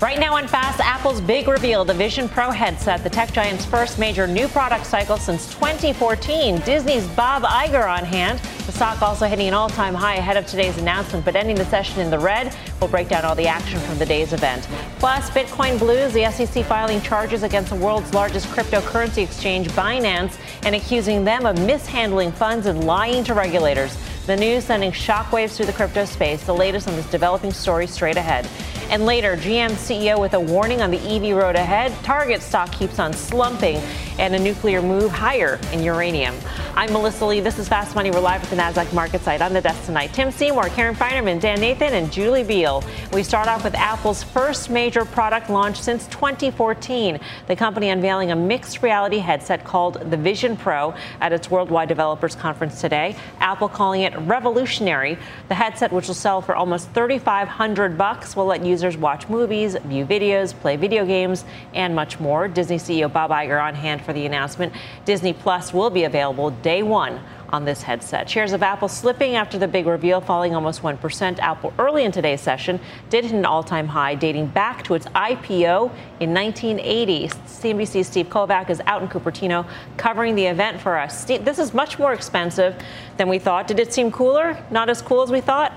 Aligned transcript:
Right 0.00 0.18
now 0.18 0.34
on 0.34 0.48
Fast, 0.48 0.80
Apple's 0.80 1.20
big 1.20 1.46
reveal, 1.46 1.84
the 1.84 1.92
Vision 1.92 2.26
Pro 2.26 2.50
headset, 2.50 3.02
the 3.02 3.10
tech 3.10 3.34
giant's 3.34 3.66
first 3.66 3.98
major 3.98 4.26
new 4.26 4.48
product 4.48 4.86
cycle 4.86 5.18
since 5.18 5.46
2014. 5.52 6.58
Disney's 6.60 7.06
Bob 7.08 7.42
Iger 7.42 7.86
on 7.86 8.06
hand. 8.06 8.38
The 8.64 8.72
stock 8.72 9.02
also 9.02 9.26
hitting 9.26 9.46
an 9.46 9.52
all-time 9.52 9.92
high 9.92 10.14
ahead 10.14 10.38
of 10.38 10.46
today's 10.46 10.78
announcement, 10.78 11.26
but 11.26 11.36
ending 11.36 11.54
the 11.54 11.66
session 11.66 12.00
in 12.00 12.08
the 12.08 12.18
red. 12.18 12.56
We'll 12.80 12.88
break 12.88 13.10
down 13.10 13.26
all 13.26 13.34
the 13.34 13.46
action 13.46 13.78
from 13.80 13.98
the 13.98 14.06
day's 14.06 14.32
event. 14.32 14.66
Plus, 15.00 15.28
Bitcoin 15.28 15.78
blues, 15.78 16.14
the 16.14 16.30
SEC 16.30 16.64
filing 16.64 17.02
charges 17.02 17.42
against 17.42 17.68
the 17.68 17.76
world's 17.76 18.14
largest 18.14 18.46
cryptocurrency 18.46 19.22
exchange, 19.22 19.68
Binance, 19.72 20.38
and 20.62 20.74
accusing 20.74 21.24
them 21.24 21.44
of 21.44 21.58
mishandling 21.66 22.32
funds 22.32 22.64
and 22.64 22.84
lying 22.84 23.22
to 23.24 23.34
regulators. 23.34 23.98
The 24.26 24.36
news 24.36 24.64
sending 24.64 24.92
shockwaves 24.92 25.56
through 25.56 25.66
the 25.66 25.72
crypto 25.72 26.04
space. 26.04 26.44
The 26.44 26.54
latest 26.54 26.86
on 26.86 26.94
this 26.94 27.10
developing 27.10 27.52
story 27.52 27.86
straight 27.86 28.18
ahead. 28.18 28.46
And 28.90 29.06
later, 29.06 29.36
GM 29.36 29.70
CEO 29.70 30.20
with 30.20 30.34
a 30.34 30.40
warning 30.40 30.82
on 30.82 30.90
the 30.90 30.98
EV 30.98 31.36
road 31.36 31.56
ahead. 31.56 31.92
Target 32.02 32.42
stock 32.42 32.72
keeps 32.72 32.98
on 32.98 33.12
slumping 33.12 33.76
and 34.18 34.34
a 34.34 34.38
nuclear 34.38 34.82
move 34.82 35.10
higher 35.10 35.58
in 35.72 35.82
uranium. 35.82 36.34
I'm 36.74 36.92
Melissa 36.92 37.24
Lee. 37.24 37.40
This 37.40 37.58
is 37.58 37.68
Fast 37.68 37.94
Money. 37.94 38.10
We're 38.10 38.20
live 38.20 38.42
at 38.42 38.50
the 38.50 38.56
NASDAQ 38.56 38.92
market 38.92 39.22
site 39.22 39.40
on 39.42 39.52
the 39.52 39.60
desk 39.60 39.84
tonight. 39.86 40.12
Tim 40.12 40.30
Seymour, 40.30 40.68
Karen 40.70 40.94
Finerman, 40.94 41.40
Dan 41.40 41.60
Nathan, 41.60 41.94
and 41.94 42.12
Julie 42.12 42.42
Biel. 42.42 42.84
We 43.12 43.22
start 43.22 43.48
off 43.48 43.64
with 43.64 43.74
Apple's 43.74 44.22
first 44.22 44.70
major 44.70 45.04
product 45.04 45.50
launch 45.50 45.80
since 45.80 46.06
2014. 46.08 47.18
The 47.46 47.56
company 47.56 47.90
unveiling 47.90 48.32
a 48.32 48.36
mixed 48.36 48.82
reality 48.82 49.18
headset 49.18 49.64
called 49.64 50.10
the 50.10 50.16
Vision 50.16 50.56
Pro 50.56 50.94
at 51.20 51.32
its 51.32 51.50
Worldwide 51.50 51.88
Developers 51.88 52.34
Conference 52.34 52.80
today. 52.80 53.16
Apple 53.38 53.68
calling 53.68 54.02
it 54.02 54.09
revolutionary. 54.18 55.18
The 55.48 55.54
headset, 55.54 55.92
which 55.92 56.06
will 56.06 56.14
sell 56.14 56.40
for 56.40 56.54
almost 56.54 56.90
3,500 56.92 57.96
bucks, 57.98 58.36
will 58.36 58.46
let 58.46 58.64
users 58.64 58.96
watch 58.96 59.28
movies, 59.28 59.76
view 59.84 60.04
videos, 60.06 60.58
play 60.58 60.76
video 60.76 61.04
games, 61.04 61.44
and 61.74 61.94
much 61.94 62.20
more. 62.20 62.48
Disney 62.48 62.76
CEO 62.76 63.12
Bob 63.12 63.30
Iger 63.30 63.62
on 63.62 63.74
hand 63.74 64.02
for 64.02 64.12
the 64.12 64.26
announcement. 64.26 64.72
Disney 65.04 65.32
Plus 65.32 65.72
will 65.72 65.90
be 65.90 66.04
available 66.04 66.50
day 66.50 66.82
one 66.82 67.20
on 67.52 67.64
this 67.64 67.82
headset. 67.82 68.28
Shares 68.28 68.52
of 68.52 68.62
Apple 68.62 68.88
slipping 68.88 69.34
after 69.34 69.58
the 69.58 69.68
big 69.68 69.86
reveal, 69.86 70.20
falling 70.20 70.54
almost 70.54 70.82
1%. 70.82 71.38
Apple 71.38 71.72
early 71.78 72.04
in 72.04 72.12
today's 72.12 72.40
session 72.40 72.80
did 73.08 73.24
hit 73.24 73.34
an 73.34 73.44
all 73.44 73.62
time 73.62 73.88
high 73.88 74.14
dating 74.14 74.46
back 74.46 74.82
to 74.84 74.94
its 74.94 75.06
IPO 75.06 75.90
in 76.20 76.32
1980. 76.32 77.28
CNBC's 77.28 78.06
Steve 78.06 78.28
Kovach 78.28 78.70
is 78.70 78.80
out 78.86 79.02
in 79.02 79.08
Cupertino 79.08 79.66
covering 79.96 80.34
the 80.34 80.46
event 80.46 80.80
for 80.80 80.98
us. 80.98 81.20
Steve, 81.20 81.44
this 81.44 81.58
is 81.58 81.74
much 81.74 81.98
more 81.98 82.12
expensive 82.12 82.74
than 83.16 83.28
we 83.28 83.38
thought. 83.38 83.66
Did 83.66 83.80
it 83.80 83.92
seem 83.92 84.10
cooler? 84.10 84.62
Not 84.70 84.88
as 84.88 85.02
cool 85.02 85.22
as 85.22 85.30
we 85.30 85.40
thought? 85.40 85.72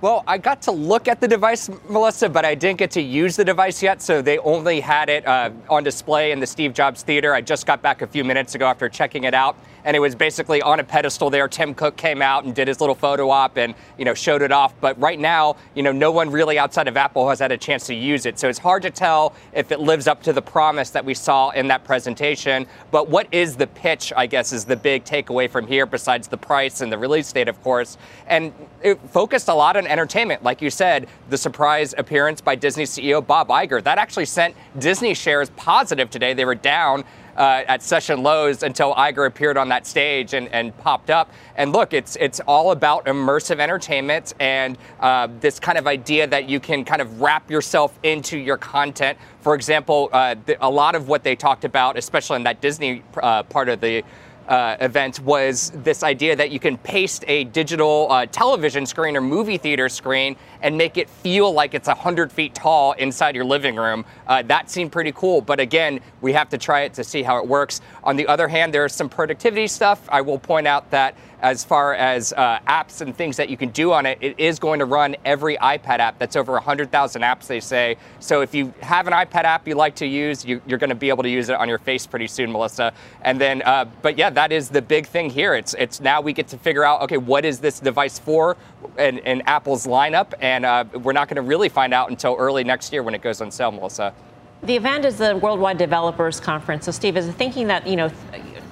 Well, 0.00 0.24
I 0.26 0.38
got 0.38 0.62
to 0.62 0.70
look 0.70 1.08
at 1.08 1.20
the 1.20 1.28
device, 1.28 1.68
Melissa, 1.90 2.30
but 2.30 2.46
I 2.46 2.54
didn't 2.54 2.78
get 2.78 2.90
to 2.92 3.02
use 3.02 3.36
the 3.36 3.44
device 3.44 3.82
yet. 3.82 4.00
So 4.00 4.22
they 4.22 4.38
only 4.38 4.80
had 4.80 5.10
it 5.10 5.26
uh, 5.26 5.50
on 5.68 5.84
display 5.84 6.32
in 6.32 6.40
the 6.40 6.46
Steve 6.46 6.72
Jobs 6.72 7.02
Theater. 7.02 7.34
I 7.34 7.42
just 7.42 7.66
got 7.66 7.82
back 7.82 8.00
a 8.00 8.06
few 8.06 8.24
minutes 8.24 8.54
ago 8.54 8.64
after 8.64 8.88
checking 8.88 9.24
it 9.24 9.34
out 9.34 9.58
and 9.84 9.96
it 9.96 10.00
was 10.00 10.14
basically 10.14 10.62
on 10.62 10.80
a 10.80 10.84
pedestal 10.84 11.30
there. 11.30 11.48
Tim 11.48 11.74
Cook 11.74 11.96
came 11.96 12.22
out 12.22 12.44
and 12.44 12.54
did 12.54 12.68
his 12.68 12.80
little 12.80 12.94
photo 12.94 13.30
op 13.30 13.56
and 13.56 13.74
you 13.98 14.04
know 14.04 14.14
showed 14.14 14.42
it 14.42 14.52
off. 14.52 14.74
But 14.80 14.98
right 15.00 15.18
now, 15.18 15.56
you 15.74 15.82
know, 15.82 15.92
no 15.92 16.10
one 16.10 16.30
really 16.30 16.58
outside 16.58 16.88
of 16.88 16.96
Apple 16.96 17.28
has 17.28 17.38
had 17.38 17.52
a 17.52 17.58
chance 17.58 17.86
to 17.86 17.94
use 17.94 18.26
it, 18.26 18.38
so 18.38 18.48
it's 18.48 18.58
hard 18.58 18.82
to 18.82 18.90
tell 18.90 19.34
if 19.52 19.72
it 19.72 19.80
lives 19.80 20.06
up 20.06 20.22
to 20.22 20.32
the 20.32 20.42
promise 20.42 20.90
that 20.90 21.04
we 21.04 21.14
saw 21.14 21.50
in 21.50 21.68
that 21.68 21.84
presentation. 21.84 22.66
But 22.90 23.08
what 23.08 23.26
is 23.32 23.56
the 23.56 23.66
pitch? 23.66 24.12
I 24.16 24.26
guess 24.26 24.52
is 24.52 24.64
the 24.64 24.76
big 24.76 25.04
takeaway 25.04 25.50
from 25.50 25.66
here, 25.66 25.86
besides 25.86 26.28
the 26.28 26.36
price 26.36 26.80
and 26.80 26.92
the 26.92 26.98
release 26.98 27.32
date, 27.32 27.48
of 27.48 27.62
course. 27.62 27.98
And 28.26 28.52
it 28.82 29.00
focused 29.10 29.48
a 29.48 29.54
lot 29.54 29.76
on 29.76 29.86
entertainment, 29.86 30.42
like 30.42 30.62
you 30.62 30.70
said, 30.70 31.08
the 31.28 31.38
surprise 31.38 31.94
appearance 31.98 32.40
by 32.40 32.54
Disney 32.54 32.84
CEO 32.84 33.24
Bob 33.26 33.48
Iger 33.48 33.82
that 33.84 33.98
actually 33.98 34.24
sent 34.24 34.54
Disney 34.78 35.14
shares 35.14 35.50
positive 35.50 36.10
today. 36.10 36.34
They 36.34 36.44
were 36.44 36.54
down 36.54 37.04
uh, 37.36 37.62
at 37.66 37.82
session 37.82 38.22
lows 38.22 38.62
until 38.62 38.94
Iger 38.94 39.26
appeared 39.26 39.56
on 39.56 39.68
that 39.68 39.86
stage 39.86 40.34
and, 40.34 40.48
and 40.48 40.76
popped 40.78 41.10
up. 41.10 41.30
And 41.56 41.72
look, 41.72 41.92
it's 41.92 42.16
it's 42.16 42.40
all 42.40 42.72
about 42.72 43.06
immersive 43.06 43.60
entertainment 43.60 44.34
and 44.40 44.78
uh, 45.00 45.28
this 45.40 45.60
kind 45.60 45.78
of 45.78 45.86
idea 45.86 46.26
that 46.26 46.48
you 46.48 46.60
can 46.60 46.84
kind 46.84 47.02
of 47.02 47.20
wrap 47.20 47.50
yourself 47.50 47.98
into 48.02 48.38
your 48.38 48.56
content. 48.56 49.18
For 49.40 49.54
example, 49.54 50.10
uh, 50.12 50.36
the, 50.46 50.64
a 50.64 50.68
lot 50.68 50.94
of 50.94 51.08
what 51.08 51.24
they 51.24 51.36
talked 51.36 51.64
about, 51.64 51.96
especially 51.96 52.36
in 52.36 52.44
that 52.44 52.60
Disney 52.60 53.02
uh, 53.22 53.42
part 53.44 53.68
of 53.68 53.80
the 53.80 54.02
uh, 54.50 54.76
event 54.80 55.20
was 55.20 55.70
this 55.76 56.02
idea 56.02 56.34
that 56.34 56.50
you 56.50 56.58
can 56.58 56.76
paste 56.76 57.24
a 57.28 57.44
digital 57.44 58.08
uh, 58.10 58.26
television 58.26 58.84
screen 58.84 59.16
or 59.16 59.20
movie 59.20 59.56
theater 59.56 59.88
screen 59.88 60.36
and 60.60 60.76
make 60.76 60.98
it 60.98 61.08
feel 61.08 61.52
like 61.52 61.72
it's 61.72 61.86
100 61.86 62.32
feet 62.32 62.52
tall 62.52 62.92
inside 62.92 63.36
your 63.36 63.44
living 63.44 63.76
room. 63.76 64.04
Uh, 64.26 64.42
that 64.42 64.68
seemed 64.68 64.90
pretty 64.90 65.12
cool, 65.12 65.40
but 65.40 65.60
again, 65.60 66.00
we 66.20 66.32
have 66.32 66.48
to 66.48 66.58
try 66.58 66.80
it 66.80 66.92
to 66.92 67.04
see 67.04 67.22
how 67.22 67.38
it 67.38 67.46
works. 67.46 67.80
On 68.02 68.16
the 68.16 68.26
other 68.26 68.48
hand, 68.48 68.74
there's 68.74 68.92
some 68.92 69.08
productivity 69.08 69.68
stuff. 69.68 70.06
I 70.10 70.20
will 70.20 70.38
point 70.38 70.66
out 70.66 70.90
that 70.90 71.14
as 71.42 71.64
far 71.64 71.94
as 71.94 72.32
uh, 72.32 72.58
apps 72.66 73.00
and 73.00 73.16
things 73.16 73.36
that 73.36 73.48
you 73.48 73.56
can 73.56 73.70
do 73.70 73.92
on 73.92 74.06
it, 74.06 74.18
it 74.20 74.38
is 74.38 74.58
going 74.58 74.78
to 74.78 74.84
run 74.84 75.16
every 75.24 75.56
iPad 75.56 75.98
app. 75.98 76.18
That's 76.18 76.36
over 76.36 76.52
100,000 76.52 77.22
apps, 77.22 77.46
they 77.46 77.60
say. 77.60 77.96
So 78.20 78.40
if 78.42 78.54
you 78.54 78.72
have 78.80 79.06
an 79.06 79.12
iPad 79.12 79.44
app 79.44 79.66
you 79.66 79.74
like 79.74 79.94
to 79.96 80.06
use, 80.06 80.44
you, 80.44 80.60
are 80.70 80.78
going 80.78 80.90
to 80.90 80.94
be 80.94 81.08
able 81.08 81.22
to 81.22 81.28
use 81.28 81.48
it 81.48 81.56
on 81.56 81.68
your 81.68 81.78
face 81.78 82.06
pretty 82.06 82.26
soon, 82.26 82.52
Melissa. 82.52 82.92
And 83.22 83.40
then, 83.40 83.62
uh, 83.62 83.86
but 84.02 84.18
yeah, 84.18 84.30
that 84.30 84.52
is 84.52 84.68
the 84.68 84.82
big 84.82 85.06
thing 85.06 85.30
here. 85.30 85.54
It's 85.54 85.74
it's 85.74 86.00
now 86.00 86.20
we 86.20 86.32
get 86.32 86.48
to 86.48 86.58
figure 86.58 86.84
out, 86.84 87.02
okay, 87.02 87.16
what 87.16 87.44
is 87.44 87.60
this 87.60 87.80
device 87.80 88.18
for 88.18 88.56
in, 88.98 89.40
Apple's 89.42 89.86
lineup, 89.86 90.32
and 90.40 90.64
uh, 90.64 90.84
we're 91.02 91.12
not 91.12 91.28
going 91.28 91.36
to 91.36 91.42
really 91.42 91.68
find 91.68 91.94
out 91.94 92.10
until 92.10 92.36
early 92.38 92.64
next 92.64 92.92
year 92.92 93.02
when 93.02 93.14
it 93.14 93.22
goes 93.22 93.40
on 93.40 93.50
sale, 93.50 93.72
Melissa. 93.72 94.12
The 94.62 94.76
event 94.76 95.06
is 95.06 95.16
the 95.16 95.36
Worldwide 95.36 95.78
Developers 95.78 96.38
Conference. 96.38 96.84
So, 96.84 96.92
Steve, 96.92 97.16
is 97.16 97.26
thinking 97.34 97.66
that 97.68 97.86
you 97.86 97.96
know 97.96 98.10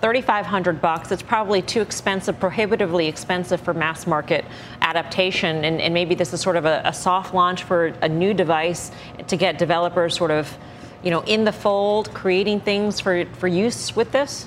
3,500 0.00 0.80
bucks. 0.80 1.10
It's 1.10 1.22
probably 1.22 1.60
too 1.60 1.80
expensive, 1.80 2.38
prohibitively 2.38 3.08
expensive 3.08 3.60
for 3.60 3.74
mass 3.74 4.06
market 4.06 4.44
adaptation. 4.80 5.64
And, 5.64 5.80
and 5.80 5.92
maybe 5.92 6.14
this 6.14 6.32
is 6.32 6.40
sort 6.40 6.56
of 6.56 6.64
a, 6.64 6.82
a, 6.84 6.92
soft 6.92 7.34
launch 7.34 7.64
for 7.64 7.86
a 7.86 8.08
new 8.08 8.32
device 8.32 8.92
to 9.26 9.36
get 9.36 9.58
developers 9.58 10.16
sort 10.16 10.30
of, 10.30 10.56
you 11.02 11.10
know, 11.10 11.22
in 11.22 11.44
the 11.44 11.52
fold, 11.52 12.12
creating 12.14 12.60
things 12.60 13.00
for, 13.00 13.24
for 13.34 13.48
use 13.48 13.96
with 13.96 14.12
this. 14.12 14.46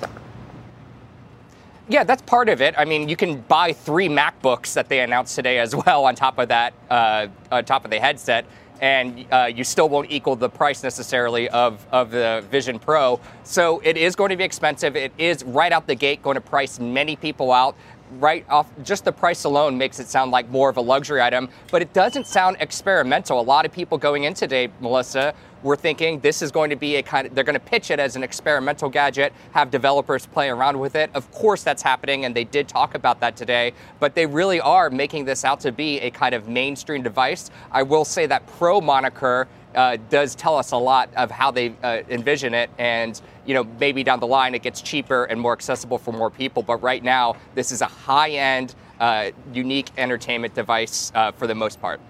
Yeah, 1.88 2.04
that's 2.04 2.22
part 2.22 2.48
of 2.48 2.62
it. 2.62 2.74
I 2.78 2.86
mean, 2.86 3.08
you 3.08 3.16
can 3.16 3.40
buy 3.42 3.74
three 3.74 4.08
MacBooks 4.08 4.72
that 4.74 4.88
they 4.88 5.00
announced 5.00 5.34
today 5.34 5.58
as 5.58 5.74
well 5.74 6.06
on 6.06 6.14
top 6.14 6.38
of 6.38 6.48
that, 6.48 6.72
uh, 6.88 7.26
on 7.50 7.64
top 7.64 7.84
of 7.84 7.90
the 7.90 8.00
headset 8.00 8.46
and 8.82 9.24
uh, 9.30 9.44
you 9.44 9.62
still 9.62 9.88
won't 9.88 10.10
equal 10.10 10.34
the 10.34 10.48
price 10.48 10.82
necessarily 10.82 11.48
of, 11.50 11.86
of 11.92 12.10
the 12.10 12.44
Vision 12.50 12.80
Pro. 12.80 13.20
So 13.44 13.80
it 13.84 13.96
is 13.96 14.16
going 14.16 14.30
to 14.30 14.36
be 14.36 14.44
expensive. 14.44 14.96
It 14.96 15.12
is 15.16 15.44
right 15.44 15.72
out 15.72 15.86
the 15.86 15.94
gate 15.94 16.20
going 16.20 16.34
to 16.34 16.40
price 16.40 16.78
many 16.78 17.16
people 17.16 17.52
out 17.52 17.76
right 18.18 18.44
off 18.50 18.68
just 18.82 19.06
the 19.06 19.12
price 19.12 19.44
alone 19.44 19.78
makes 19.78 19.98
it 19.98 20.06
sound 20.06 20.30
like 20.30 20.46
more 20.50 20.68
of 20.68 20.76
a 20.76 20.80
luxury 20.82 21.22
item 21.22 21.48
but 21.70 21.80
it 21.80 21.90
doesn't 21.94 22.26
sound 22.26 22.58
experimental 22.60 23.40
a 23.40 23.42
lot 23.42 23.64
of 23.64 23.72
people 23.72 23.96
going 23.96 24.24
in 24.24 24.34
today 24.34 24.68
melissa 24.80 25.32
we're 25.62 25.76
thinking 25.76 26.20
this 26.20 26.42
is 26.42 26.50
going 26.50 26.70
to 26.70 26.76
be 26.76 26.96
a 26.96 27.02
kind 27.02 27.26
of, 27.26 27.34
they're 27.34 27.44
going 27.44 27.54
to 27.54 27.60
pitch 27.60 27.90
it 27.90 28.00
as 28.00 28.16
an 28.16 28.22
experimental 28.22 28.88
gadget, 28.88 29.32
have 29.52 29.70
developers 29.70 30.26
play 30.26 30.48
around 30.48 30.78
with 30.78 30.94
it. 30.96 31.10
Of 31.14 31.30
course, 31.32 31.62
that's 31.62 31.82
happening, 31.82 32.24
and 32.24 32.34
they 32.34 32.44
did 32.44 32.68
talk 32.68 32.94
about 32.94 33.20
that 33.20 33.36
today, 33.36 33.72
but 34.00 34.14
they 34.14 34.26
really 34.26 34.60
are 34.60 34.90
making 34.90 35.24
this 35.24 35.44
out 35.44 35.60
to 35.60 35.72
be 35.72 36.00
a 36.00 36.10
kind 36.10 36.34
of 36.34 36.48
mainstream 36.48 37.02
device. 37.02 37.50
I 37.70 37.82
will 37.82 38.04
say 38.04 38.26
that 38.26 38.46
Pro 38.46 38.80
moniker 38.80 39.48
uh, 39.74 39.96
does 40.10 40.34
tell 40.34 40.56
us 40.56 40.72
a 40.72 40.76
lot 40.76 41.08
of 41.16 41.30
how 41.30 41.50
they 41.50 41.74
uh, 41.82 42.02
envision 42.08 42.54
it, 42.54 42.70
and 42.78 43.20
you 43.46 43.54
know 43.54 43.64
maybe 43.80 44.04
down 44.04 44.20
the 44.20 44.26
line 44.26 44.54
it 44.54 44.62
gets 44.62 44.82
cheaper 44.82 45.24
and 45.24 45.40
more 45.40 45.52
accessible 45.52 45.98
for 45.98 46.12
more 46.12 46.30
people. 46.30 46.62
But 46.62 46.82
right 46.82 47.02
now, 47.02 47.36
this 47.54 47.72
is 47.72 47.80
a 47.80 47.86
high-end, 47.86 48.74
uh, 49.00 49.30
unique 49.52 49.90
entertainment 49.96 50.54
device 50.54 51.10
uh, 51.14 51.32
for 51.32 51.46
the 51.46 51.54
most 51.54 51.80
part. 51.80 52.00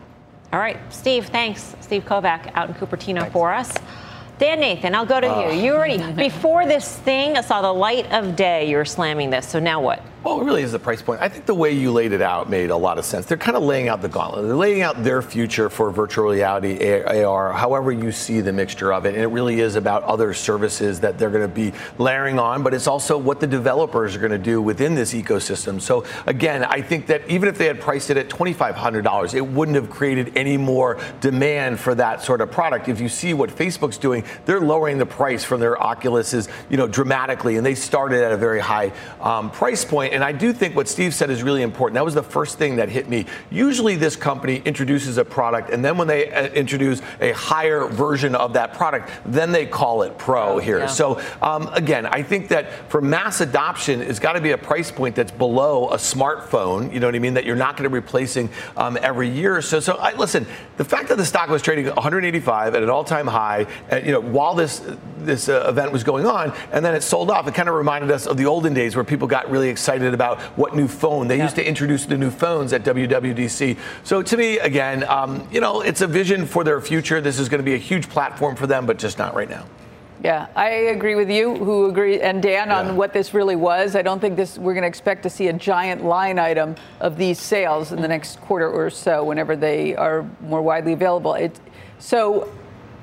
All 0.52 0.58
right, 0.58 0.78
Steve, 0.92 1.26
thanks. 1.26 1.74
Steve 1.80 2.04
Kovach 2.04 2.50
out 2.54 2.68
in 2.68 2.74
Cupertino 2.74 3.20
thanks. 3.20 3.32
for 3.32 3.52
us. 3.52 3.72
Dan 4.38 4.60
Nathan, 4.60 4.94
I'll 4.94 5.06
go 5.06 5.20
to 5.20 5.26
uh. 5.26 5.50
you. 5.50 5.62
You 5.62 5.72
already, 5.74 6.12
before 6.16 6.66
this 6.66 6.98
thing 6.98 7.36
I 7.36 7.40
saw 7.40 7.62
the 7.62 7.72
light 7.72 8.10
of 8.12 8.36
day, 8.36 8.68
you 8.68 8.76
were 8.76 8.84
slamming 8.84 9.30
this. 9.30 9.48
So 9.48 9.58
now 9.58 9.80
what? 9.80 10.02
Well, 10.24 10.40
it 10.40 10.44
really 10.44 10.62
is 10.62 10.70
the 10.70 10.78
price 10.78 11.02
point. 11.02 11.20
I 11.20 11.28
think 11.28 11.46
the 11.46 11.54
way 11.54 11.72
you 11.72 11.90
laid 11.90 12.12
it 12.12 12.22
out 12.22 12.48
made 12.48 12.70
a 12.70 12.76
lot 12.76 12.96
of 12.96 13.04
sense. 13.04 13.26
They're 13.26 13.36
kind 13.36 13.56
of 13.56 13.64
laying 13.64 13.88
out 13.88 14.02
the 14.02 14.08
gauntlet. 14.08 14.46
They're 14.46 14.54
laying 14.54 14.80
out 14.80 15.02
their 15.02 15.20
future 15.20 15.68
for 15.68 15.90
virtual 15.90 16.30
reality, 16.30 17.02
AR, 17.24 17.52
however 17.52 17.90
you 17.90 18.12
see 18.12 18.40
the 18.40 18.52
mixture 18.52 18.92
of 18.92 19.04
it. 19.04 19.14
And 19.14 19.24
it 19.24 19.26
really 19.26 19.58
is 19.58 19.74
about 19.74 20.04
other 20.04 20.32
services 20.32 21.00
that 21.00 21.18
they're 21.18 21.30
going 21.30 21.42
to 21.42 21.52
be 21.52 21.72
layering 21.98 22.38
on, 22.38 22.62
but 22.62 22.72
it's 22.72 22.86
also 22.86 23.18
what 23.18 23.40
the 23.40 23.48
developers 23.48 24.14
are 24.14 24.20
going 24.20 24.30
to 24.30 24.38
do 24.38 24.62
within 24.62 24.94
this 24.94 25.12
ecosystem. 25.12 25.80
So 25.80 26.04
again, 26.26 26.62
I 26.62 26.82
think 26.82 27.08
that 27.08 27.28
even 27.28 27.48
if 27.48 27.58
they 27.58 27.66
had 27.66 27.80
priced 27.80 28.08
it 28.10 28.16
at 28.16 28.28
$2,500, 28.28 29.34
it 29.34 29.40
wouldn't 29.40 29.74
have 29.74 29.90
created 29.90 30.36
any 30.36 30.56
more 30.56 31.00
demand 31.20 31.80
for 31.80 31.96
that 31.96 32.22
sort 32.22 32.40
of 32.40 32.52
product. 32.52 32.88
If 32.88 33.00
you 33.00 33.08
see 33.08 33.34
what 33.34 33.50
Facebook's 33.50 33.98
doing, 33.98 34.22
they're 34.44 34.60
lowering 34.60 34.98
the 34.98 35.06
price 35.06 35.42
from 35.42 35.58
their 35.58 35.74
Oculuses, 35.74 36.48
you 36.70 36.76
know, 36.76 36.86
dramatically, 36.86 37.56
and 37.56 37.66
they 37.66 37.74
started 37.74 38.22
at 38.22 38.30
a 38.30 38.36
very 38.36 38.60
high 38.60 38.92
um, 39.20 39.50
price 39.50 39.84
point 39.84 40.11
and 40.12 40.22
I 40.22 40.32
do 40.32 40.52
think 40.52 40.76
what 40.76 40.88
Steve 40.88 41.14
said 41.14 41.30
is 41.30 41.42
really 41.42 41.62
important. 41.62 41.94
That 41.94 42.04
was 42.04 42.14
the 42.14 42.22
first 42.22 42.58
thing 42.58 42.76
that 42.76 42.88
hit 42.88 43.08
me. 43.08 43.26
Usually, 43.50 43.96
this 43.96 44.16
company 44.16 44.62
introduces 44.64 45.18
a 45.18 45.24
product, 45.24 45.70
and 45.70 45.84
then 45.84 45.96
when 45.96 46.08
they 46.08 46.30
uh, 46.30 46.48
introduce 46.48 47.00
a 47.20 47.32
higher 47.32 47.86
version 47.86 48.34
of 48.34 48.52
that 48.52 48.74
product, 48.74 49.10
then 49.24 49.52
they 49.52 49.66
call 49.66 50.02
it 50.02 50.18
Pro 50.18 50.58
here. 50.58 50.80
Yeah. 50.80 50.86
So, 50.86 51.20
um, 51.40 51.68
again, 51.72 52.06
I 52.06 52.22
think 52.22 52.48
that 52.48 52.90
for 52.90 53.00
mass 53.00 53.40
adoption, 53.40 54.00
it's 54.00 54.18
got 54.18 54.34
to 54.34 54.40
be 54.40 54.52
a 54.52 54.58
price 54.58 54.90
point 54.90 55.16
that's 55.16 55.32
below 55.32 55.88
a 55.90 55.96
smartphone. 55.96 56.92
You 56.92 57.00
know 57.00 57.08
what 57.08 57.14
I 57.14 57.18
mean? 57.18 57.34
That 57.34 57.44
you're 57.44 57.56
not 57.56 57.76
going 57.76 57.84
to 57.84 57.90
be 57.90 57.94
replacing 57.94 58.50
um, 58.76 58.98
every 59.00 59.28
year. 59.28 59.62
So, 59.62 59.80
so 59.80 59.94
I, 59.94 60.14
listen. 60.14 60.46
The 60.76 60.84
fact 60.84 61.08
that 61.08 61.18
the 61.18 61.24
stock 61.24 61.48
was 61.48 61.62
trading 61.62 61.86
185 61.86 62.74
at 62.74 62.82
an 62.82 62.90
all-time 62.90 63.26
high, 63.26 63.66
uh, 63.90 63.96
you 63.96 64.12
know, 64.12 64.20
while 64.20 64.54
this 64.54 64.82
this 65.18 65.48
uh, 65.48 65.66
event 65.68 65.92
was 65.92 66.02
going 66.02 66.26
on, 66.26 66.52
and 66.72 66.84
then 66.84 66.94
it 66.94 67.02
sold 67.02 67.30
off, 67.30 67.46
it 67.46 67.54
kind 67.54 67.68
of 67.68 67.74
reminded 67.74 68.10
us 68.10 68.26
of 68.26 68.36
the 68.36 68.46
olden 68.46 68.74
days 68.74 68.96
where 68.96 69.04
people 69.04 69.28
got 69.28 69.50
really 69.50 69.68
excited 69.68 70.01
excited 70.02 70.14
about 70.14 70.40
what 70.58 70.74
new 70.74 70.88
phone. 70.88 71.28
They 71.28 71.40
used 71.40 71.54
to 71.56 71.66
introduce 71.66 72.06
the 72.06 72.18
new 72.18 72.30
phones 72.30 72.72
at 72.72 72.82
WWDC. 72.82 73.78
So 74.02 74.22
to 74.22 74.36
me, 74.36 74.58
again, 74.58 75.04
um, 75.04 75.46
you 75.52 75.60
know, 75.60 75.80
it's 75.80 76.00
a 76.00 76.06
vision 76.06 76.44
for 76.46 76.64
their 76.64 76.80
future. 76.80 77.20
This 77.20 77.38
is 77.38 77.48
going 77.48 77.60
to 77.60 77.64
be 77.64 77.74
a 77.74 77.78
huge 77.78 78.08
platform 78.08 78.56
for 78.56 78.66
them, 78.66 78.84
but 78.84 78.98
just 78.98 79.18
not 79.18 79.34
right 79.34 79.48
now. 79.48 79.64
Yeah, 80.24 80.46
I 80.54 80.68
agree 80.68 81.16
with 81.16 81.30
you, 81.30 81.56
who 81.56 81.88
agree, 81.88 82.20
and 82.20 82.40
Dan 82.40 82.68
yeah. 82.68 82.78
on 82.78 82.96
what 82.96 83.12
this 83.12 83.34
really 83.34 83.56
was. 83.56 83.96
I 83.96 84.02
don't 84.02 84.20
think 84.20 84.36
this. 84.36 84.56
We're 84.56 84.74
going 84.74 84.82
to 84.82 84.88
expect 84.88 85.24
to 85.24 85.30
see 85.30 85.48
a 85.48 85.52
giant 85.52 86.04
line 86.04 86.38
item 86.38 86.76
of 87.00 87.16
these 87.16 87.40
sales 87.40 87.90
in 87.90 88.00
the 88.00 88.06
next 88.06 88.40
quarter 88.40 88.70
or 88.70 88.88
so, 88.88 89.24
whenever 89.24 89.56
they 89.56 89.96
are 89.96 90.24
more 90.40 90.62
widely 90.62 90.92
available. 90.92 91.34
It, 91.34 91.58
so 91.98 92.52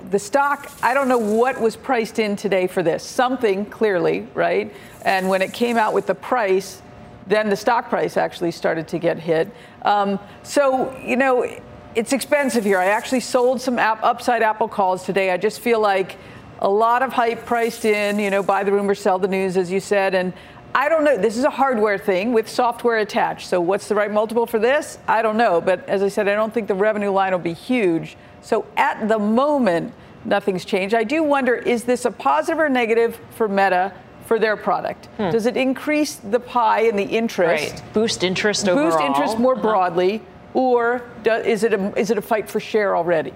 the 0.09 0.19
stock, 0.19 0.71
I 0.81 0.93
don't 0.93 1.07
know 1.07 1.17
what 1.17 1.59
was 1.59 1.75
priced 1.75 2.19
in 2.19 2.35
today 2.35 2.67
for 2.67 2.83
this. 2.83 3.03
Something 3.03 3.65
clearly, 3.65 4.27
right? 4.33 4.73
And 5.03 5.29
when 5.29 5.41
it 5.41 5.53
came 5.53 5.77
out 5.77 5.93
with 5.93 6.07
the 6.07 6.15
price, 6.15 6.81
then 7.29 7.49
the 7.49 7.55
stock 7.55 7.89
price 7.89 8.17
actually 8.17 8.51
started 8.51 8.87
to 8.89 8.99
get 8.99 9.19
hit. 9.19 9.49
Um, 9.83 10.19
so, 10.43 10.95
you 10.97 11.15
know, 11.15 11.47
it's 11.95 12.11
expensive 12.11 12.63
here. 12.63 12.79
I 12.79 12.87
actually 12.87 13.19
sold 13.21 13.61
some 13.61 13.79
app, 13.79 14.03
upside 14.03 14.41
Apple 14.41 14.67
calls 14.67 15.05
today. 15.05 15.31
I 15.31 15.37
just 15.37 15.59
feel 15.59 15.79
like 15.79 16.17
a 16.59 16.69
lot 16.69 17.03
of 17.03 17.13
hype 17.13 17.45
priced 17.45 17.85
in, 17.85 18.19
you 18.19 18.29
know, 18.29 18.43
buy 18.43 18.63
the 18.63 18.71
rumor, 18.71 18.95
sell 18.95 19.19
the 19.19 19.27
news, 19.27 19.57
as 19.57 19.71
you 19.71 19.79
said. 19.79 20.15
And 20.15 20.33
I 20.73 20.89
don't 20.89 21.03
know. 21.03 21.17
This 21.17 21.37
is 21.37 21.43
a 21.43 21.49
hardware 21.49 21.97
thing 21.97 22.33
with 22.33 22.49
software 22.49 22.97
attached. 22.97 23.47
So, 23.47 23.61
what's 23.61 23.87
the 23.87 23.95
right 23.95 24.11
multiple 24.11 24.45
for 24.45 24.59
this? 24.59 24.99
I 25.07 25.21
don't 25.21 25.37
know. 25.37 25.61
But 25.61 25.87
as 25.87 26.03
I 26.03 26.09
said, 26.09 26.27
I 26.27 26.35
don't 26.35 26.53
think 26.53 26.67
the 26.67 26.75
revenue 26.75 27.11
line 27.11 27.31
will 27.31 27.39
be 27.39 27.53
huge. 27.53 28.17
So, 28.41 28.65
at 28.77 29.07
the 29.07 29.17
moment, 29.17 29.93
nothing's 30.25 30.65
changed. 30.65 30.93
I 30.93 31.03
do 31.03 31.23
wonder 31.23 31.55
is 31.55 31.85
this 31.85 32.05
a 32.05 32.11
positive 32.11 32.59
or 32.59 32.69
negative 32.69 33.19
for 33.31 33.47
Meta? 33.47 33.93
For 34.29 34.37
their 34.37 34.55
product? 34.55 35.07
Hmm. 35.17 35.31
Does 35.31 35.47
it 35.47 35.57
increase 35.57 36.17
the 36.17 36.39
pie 36.39 36.81
and 36.81 36.99
the 36.99 37.03
interest? 37.03 37.73
Right. 37.73 37.93
Boost 37.93 38.23
interest 38.23 38.69
overall? 38.69 38.91
Boost 38.91 39.03
interest 39.03 39.39
more 39.39 39.53
uh-huh. 39.53 39.63
broadly, 39.63 40.21
or 40.53 41.01
do, 41.23 41.31
is 41.31 41.63
it 41.63 41.73
a 41.73 41.99
is 41.99 42.11
it 42.11 42.19
a 42.19 42.21
fight 42.21 42.47
for 42.47 42.59
share 42.59 42.95
already? 42.95 43.33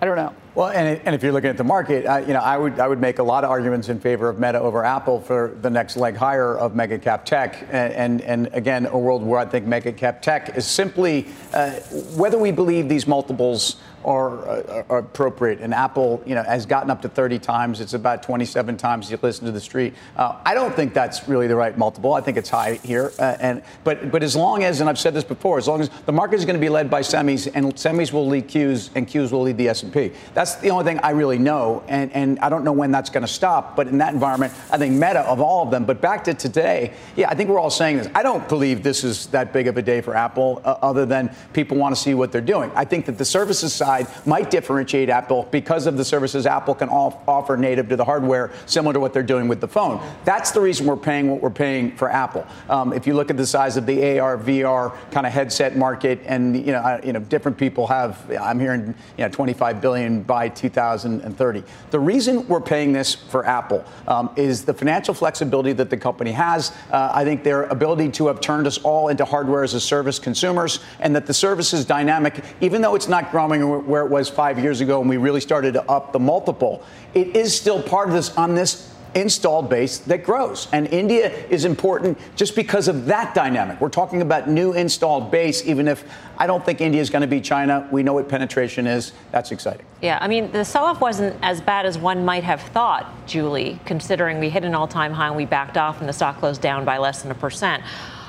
I 0.00 0.06
don't 0.06 0.14
know. 0.14 0.32
Well, 0.54 0.68
and, 0.68 1.00
and 1.04 1.16
if 1.16 1.22
you're 1.24 1.32
looking 1.32 1.50
at 1.50 1.56
the 1.56 1.64
market, 1.64 2.06
uh, 2.06 2.18
you 2.18 2.32
know, 2.32 2.38
I 2.38 2.56
would 2.56 2.78
I 2.78 2.86
would 2.86 3.00
make 3.00 3.18
a 3.18 3.24
lot 3.24 3.42
of 3.42 3.50
arguments 3.50 3.88
in 3.88 3.98
favor 3.98 4.28
of 4.28 4.38
Meta 4.38 4.60
over 4.60 4.84
Apple 4.84 5.20
for 5.20 5.56
the 5.62 5.70
next 5.70 5.96
leg 5.96 6.14
higher 6.14 6.56
of 6.56 6.76
mega 6.76 6.96
cap 6.96 7.24
tech, 7.24 7.66
and 7.72 7.92
and, 7.92 8.20
and 8.20 8.48
again, 8.52 8.86
a 8.86 8.96
world 8.96 9.24
where 9.24 9.40
I 9.40 9.44
think 9.44 9.66
mega 9.66 9.92
cap 9.92 10.22
tech 10.22 10.56
is 10.56 10.64
simply 10.64 11.26
uh, 11.52 11.72
whether 12.14 12.38
we 12.38 12.52
believe 12.52 12.88
these 12.88 13.08
multiples 13.08 13.80
are, 14.04 14.46
are, 14.46 14.86
are, 14.88 14.98
appropriate. 14.98 15.60
And 15.60 15.74
Apple, 15.74 16.22
you 16.26 16.34
know, 16.34 16.42
has 16.42 16.66
gotten 16.66 16.90
up 16.90 17.02
to 17.02 17.08
30 17.08 17.38
times. 17.38 17.80
It's 17.80 17.94
about 17.94 18.22
27 18.22 18.76
times 18.76 19.10
you 19.10 19.18
listen 19.22 19.46
to 19.46 19.52
the 19.52 19.60
street. 19.60 19.94
Uh, 20.16 20.38
I 20.44 20.54
don't 20.54 20.74
think 20.74 20.94
that's 20.94 21.28
really 21.28 21.46
the 21.46 21.56
right 21.56 21.76
multiple. 21.76 22.14
I 22.14 22.20
think 22.20 22.36
it's 22.36 22.50
high 22.50 22.74
here. 22.82 23.12
Uh, 23.18 23.36
and 23.40 23.62
but 23.82 24.10
but 24.10 24.22
as 24.22 24.36
long 24.36 24.64
as, 24.64 24.80
and 24.80 24.88
I've 24.88 24.98
said 24.98 25.14
this 25.14 25.24
before, 25.24 25.58
as 25.58 25.68
long 25.68 25.80
as 25.80 25.90
the 26.06 26.12
market 26.12 26.36
is 26.36 26.44
going 26.44 26.56
to 26.56 26.60
be 26.60 26.68
led 26.68 26.90
by 26.90 27.00
semis, 27.00 27.50
and 27.54 27.74
semis 27.74 28.12
will 28.12 28.26
lead 28.26 28.48
Qs, 28.48 28.90
and 28.94 29.08
Qs 29.08 29.32
will 29.32 29.42
lead 29.42 29.56
the 29.56 29.68
S&P. 29.68 30.12
That's 30.34 30.56
the 30.56 30.70
only 30.70 30.84
thing 30.84 30.98
I 30.98 31.10
really 31.10 31.38
know, 31.38 31.82
and 31.88 32.12
and 32.12 32.38
I 32.40 32.48
don't 32.48 32.64
know 32.64 32.72
when 32.72 32.90
that's 32.90 33.10
going 33.10 33.26
to 33.26 33.32
stop. 33.32 33.76
But 33.76 33.88
in 33.88 33.98
that 33.98 34.12
environment, 34.12 34.52
I 34.70 34.78
think 34.78 34.94
Meta 34.94 35.20
of 35.20 35.40
all 35.40 35.62
of 35.64 35.70
them. 35.70 35.84
But 35.84 36.00
back 36.00 36.24
to 36.24 36.34
today, 36.34 36.92
yeah, 37.16 37.30
I 37.30 37.34
think 37.34 37.48
we're 37.50 37.60
all 37.60 37.70
saying 37.70 37.98
this. 37.98 38.08
I 38.14 38.22
don't 38.22 38.48
believe 38.48 38.82
this 38.82 39.04
is 39.04 39.26
that 39.28 39.52
big 39.52 39.66
of 39.66 39.76
a 39.76 39.82
day 39.82 40.00
for 40.00 40.14
Apple, 40.14 40.60
uh, 40.64 40.76
other 40.82 41.06
than 41.06 41.34
people 41.52 41.76
want 41.76 41.94
to 41.94 42.00
see 42.00 42.14
what 42.14 42.32
they're 42.32 42.40
doing. 42.40 42.70
I 42.74 42.84
think 42.84 43.06
that 43.06 43.18
the 43.18 43.24
services 43.24 43.72
side 43.72 43.93
side 44.02 44.26
might 44.26 44.50
differentiate 44.50 45.08
Apple 45.08 45.46
because 45.50 45.86
of 45.86 45.96
the 45.96 46.04
services 46.04 46.46
Apple 46.46 46.74
can 46.74 46.88
offer 46.88 47.56
native 47.56 47.88
to 47.88 47.96
the 47.96 48.04
hardware, 48.04 48.50
similar 48.66 48.92
to 48.92 49.00
what 49.00 49.12
they're 49.12 49.22
doing 49.22 49.48
with 49.48 49.60
the 49.60 49.68
phone. 49.68 50.00
That's 50.24 50.50
the 50.50 50.60
reason 50.60 50.86
we're 50.86 50.96
paying 50.96 51.30
what 51.30 51.40
we're 51.40 51.50
paying 51.50 51.96
for 51.96 52.10
Apple. 52.10 52.46
Um, 52.68 52.92
if 52.92 53.06
you 53.06 53.14
look 53.14 53.30
at 53.30 53.36
the 53.36 53.46
size 53.46 53.76
of 53.76 53.86
the 53.86 54.18
AR, 54.18 54.38
VR 54.38 54.94
kind 55.10 55.26
of 55.26 55.32
headset 55.32 55.76
market, 55.76 56.20
and 56.26 56.56
you 56.56 56.72
know, 56.72 57.00
you 57.04 57.12
know, 57.12 57.20
different 57.20 57.58
people 57.58 57.86
have. 57.86 58.30
I'm 58.40 58.60
hearing 58.60 58.94
you 59.18 59.24
know 59.24 59.28
25 59.28 59.80
billion 59.80 60.22
by 60.22 60.48
2030. 60.48 61.62
The 61.90 62.00
reason 62.00 62.46
we're 62.48 62.60
paying 62.60 62.92
this 62.92 63.14
for 63.14 63.46
Apple 63.46 63.84
um, 64.08 64.30
is 64.36 64.64
the 64.64 64.74
financial 64.74 65.14
flexibility 65.14 65.72
that 65.74 65.90
the 65.90 65.96
company 65.96 66.32
has. 66.32 66.72
Uh, 66.90 67.10
I 67.12 67.24
think 67.24 67.44
their 67.44 67.64
ability 67.64 68.10
to 68.12 68.26
have 68.28 68.40
turned 68.40 68.66
us 68.66 68.78
all 68.78 69.08
into 69.08 69.24
hardware 69.24 69.64
as 69.64 69.74
a 69.74 69.80
service 69.80 70.18
consumers, 70.18 70.80
and 71.00 71.14
that 71.14 71.26
the 71.26 71.34
service 71.34 71.72
is 71.72 71.84
dynamic, 71.84 72.42
even 72.60 72.82
though 72.82 72.94
it's 72.94 73.08
not 73.08 73.30
growing 73.30 73.83
where 73.86 74.04
it 74.04 74.10
was 74.10 74.28
five 74.28 74.58
years 74.58 74.80
ago 74.80 75.00
and 75.00 75.08
we 75.08 75.16
really 75.16 75.40
started 75.40 75.74
to 75.74 75.90
up 75.90 76.12
the 76.12 76.20
multiple. 76.20 76.84
It 77.14 77.36
is 77.36 77.56
still 77.56 77.82
part 77.82 78.08
of 78.08 78.14
this 78.14 78.36
on 78.36 78.54
this 78.54 78.94
installed 79.14 79.70
base 79.70 79.98
that 79.98 80.24
grows. 80.24 80.68
And 80.72 80.86
India 80.88 81.28
is 81.48 81.64
important 81.64 82.18
just 82.36 82.56
because 82.56 82.88
of 82.88 83.06
that 83.06 83.34
dynamic. 83.34 83.80
We're 83.80 83.88
talking 83.88 84.22
about 84.22 84.48
new 84.48 84.72
installed 84.72 85.30
base, 85.30 85.64
even 85.64 85.88
if 85.88 86.04
I 86.36 86.46
don't 86.46 86.64
think 86.64 86.80
India 86.80 87.00
is 87.00 87.10
going 87.10 87.22
to 87.22 87.28
be 87.28 87.40
China. 87.40 87.88
We 87.92 88.02
know 88.02 88.14
what 88.14 88.28
penetration 88.28 88.86
is. 88.86 89.12
That's 89.30 89.52
exciting. 89.52 89.86
Yeah, 90.02 90.18
I 90.20 90.28
mean, 90.28 90.50
the 90.50 90.64
sell 90.64 90.84
off 90.84 91.00
wasn't 91.00 91.36
as 91.42 91.60
bad 91.60 91.86
as 91.86 91.96
one 91.96 92.24
might 92.24 92.44
have 92.44 92.60
thought, 92.60 93.26
Julie, 93.26 93.78
considering 93.84 94.38
we 94.40 94.50
hit 94.50 94.64
an 94.64 94.74
all 94.74 94.88
time 94.88 95.12
high 95.12 95.28
and 95.28 95.36
we 95.36 95.46
backed 95.46 95.76
off 95.76 96.00
and 96.00 96.08
the 96.08 96.12
stock 96.12 96.38
closed 96.38 96.60
down 96.60 96.84
by 96.84 96.98
less 96.98 97.22
than 97.22 97.30
a 97.30 97.36
percent. 97.36 97.82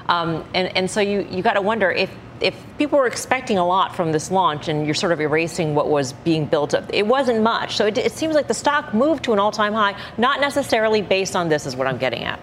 Um, 0.08 0.46
and, 0.54 0.76
and 0.78 0.90
so 0.90 1.02
you, 1.02 1.28
you 1.32 1.42
got 1.42 1.54
to 1.54 1.62
wonder 1.62 1.92
if 1.92 2.12
if 2.42 2.56
people 2.78 3.00
were 3.00 3.08
expecting 3.08 3.58
a 3.58 3.66
lot 3.66 3.96
from 3.96 4.12
this 4.12 4.32
launch 4.32 4.68
and 4.68 4.86
you're 4.86 4.96
sort 4.96 5.12
of 5.12 5.22
erasing 5.22 5.76
what 5.76 5.88
was 5.88 6.14
being 6.14 6.46
built 6.46 6.74
up, 6.74 6.90
it 6.94 7.08
wasn't 7.08 7.42
much. 7.42 7.76
So 7.76 7.86
it, 7.86 7.98
it 7.98 8.12
seems 8.12 8.36
like 8.36 8.48
the 8.48 8.54
stock 8.54 8.94
moved 8.94 9.24
to 9.26 9.34
an 9.34 9.40
all 9.40 9.52
time 9.52 9.74
high, 9.74 9.98
not 10.18 10.40
necessarily 10.42 11.02
based 11.02 11.36
on 11.36 11.50
this, 11.50 11.66
is 11.66 11.76
what 11.76 11.88
I'm 11.88 11.98
getting 11.98 12.24
at. 12.24 12.40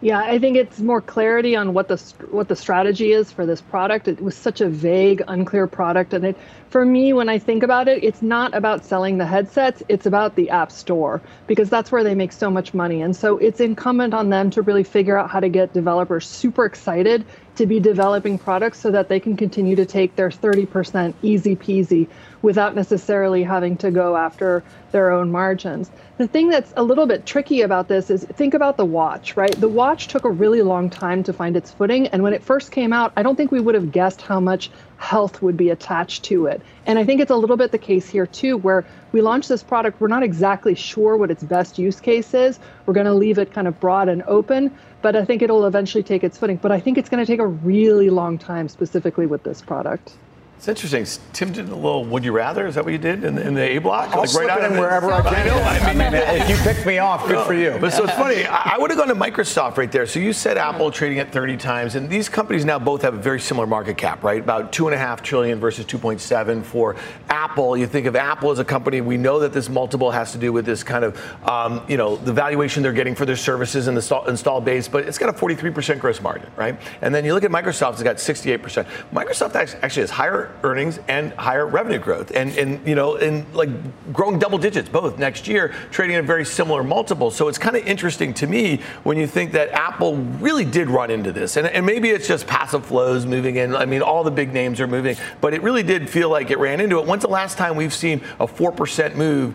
Yeah, 0.00 0.20
I 0.20 0.38
think 0.38 0.56
it's 0.56 0.78
more 0.78 1.00
clarity 1.00 1.56
on 1.56 1.74
what 1.74 1.88
the 1.88 1.96
what 2.30 2.46
the 2.46 2.54
strategy 2.54 3.10
is 3.10 3.32
for 3.32 3.44
this 3.44 3.60
product. 3.60 4.06
It 4.06 4.20
was 4.20 4.36
such 4.36 4.60
a 4.60 4.68
vague, 4.68 5.22
unclear 5.26 5.66
product, 5.66 6.14
and 6.14 6.24
it 6.24 6.36
for 6.70 6.84
me, 6.84 7.12
when 7.12 7.28
I 7.28 7.38
think 7.38 7.62
about 7.62 7.88
it, 7.88 8.04
it's 8.04 8.20
not 8.20 8.54
about 8.54 8.84
selling 8.84 9.18
the 9.18 9.26
headsets, 9.26 9.82
it's 9.88 10.06
about 10.06 10.36
the 10.36 10.50
App 10.50 10.70
Store 10.70 11.22
because 11.46 11.70
that's 11.70 11.90
where 11.90 12.04
they 12.04 12.14
make 12.14 12.30
so 12.30 12.50
much 12.50 12.74
money. 12.74 13.00
And 13.00 13.16
so 13.16 13.38
it's 13.38 13.58
incumbent 13.58 14.12
on 14.12 14.28
them 14.28 14.50
to 14.50 14.62
really 14.62 14.84
figure 14.84 15.16
out 15.16 15.30
how 15.30 15.40
to 15.40 15.48
get 15.48 15.72
developers 15.72 16.28
super 16.28 16.64
excited 16.64 17.24
to 17.58 17.66
be 17.66 17.80
developing 17.80 18.38
products 18.38 18.78
so 18.78 18.90
that 18.92 19.08
they 19.08 19.18
can 19.18 19.36
continue 19.36 19.74
to 19.74 19.84
take 19.84 20.14
their 20.14 20.30
30% 20.30 21.12
easy 21.22 21.56
peasy 21.56 22.08
without 22.40 22.76
necessarily 22.76 23.42
having 23.42 23.76
to 23.76 23.90
go 23.90 24.16
after 24.16 24.62
their 24.92 25.10
own 25.10 25.30
margins. 25.32 25.90
The 26.18 26.28
thing 26.28 26.48
that's 26.48 26.72
a 26.76 26.84
little 26.84 27.06
bit 27.06 27.26
tricky 27.26 27.62
about 27.62 27.88
this 27.88 28.10
is 28.10 28.24
think 28.24 28.54
about 28.54 28.76
the 28.76 28.84
watch, 28.84 29.36
right? 29.36 29.50
The 29.60 29.68
watch 29.68 30.06
took 30.06 30.24
a 30.24 30.30
really 30.30 30.62
long 30.62 30.88
time 30.88 31.24
to 31.24 31.32
find 31.32 31.56
its 31.56 31.72
footing. 31.72 32.06
And 32.08 32.22
when 32.22 32.32
it 32.32 32.44
first 32.44 32.70
came 32.70 32.92
out, 32.92 33.12
I 33.16 33.24
don't 33.24 33.34
think 33.34 33.50
we 33.50 33.60
would 33.60 33.74
have 33.74 33.90
guessed 33.90 34.22
how 34.22 34.38
much 34.38 34.70
health 34.98 35.40
would 35.40 35.56
be 35.56 35.70
attached 35.70 36.24
to 36.24 36.46
it. 36.46 36.60
And 36.84 36.98
I 36.98 37.04
think 37.04 37.20
it's 37.20 37.30
a 37.30 37.36
little 37.36 37.56
bit 37.56 37.70
the 37.70 37.78
case 37.78 38.08
here 38.08 38.26
too, 38.26 38.56
where 38.58 38.84
we 39.12 39.22
launched 39.22 39.48
this 39.48 39.62
product, 39.62 40.00
we're 40.00 40.08
not 40.08 40.22
exactly 40.22 40.74
sure 40.74 41.16
what 41.16 41.30
its 41.30 41.42
best 41.42 41.78
use 41.78 42.00
case 42.00 42.34
is. 42.34 42.58
We're 42.84 42.94
going 42.94 43.06
to 43.06 43.14
leave 43.14 43.38
it 43.38 43.52
kind 43.52 43.68
of 43.68 43.78
broad 43.80 44.08
and 44.08 44.22
open, 44.24 44.76
but 45.00 45.16
I 45.16 45.24
think 45.24 45.40
it'll 45.40 45.66
eventually 45.66 46.02
take 46.02 46.24
its 46.24 46.36
footing. 46.36 46.56
But 46.56 46.72
I 46.72 46.80
think 46.80 46.98
it's 46.98 47.08
going 47.08 47.24
to 47.24 47.26
take 47.26 47.40
a 47.40 47.46
really 47.46 48.10
long 48.10 48.38
time, 48.38 48.68
specifically 48.68 49.26
with 49.26 49.44
this 49.44 49.62
product. 49.62 50.12
It's 50.58 50.66
interesting. 50.66 51.06
Tim 51.32 51.52
did 51.52 51.68
a 51.68 51.74
little 51.74 52.04
"Would 52.04 52.24
you 52.24 52.32
rather"? 52.32 52.66
Is 52.66 52.74
that 52.74 52.84
what 52.84 52.90
you 52.90 52.98
did 52.98 53.22
in, 53.22 53.38
in 53.38 53.54
the 53.54 53.62
A 53.62 53.78
block? 53.78 54.10
I'll 54.10 54.22
like 54.22 54.28
slip 54.28 54.48
right 54.48 54.64
it 54.64 54.72
in 54.72 54.76
wherever 54.76 55.12
I 55.12 55.22
can. 55.22 55.34
I 55.34 55.44
know. 55.44 55.56
I 55.56 55.94
mean, 55.94 56.12
if 56.12 56.50
you 56.50 56.56
picked 56.56 56.84
me 56.84 56.98
off, 56.98 57.28
good 57.28 57.46
for 57.46 57.54
you. 57.54 57.78
But 57.80 57.92
so 57.92 58.02
it's 58.02 58.12
funny. 58.14 58.44
I, 58.44 58.74
I 58.74 58.78
would 58.78 58.90
have 58.90 58.98
gone 58.98 59.06
to 59.06 59.14
Microsoft 59.14 59.76
right 59.76 59.90
there. 59.90 60.04
So 60.04 60.18
you 60.18 60.32
said 60.32 60.58
Apple 60.58 60.90
trading 60.90 61.20
at 61.20 61.30
30 61.30 61.58
times, 61.58 61.94
and 61.94 62.10
these 62.10 62.28
companies 62.28 62.64
now 62.64 62.76
both 62.80 63.02
have 63.02 63.14
a 63.14 63.18
very 63.18 63.38
similar 63.38 63.68
market 63.68 63.96
cap, 63.96 64.24
right? 64.24 64.40
About 64.42 64.72
two 64.72 64.88
and 64.88 64.96
a 64.96 64.98
half 64.98 65.22
trillion 65.22 65.60
versus 65.60 65.86
2.7 65.86 66.64
for 66.64 66.96
Apple. 67.28 67.76
You 67.76 67.86
think 67.86 68.06
of 68.06 68.16
Apple 68.16 68.50
as 68.50 68.58
a 68.58 68.64
company. 68.64 69.00
We 69.00 69.16
know 69.16 69.38
that 69.38 69.52
this 69.52 69.68
multiple 69.68 70.10
has 70.10 70.32
to 70.32 70.38
do 70.38 70.52
with 70.52 70.66
this 70.66 70.82
kind 70.82 71.04
of, 71.04 71.48
um, 71.48 71.84
you 71.86 71.96
know, 71.96 72.16
the 72.16 72.32
valuation 72.32 72.82
they're 72.82 72.92
getting 72.92 73.14
for 73.14 73.26
their 73.26 73.36
services 73.36 73.86
and 73.86 73.96
the 73.96 74.00
install, 74.00 74.26
install 74.26 74.60
base. 74.60 74.88
But 74.88 75.06
it's 75.06 75.18
got 75.18 75.28
a 75.28 75.32
43% 75.32 76.00
gross 76.00 76.20
margin, 76.20 76.50
right? 76.56 76.76
And 77.00 77.14
then 77.14 77.24
you 77.24 77.32
look 77.32 77.44
at 77.44 77.52
Microsoft. 77.52 77.92
It's 77.92 78.02
got 78.02 78.16
68%. 78.16 78.84
Microsoft 79.12 79.54
actually 79.54 80.02
has 80.02 80.10
higher 80.10 80.47
earnings 80.62 80.98
and 81.08 81.32
higher 81.34 81.66
revenue 81.66 81.98
growth 81.98 82.30
and, 82.34 82.56
and 82.56 82.86
you 82.86 82.94
know, 82.94 83.16
and 83.16 83.46
like 83.54 83.68
growing 84.12 84.38
double 84.38 84.58
digits 84.58 84.88
both 84.88 85.18
next 85.18 85.48
year, 85.48 85.74
trading 85.90 86.16
at 86.16 86.24
a 86.24 86.26
very 86.26 86.44
similar 86.44 86.82
multiple. 86.82 87.30
So 87.30 87.48
it's 87.48 87.58
kind 87.58 87.76
of 87.76 87.86
interesting 87.86 88.34
to 88.34 88.46
me 88.46 88.80
when 89.02 89.16
you 89.16 89.26
think 89.26 89.52
that 89.52 89.70
Apple 89.70 90.16
really 90.16 90.64
did 90.64 90.88
run 90.88 91.10
into 91.10 91.32
this. 91.32 91.56
And, 91.56 91.66
and 91.66 91.84
maybe 91.84 92.10
it's 92.10 92.28
just 92.28 92.46
passive 92.46 92.86
flows 92.86 93.26
moving 93.26 93.56
in. 93.56 93.74
I 93.74 93.86
mean, 93.86 94.02
all 94.02 94.24
the 94.24 94.30
big 94.30 94.52
names 94.52 94.80
are 94.80 94.86
moving, 94.86 95.16
but 95.40 95.54
it 95.54 95.62
really 95.62 95.82
did 95.82 96.08
feel 96.08 96.30
like 96.30 96.50
it 96.50 96.58
ran 96.58 96.80
into 96.80 96.98
it. 96.98 97.06
When's 97.06 97.22
the 97.22 97.28
last 97.28 97.58
time 97.58 97.76
we've 97.76 97.94
seen 97.94 98.22
a 98.40 98.46
4% 98.46 99.14
move 99.16 99.54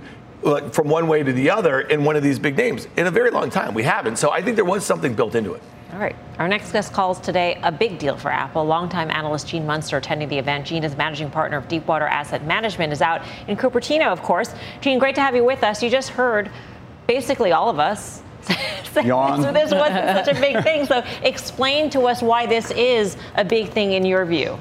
from 0.73 0.89
one 0.89 1.07
way 1.07 1.23
to 1.23 1.31
the 1.31 1.49
other 1.49 1.81
in 1.81 2.03
one 2.03 2.15
of 2.15 2.23
these 2.23 2.39
big 2.39 2.57
names? 2.57 2.87
In 2.97 3.07
a 3.07 3.11
very 3.11 3.31
long 3.31 3.49
time, 3.49 3.73
we 3.73 3.83
haven't. 3.83 4.17
So 4.17 4.31
I 4.31 4.41
think 4.41 4.55
there 4.55 4.65
was 4.65 4.85
something 4.85 5.13
built 5.13 5.35
into 5.35 5.53
it. 5.53 5.63
All 5.93 5.99
right. 5.99 6.15
Our 6.39 6.47
next 6.47 6.71
guest 6.71 6.91
calls 6.91 7.19
today 7.19 7.59
a 7.61 7.71
big 7.71 7.99
deal 7.99 8.17
for 8.17 8.31
Apple. 8.31 8.65
Longtime 8.65 9.11
analyst 9.11 9.47
Gene 9.47 9.63
Munster 9.63 9.97
attending 9.97 10.27
the 10.27 10.39
event. 10.39 10.65
Gene 10.65 10.83
is 10.83 10.97
managing 10.97 11.29
partner 11.29 11.57
of 11.57 11.67
Deepwater 11.67 12.07
Asset 12.07 12.43
Management, 12.45 12.91
is 12.91 13.03
out 13.03 13.21
in 13.47 13.55
Cupertino, 13.55 14.07
of 14.07 14.23
course. 14.23 14.55
Gene, 14.81 14.97
great 14.97 15.13
to 15.13 15.21
have 15.21 15.35
you 15.35 15.43
with 15.43 15.63
us. 15.63 15.83
You 15.83 15.91
just 15.91 16.09
heard 16.09 16.49
basically 17.05 17.51
all 17.51 17.69
of 17.69 17.77
us 17.77 18.23
Yawn. 19.03 19.43
so 19.43 19.53
this 19.53 19.71
wasn't 19.71 20.25
such 20.25 20.35
a 20.35 20.41
big 20.41 20.63
thing. 20.63 20.87
So 20.87 21.03
explain 21.21 21.91
to 21.91 22.01
us 22.07 22.23
why 22.23 22.47
this 22.47 22.71
is 22.71 23.15
a 23.35 23.45
big 23.45 23.69
thing 23.69 23.91
in 23.91 24.03
your 24.03 24.25
view. 24.25 24.57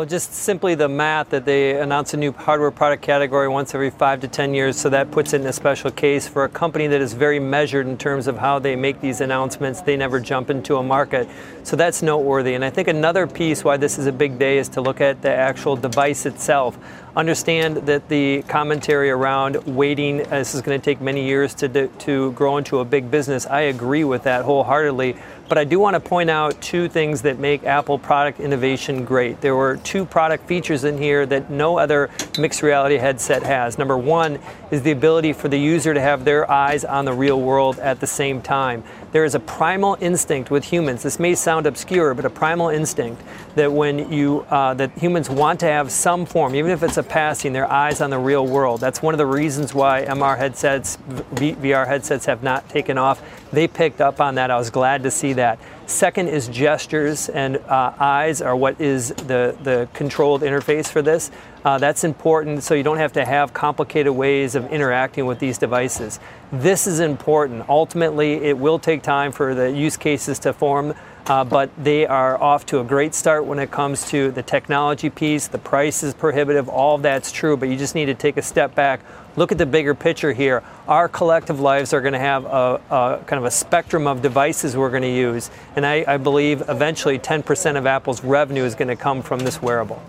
Well, 0.00 0.08
just 0.08 0.32
simply 0.32 0.74
the 0.74 0.88
math 0.88 1.28
that 1.28 1.44
they 1.44 1.78
announce 1.78 2.14
a 2.14 2.16
new 2.16 2.32
hardware 2.32 2.70
product 2.70 3.02
category 3.02 3.48
once 3.48 3.74
every 3.74 3.90
five 3.90 4.22
to 4.22 4.28
10 4.28 4.54
years, 4.54 4.80
so 4.80 4.88
that 4.88 5.10
puts 5.10 5.34
it 5.34 5.42
in 5.42 5.46
a 5.46 5.52
special 5.52 5.90
case 5.90 6.26
for 6.26 6.44
a 6.44 6.48
company 6.48 6.86
that 6.86 7.02
is 7.02 7.12
very 7.12 7.38
measured 7.38 7.86
in 7.86 7.98
terms 7.98 8.26
of 8.26 8.38
how 8.38 8.58
they 8.58 8.76
make 8.76 9.02
these 9.02 9.20
announcements. 9.20 9.82
They 9.82 9.98
never 9.98 10.18
jump 10.18 10.48
into 10.48 10.76
a 10.76 10.82
market. 10.82 11.28
So 11.64 11.76
that's 11.76 12.00
noteworthy. 12.00 12.54
And 12.54 12.64
I 12.64 12.70
think 12.70 12.88
another 12.88 13.26
piece 13.26 13.62
why 13.62 13.76
this 13.76 13.98
is 13.98 14.06
a 14.06 14.12
big 14.12 14.38
day 14.38 14.56
is 14.56 14.70
to 14.70 14.80
look 14.80 15.02
at 15.02 15.20
the 15.20 15.28
actual 15.28 15.76
device 15.76 16.24
itself. 16.24 16.78
Understand 17.16 17.78
that 17.88 18.08
the 18.08 18.42
commentary 18.42 19.10
around 19.10 19.56
waiting, 19.66 20.20
uh, 20.26 20.30
this 20.38 20.54
is 20.54 20.62
going 20.62 20.80
to 20.80 20.84
take 20.84 21.00
many 21.00 21.26
years 21.26 21.54
to, 21.54 21.88
to 21.88 22.32
grow 22.32 22.56
into 22.56 22.78
a 22.78 22.84
big 22.84 23.10
business. 23.10 23.46
I 23.46 23.62
agree 23.62 24.04
with 24.04 24.22
that 24.24 24.44
wholeheartedly. 24.44 25.16
But 25.48 25.58
I 25.58 25.64
do 25.64 25.80
want 25.80 25.94
to 25.94 26.00
point 26.00 26.30
out 26.30 26.60
two 26.62 26.88
things 26.88 27.22
that 27.22 27.40
make 27.40 27.64
Apple 27.64 27.98
product 27.98 28.38
innovation 28.38 29.04
great. 29.04 29.40
There 29.40 29.56
were 29.56 29.78
two 29.78 30.04
product 30.04 30.46
features 30.46 30.84
in 30.84 30.96
here 30.96 31.26
that 31.26 31.50
no 31.50 31.76
other 31.76 32.08
mixed 32.38 32.62
reality 32.62 32.96
headset 32.98 33.42
has. 33.42 33.76
Number 33.76 33.98
one 33.98 34.38
is 34.70 34.82
the 34.82 34.92
ability 34.92 35.32
for 35.32 35.48
the 35.48 35.58
user 35.58 35.92
to 35.92 36.00
have 36.00 36.24
their 36.24 36.48
eyes 36.48 36.84
on 36.84 37.04
the 37.04 37.12
real 37.12 37.40
world 37.40 37.80
at 37.80 37.98
the 37.98 38.06
same 38.06 38.40
time. 38.40 38.84
There 39.12 39.24
is 39.24 39.34
a 39.34 39.40
primal 39.40 39.96
instinct 40.00 40.50
with 40.50 40.64
humans. 40.64 41.02
This 41.02 41.18
may 41.18 41.34
sound 41.34 41.66
obscure, 41.66 42.14
but 42.14 42.24
a 42.24 42.30
primal 42.30 42.68
instinct 42.68 43.22
that 43.56 43.72
when 43.72 44.12
you 44.12 44.46
uh, 44.50 44.74
that 44.74 44.92
humans 44.92 45.28
want 45.28 45.60
to 45.60 45.66
have 45.66 45.90
some 45.90 46.24
form, 46.24 46.54
even 46.54 46.70
if 46.70 46.82
it's 46.82 46.96
a 46.96 47.02
passing, 47.02 47.52
their 47.52 47.70
eyes 47.70 48.00
on 48.00 48.10
the 48.10 48.18
real 48.18 48.46
world. 48.46 48.80
That's 48.80 49.02
one 49.02 49.12
of 49.14 49.18
the 49.18 49.26
reasons 49.26 49.74
why 49.74 50.04
MR 50.04 50.38
headsets, 50.38 50.98
VR 51.34 51.86
headsets 51.86 52.26
have 52.26 52.42
not 52.42 52.68
taken 52.68 52.98
off. 52.98 53.20
They 53.52 53.66
picked 53.66 54.00
up 54.00 54.20
on 54.20 54.36
that. 54.36 54.50
I 54.50 54.56
was 54.56 54.70
glad 54.70 55.02
to 55.02 55.10
see 55.10 55.32
that. 55.34 55.58
Second 55.90 56.28
is 56.28 56.46
gestures 56.46 57.28
and 57.28 57.56
uh, 57.56 57.92
eyes 57.98 58.40
are 58.40 58.54
what 58.54 58.80
is 58.80 59.08
the, 59.08 59.56
the 59.64 59.88
controlled 59.92 60.42
interface 60.42 60.86
for 60.86 61.02
this. 61.02 61.32
Uh, 61.64 61.78
that's 61.78 62.04
important 62.04 62.62
so 62.62 62.74
you 62.74 62.84
don't 62.84 62.98
have 62.98 63.12
to 63.12 63.24
have 63.24 63.52
complicated 63.52 64.12
ways 64.12 64.54
of 64.54 64.70
interacting 64.70 65.26
with 65.26 65.40
these 65.40 65.58
devices. 65.58 66.20
This 66.52 66.86
is 66.86 67.00
important. 67.00 67.68
Ultimately, 67.68 68.34
it 68.34 68.56
will 68.56 68.78
take 68.78 69.02
time 69.02 69.32
for 69.32 69.52
the 69.52 69.68
use 69.68 69.96
cases 69.96 70.38
to 70.38 70.52
form. 70.52 70.94
Uh, 71.26 71.44
but 71.44 71.70
they 71.76 72.06
are 72.06 72.40
off 72.42 72.64
to 72.66 72.80
a 72.80 72.84
great 72.84 73.14
start 73.14 73.44
when 73.44 73.58
it 73.58 73.70
comes 73.70 74.08
to 74.08 74.30
the 74.30 74.42
technology 74.42 75.10
piece. 75.10 75.48
The 75.48 75.58
price 75.58 76.02
is 76.02 76.14
prohibitive, 76.14 76.68
all 76.68 76.96
of 76.96 77.02
that's 77.02 77.30
true, 77.30 77.56
but 77.56 77.68
you 77.68 77.76
just 77.76 77.94
need 77.94 78.06
to 78.06 78.14
take 78.14 78.36
a 78.36 78.42
step 78.42 78.74
back, 78.74 79.00
look 79.36 79.52
at 79.52 79.58
the 79.58 79.66
bigger 79.66 79.94
picture 79.94 80.32
here. 80.32 80.62
Our 80.88 81.08
collective 81.08 81.60
lives 81.60 81.92
are 81.92 82.00
going 82.00 82.12
to 82.14 82.18
have 82.18 82.44
a, 82.44 82.80
a, 82.90 83.24
kind 83.26 83.38
of 83.38 83.44
a 83.44 83.50
spectrum 83.50 84.06
of 84.06 84.22
devices 84.22 84.76
we're 84.76 84.90
going 84.90 85.02
to 85.02 85.14
use, 85.14 85.50
and 85.76 85.86
I, 85.86 86.04
I 86.06 86.16
believe 86.16 86.62
eventually 86.68 87.18
10% 87.18 87.76
of 87.76 87.86
Apple's 87.86 88.24
revenue 88.24 88.64
is 88.64 88.74
going 88.74 88.88
to 88.88 88.96
come 88.96 89.22
from 89.22 89.40
this 89.40 89.62
wearable. 89.62 90.02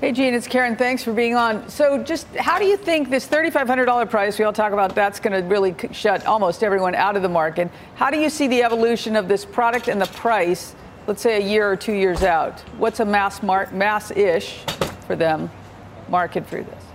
Hey, 0.00 0.12
Gene, 0.12 0.32
it's 0.32 0.46
Karen. 0.46 0.76
Thanks 0.76 1.02
for 1.02 1.12
being 1.12 1.34
on. 1.34 1.68
So, 1.68 2.00
just 2.00 2.28
how 2.36 2.60
do 2.60 2.64
you 2.64 2.76
think 2.76 3.10
this 3.10 3.26
$3,500 3.26 4.08
price, 4.08 4.38
we 4.38 4.44
all 4.44 4.52
talk 4.52 4.72
about 4.72 4.94
that's 4.94 5.18
going 5.18 5.32
to 5.32 5.48
really 5.48 5.74
shut 5.90 6.24
almost 6.24 6.62
everyone 6.62 6.94
out 6.94 7.16
of 7.16 7.22
the 7.22 7.28
market? 7.28 7.68
How 7.96 8.08
do 8.08 8.16
you 8.16 8.30
see 8.30 8.46
the 8.46 8.62
evolution 8.62 9.16
of 9.16 9.26
this 9.26 9.44
product 9.44 9.88
and 9.88 10.00
the 10.00 10.06
price, 10.06 10.76
let's 11.08 11.20
say 11.20 11.42
a 11.42 11.44
year 11.44 11.68
or 11.68 11.74
two 11.74 11.94
years 11.94 12.22
out? 12.22 12.60
What's 12.78 13.00
a 13.00 13.04
mass 13.04 13.42
mar- 13.42 13.70
mass-ish 13.72 14.60
for 15.08 15.16
them 15.16 15.50
market 16.08 16.46
for 16.46 16.62
this? 16.62 16.87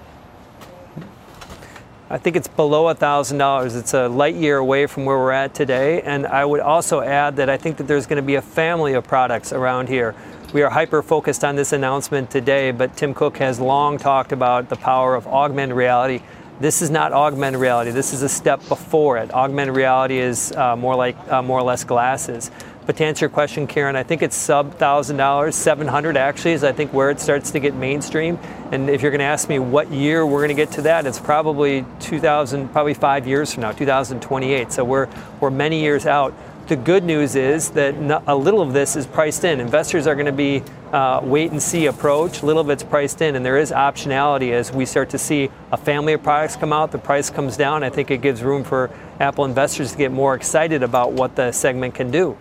I 2.14 2.20
think 2.20 2.36
it's 2.36 2.48
below 2.48 2.94
$1,000. 2.94 3.76
It's 3.76 3.96
a 3.96 4.08
light 4.08 4.36
year 4.36 4.58
away 4.58 4.86
from 4.86 5.04
where 5.04 5.18
we're 5.18 5.32
at 5.32 5.56
today. 5.56 6.04
And 6.04 6.28
I 6.28 6.46
would 6.46 6.60
also 6.60 7.02
add 7.02 7.38
that 7.38 7.50
I 7.50 7.58
think 7.58 7.78
that 7.78 7.88
there's 7.88 8.06
going 8.06 8.18
to 8.18 8.22
be 8.22 8.36
a 8.36 8.42
family 8.42 8.94
of 8.94 9.04
products 9.04 9.52
around 9.52 9.90
here. 9.90 10.14
We 10.54 10.62
are 10.62 10.70
hyper 10.70 11.02
focused 11.02 11.44
on 11.44 11.56
this 11.56 11.74
announcement 11.74 12.30
today, 12.30 12.70
but 12.70 12.96
Tim 12.96 13.16
Cook 13.16 13.38
has 13.38 13.60
long 13.60 13.98
talked 13.98 14.32
about 14.32 14.70
the 14.70 14.76
power 14.76 15.16
of 15.16 15.26
augmented 15.26 15.76
reality. 15.76 16.22
This 16.60 16.84
is 16.84 16.92
not 16.92 17.14
augmented 17.14 17.60
reality. 17.60 17.90
This 17.90 18.14
is 18.14 18.22
a 18.22 18.30
step 18.30 18.60
before 18.68 19.18
it. 19.18 19.34
Augmented 19.34 19.76
reality 19.76 20.20
is 20.20 20.52
uh, 20.52 20.76
more 20.76 20.96
like 20.96 21.18
uh, 21.32 21.42
more 21.42 21.58
or 21.58 21.64
less 21.64 21.84
glasses. 21.84 22.52
But 22.86 22.98
to 22.98 23.06
answer 23.06 23.26
your 23.26 23.30
question, 23.30 23.66
Karen, 23.66 23.96
I 23.96 24.04
think 24.04 24.22
it's 24.22 24.36
sub 24.36 24.76
thousand 24.78 25.16
dollars, 25.16 25.56
seven 25.56 25.88
hundred 25.88 26.18
actually 26.18 26.52
is 26.52 26.66
I 26.66 26.74
think 26.74 26.92
where 26.92 27.10
it 27.10 27.20
starts 27.20 27.52
to 27.52 27.60
get 27.60 27.76
mainstream. 27.76 28.38
And 28.72 28.90
if 28.90 29.02
you're 29.02 29.12
going 29.12 29.20
to 29.20 29.26
ask 29.26 29.48
me 29.48 29.58
what 29.60 29.90
year 29.90 30.26
we're 30.26 30.40
going 30.40 30.50
to 30.50 30.62
get 30.62 30.72
to 30.74 30.82
that, 30.82 31.06
it's 31.06 31.20
probably 31.20 31.86
2000, 32.02 32.70
probably 32.70 32.94
five 32.94 33.26
years 33.26 33.54
from 33.54 33.62
now, 33.62 33.72
2028. 33.72 34.72
So 34.74 34.84
we're 34.84 35.08
we're 35.40 35.50
many 35.50 35.82
years 35.82 36.06
out. 36.06 36.34
The 36.68 36.76
good 36.78 37.04
news 37.04 37.36
is 37.36 37.72
that 37.72 38.24
a 38.26 38.36
little 38.36 38.62
of 38.62 38.74
this 38.74 38.96
is 38.96 39.06
priced 39.06 39.44
in. 39.44 39.60
Investors 39.60 40.08
are 40.08 40.16
going 40.16 40.28
to 40.28 40.32
be 40.32 40.64
uh, 40.92 41.22
wait 41.24 41.52
and 41.52 41.62
see 41.62 41.86
approach. 41.86 42.42
A 42.42 42.46
little 42.46 42.62
of 42.62 42.70
it's 42.70 42.84
priced 42.84 43.22
in, 43.22 43.36
and 43.36 43.46
there 43.46 43.58
is 43.58 43.72
optionality 43.72 44.52
as 44.52 44.72
we 44.72 44.86
start 44.86 45.10
to 45.12 45.18
see 45.18 45.50
a 45.72 45.78
family 45.78 46.14
of 46.14 46.24
products 46.24 46.56
come 46.56 46.74
out. 46.74 46.92
The 46.92 46.98
price 46.98 47.30
comes 47.30 47.56
down. 47.56 47.84
I 47.84 47.90
think 47.90 48.12
it 48.12 48.22
gives 48.22 48.44
room 48.44 48.64
for 48.64 48.90
Apple 49.20 49.46
investors 49.46 49.92
to 49.94 49.98
get 49.98 50.12
more 50.12 50.36
excited 50.36 50.84
about 50.84 51.14
what 51.14 51.36
the 51.36 51.52
segment 51.52 51.96
can 51.96 52.12
do. 52.12 52.38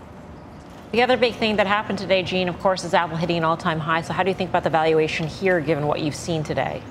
The 0.93 1.01
other 1.01 1.17
big 1.17 1.35
thing 1.37 1.57
that 1.57 1.67
happened 1.67 1.99
today, 1.99 2.23
Gene, 2.23 2.51
of 2.51 2.59
course, 2.61 2.85
is 2.85 2.93
Apple 2.93 3.17
hitting 3.17 3.39
an 3.39 3.45
all 3.45 3.57
time 3.57 3.81
high. 3.81 4.03
So, 4.03 4.13
how 4.13 4.23
do 4.23 4.29
you 4.29 4.35
think 4.35 4.51
about 4.51 4.63
the 4.63 4.71
valuation 4.71 5.27
here 5.27 5.59
given 5.59 5.87
what 5.87 6.01
you've 6.01 6.15
seen 6.15 6.45
today? 6.45 6.83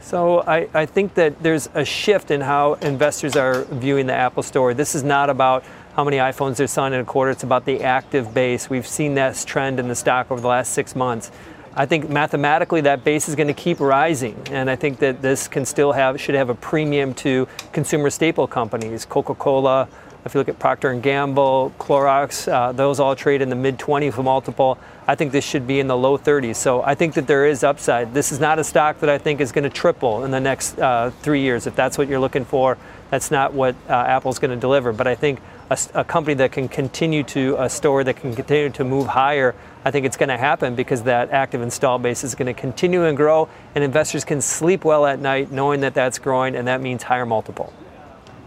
So 0.00 0.42
I, 0.42 0.68
I, 0.72 0.86
think 0.86 1.14
that 1.14 1.42
there's 1.42 1.68
a 1.74 1.84
shift 1.84 2.30
in 2.30 2.40
how 2.40 2.74
investors 2.74 3.34
are 3.34 3.64
viewing 3.64 4.06
the 4.06 4.14
Apple 4.14 4.44
Store. 4.44 4.72
This 4.72 4.94
is 4.94 5.02
not 5.02 5.28
about 5.28 5.64
how 5.96 6.04
many 6.04 6.18
iPhones 6.18 6.56
they're 6.56 6.68
selling 6.68 6.92
in 6.92 7.00
a 7.00 7.04
quarter. 7.04 7.32
It's 7.32 7.42
about 7.42 7.64
the 7.64 7.82
active 7.82 8.32
base. 8.32 8.70
We've 8.70 8.86
seen 8.86 9.16
that 9.16 9.42
trend 9.44 9.80
in 9.80 9.88
the 9.88 9.96
stock 9.96 10.30
over 10.30 10.40
the 10.40 10.46
last 10.46 10.74
six 10.74 10.94
months. 10.94 11.32
I 11.74 11.86
think 11.86 12.08
mathematically 12.08 12.82
that 12.82 13.02
base 13.02 13.28
is 13.28 13.34
going 13.34 13.48
to 13.48 13.52
keep 13.52 13.80
rising, 13.80 14.40
and 14.52 14.70
I 14.70 14.76
think 14.76 15.00
that 15.00 15.22
this 15.22 15.48
can 15.48 15.66
still 15.66 15.90
have 15.90 16.20
should 16.20 16.36
have 16.36 16.50
a 16.50 16.54
premium 16.54 17.12
to 17.14 17.48
consumer 17.72 18.08
staple 18.08 18.46
companies, 18.46 19.04
Coca-Cola, 19.04 19.88
if 20.26 20.34
you 20.34 20.40
look 20.40 20.48
at 20.48 20.58
Procter 20.58 20.92
& 20.94 21.00
Gamble, 21.00 21.72
Clorox, 21.78 22.52
uh, 22.52 22.72
those 22.72 22.98
all 22.98 23.14
trade 23.14 23.40
in 23.40 23.48
the 23.48 23.54
mid-20s 23.54 24.22
multiple. 24.22 24.76
I 25.06 25.14
think 25.14 25.30
this 25.30 25.44
should 25.44 25.68
be 25.68 25.78
in 25.78 25.86
the 25.86 25.96
low 25.96 26.18
30s. 26.18 26.56
So 26.56 26.82
I 26.82 26.96
think 26.96 27.14
that 27.14 27.28
there 27.28 27.46
is 27.46 27.62
upside. 27.62 28.12
This 28.12 28.32
is 28.32 28.40
not 28.40 28.58
a 28.58 28.64
stock 28.64 28.98
that 29.00 29.08
I 29.08 29.18
think 29.18 29.40
is 29.40 29.52
going 29.52 29.62
to 29.62 29.70
triple 29.70 30.24
in 30.24 30.32
the 30.32 30.40
next 30.40 30.80
uh, 30.80 31.10
three 31.22 31.42
years. 31.42 31.68
If 31.68 31.76
that's 31.76 31.96
what 31.96 32.08
you're 32.08 32.18
looking 32.18 32.44
for, 32.44 32.76
that's 33.08 33.30
not 33.30 33.54
what 33.54 33.76
uh, 33.88 33.92
Apple's 33.92 34.40
going 34.40 34.50
to 34.50 34.56
deliver. 34.56 34.92
But 34.92 35.06
I 35.06 35.14
think 35.14 35.40
a, 35.70 35.78
a, 35.94 36.02
company 36.02 36.34
that 36.34 36.50
can 36.50 36.66
continue 36.66 37.22
to, 37.22 37.62
a 37.62 37.68
store 37.68 38.02
that 38.02 38.16
can 38.16 38.34
continue 38.34 38.70
to 38.70 38.82
move 38.82 39.06
higher, 39.06 39.54
I 39.84 39.92
think 39.92 40.06
it's 40.06 40.16
going 40.16 40.30
to 40.30 40.36
happen 40.36 40.74
because 40.74 41.04
that 41.04 41.30
active 41.30 41.62
install 41.62 42.00
base 42.00 42.24
is 42.24 42.34
going 42.34 42.52
to 42.52 42.60
continue 42.60 43.04
and 43.04 43.16
grow, 43.16 43.48
and 43.76 43.84
investors 43.84 44.24
can 44.24 44.40
sleep 44.40 44.84
well 44.84 45.06
at 45.06 45.20
night 45.20 45.52
knowing 45.52 45.82
that 45.82 45.94
that's 45.94 46.18
growing, 46.18 46.56
and 46.56 46.66
that 46.66 46.80
means 46.80 47.04
higher 47.04 47.26
multiple. 47.26 47.72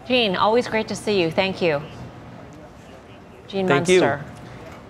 Gene, 0.09 0.35
always 0.35 0.67
great 0.67 0.87
to 0.87 0.95
see 0.95 1.21
you. 1.21 1.29
Thank 1.29 1.61
you. 1.61 1.83
Gene 3.47 3.67
Thank 3.67 3.87
Munster. 3.87 4.25
You. 4.25 4.38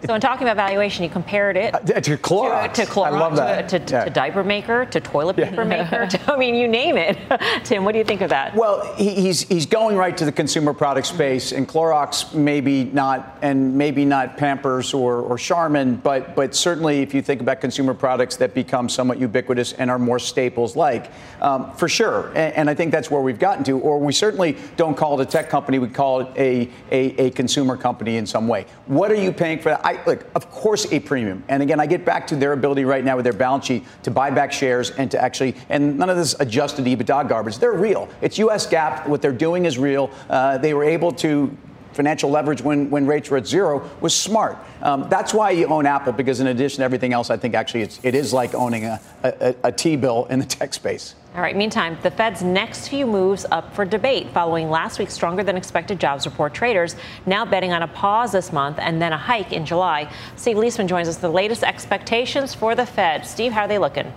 So, 0.06 0.14
in 0.14 0.22
talking 0.22 0.48
about 0.48 0.56
valuation, 0.56 1.04
you 1.04 1.10
compared 1.10 1.58
it 1.58 1.76
uh, 1.76 1.80
to 1.80 2.18
Clorox. 2.18 2.74
To, 2.76 2.86
to 2.86 2.92
Clorox, 2.92 3.06
I 3.06 3.10
love 3.10 3.36
that. 3.36 3.68
To, 3.70 3.80
to, 3.80 3.94
yeah. 3.94 4.04
to, 4.06 4.10
diaper 4.10 4.44
maker, 4.46 4.86
to 4.86 5.00
toilet 5.02 5.36
paper 5.36 5.64
yeah. 5.64 5.64
maker. 5.84 6.08
To, 6.08 6.34
I 6.34 6.38
mean, 6.38 6.56
you 6.56 6.68
name 6.68 6.96
it. 6.96 7.18
Tim, 7.66 7.84
what 7.84 7.92
do 7.92 7.98
you 7.98 8.06
think 8.06 8.22
of 8.22 8.30
that? 8.30 8.56
Well, 8.56 8.94
he's 8.96 9.42
he's 9.42 9.66
going 9.66 9.98
right 9.98 10.16
to 10.16 10.24
the 10.24 10.32
consumer 10.32 10.74
product 10.74 11.08
space, 11.08 11.52
and 11.52 11.68
Clorox 11.68 12.34
maybe 12.34 12.86
not, 12.86 13.38
and 13.42 13.76
maybe 13.76 14.06
not 14.06 14.38
Pampers 14.38 14.94
or 14.94 15.18
or 15.22 15.38
Charmin, 15.38 15.98
but 15.98 16.34
but 16.34 16.56
certainly 16.56 17.02
if 17.02 17.14
you 17.14 17.22
think 17.22 17.42
about 17.42 17.60
consumer 17.60 17.94
products 17.94 18.38
that 18.38 18.54
become 18.54 18.88
somewhat 18.88 19.20
ubiquitous 19.20 19.74
and 19.74 19.92
are 19.92 20.00
more 20.00 20.20
staples 20.20 20.78
like, 20.78 21.12
um, 21.42 21.74
for 21.76 21.90
sure. 21.90 22.30
And, 22.30 22.54
and, 22.56 22.70
I 22.70 22.74
think 22.74 22.92
that's 22.92 23.10
where 23.10 23.22
we've 23.22 23.40
gotten 23.40 23.64
to. 23.66 23.80
Or 23.80 24.00
we 24.00 24.14
certainly 24.14 24.56
don't 24.78 24.96
call 24.96 25.20
it 25.20 25.24
a 25.24 25.30
tech 25.30 25.50
company; 25.50 25.78
we 25.78 25.90
call 25.90 26.22
it 26.22 26.28
a 26.38 26.70
a, 26.90 27.28
a 27.28 27.30
consumer 27.32 27.76
company 27.76 28.16
in 28.16 28.26
some 28.26 28.48
way. 28.48 28.66
What 28.86 29.12
are 29.12 29.16
you 29.16 29.34
paying 29.34 29.60
for 29.60 29.70
that? 29.70 29.89
I, 29.90 30.04
look, 30.06 30.24
of 30.36 30.52
course, 30.52 30.92
a 30.92 31.00
premium. 31.00 31.44
And 31.48 31.64
again, 31.64 31.80
I 31.80 31.88
get 31.88 32.06
back 32.06 32.28
to 32.28 32.36
their 32.36 32.54
ability 32.54 32.86
right 32.86 33.04
now 33.04 33.16
with 33.16 33.24
their 33.24 33.34
balance 33.34 33.66
sheet 33.66 33.86
to 34.04 34.12
buy 34.12 34.30
back 34.30 34.52
shares 34.52 34.92
and 34.92 35.10
to 35.10 35.20
actually, 35.20 35.56
and 35.70 35.98
none 35.98 36.12
of 36.12 36.18
this 36.18 36.36
adjusted 36.40 36.86
EBITDA 36.86 37.28
garbage. 37.28 37.58
They're 37.58 37.74
real. 37.74 38.08
It's 38.22 38.38
U.S. 38.38 38.68
GAAP. 38.68 39.08
What 39.08 39.24
they're 39.24 39.32
doing 39.32 39.66
is 39.66 39.80
real. 39.80 40.12
Uh, 40.30 40.60
they 40.60 40.76
were 40.76 40.84
able 40.84 41.12
to 41.14 41.58
financial 41.94 42.30
leverage 42.30 42.62
when, 42.62 42.90
when 42.90 43.06
rates 43.06 43.30
were 43.30 43.38
at 43.38 43.48
zero 43.48 43.90
was 44.02 44.16
smart. 44.16 44.58
Um, 44.82 45.08
that's 45.10 45.34
why 45.34 45.52
you 45.52 45.68
own 45.68 45.86
Apple, 45.86 46.14
because 46.14 46.40
in 46.40 46.48
addition 46.48 46.80
to 46.80 46.84
everything 46.84 47.14
else, 47.14 47.30
I 47.30 47.38
think 47.38 47.56
actually 47.56 47.82
it's, 47.82 48.00
it 48.04 48.16
is 48.16 48.34
like 48.34 48.54
owning 48.54 48.86
a, 48.86 49.00
a, 49.24 49.56
a 49.64 49.72
T 49.72 49.96
bill 49.96 50.26
in 50.30 50.40
the 50.40 50.46
tech 50.46 50.74
space. 50.74 51.16
All 51.36 51.42
right, 51.42 51.56
meantime, 51.56 51.98
the 52.02 52.10
Fed's 52.10 52.42
next 52.42 52.88
few 52.88 53.06
moves 53.06 53.46
up 53.52 53.74
for 53.76 53.86
debate 53.86 54.32
following 54.34 54.70
last 54.70 54.98
week's 54.98 55.14
stronger 55.14 55.44
than 55.44 55.56
expected 55.56 56.00
jobs 56.00 56.26
report. 56.26 56.56
Traders 56.56 56.96
now 57.28 57.46
betting 57.46 57.72
on 57.72 57.84
a 57.84 57.88
pause 57.88 58.32
this 58.32 58.52
month 58.52 58.80
and 58.80 59.00
then 59.00 59.14
a 59.14 59.18
hike 59.18 59.54
in 59.54 59.64
July. 59.66 60.12
Steve 60.36 60.58
Liesman 60.58 60.88
joins 60.88 61.08
us. 61.08 61.18
The 61.18 61.30
latest 61.30 61.64
expectations 61.64 62.56
for 62.56 62.74
the 62.74 62.86
Fed. 62.86 63.26
Steve, 63.26 63.52
how 63.52 63.62
are 63.62 63.68
they 63.68 63.78
looking? 63.78 64.12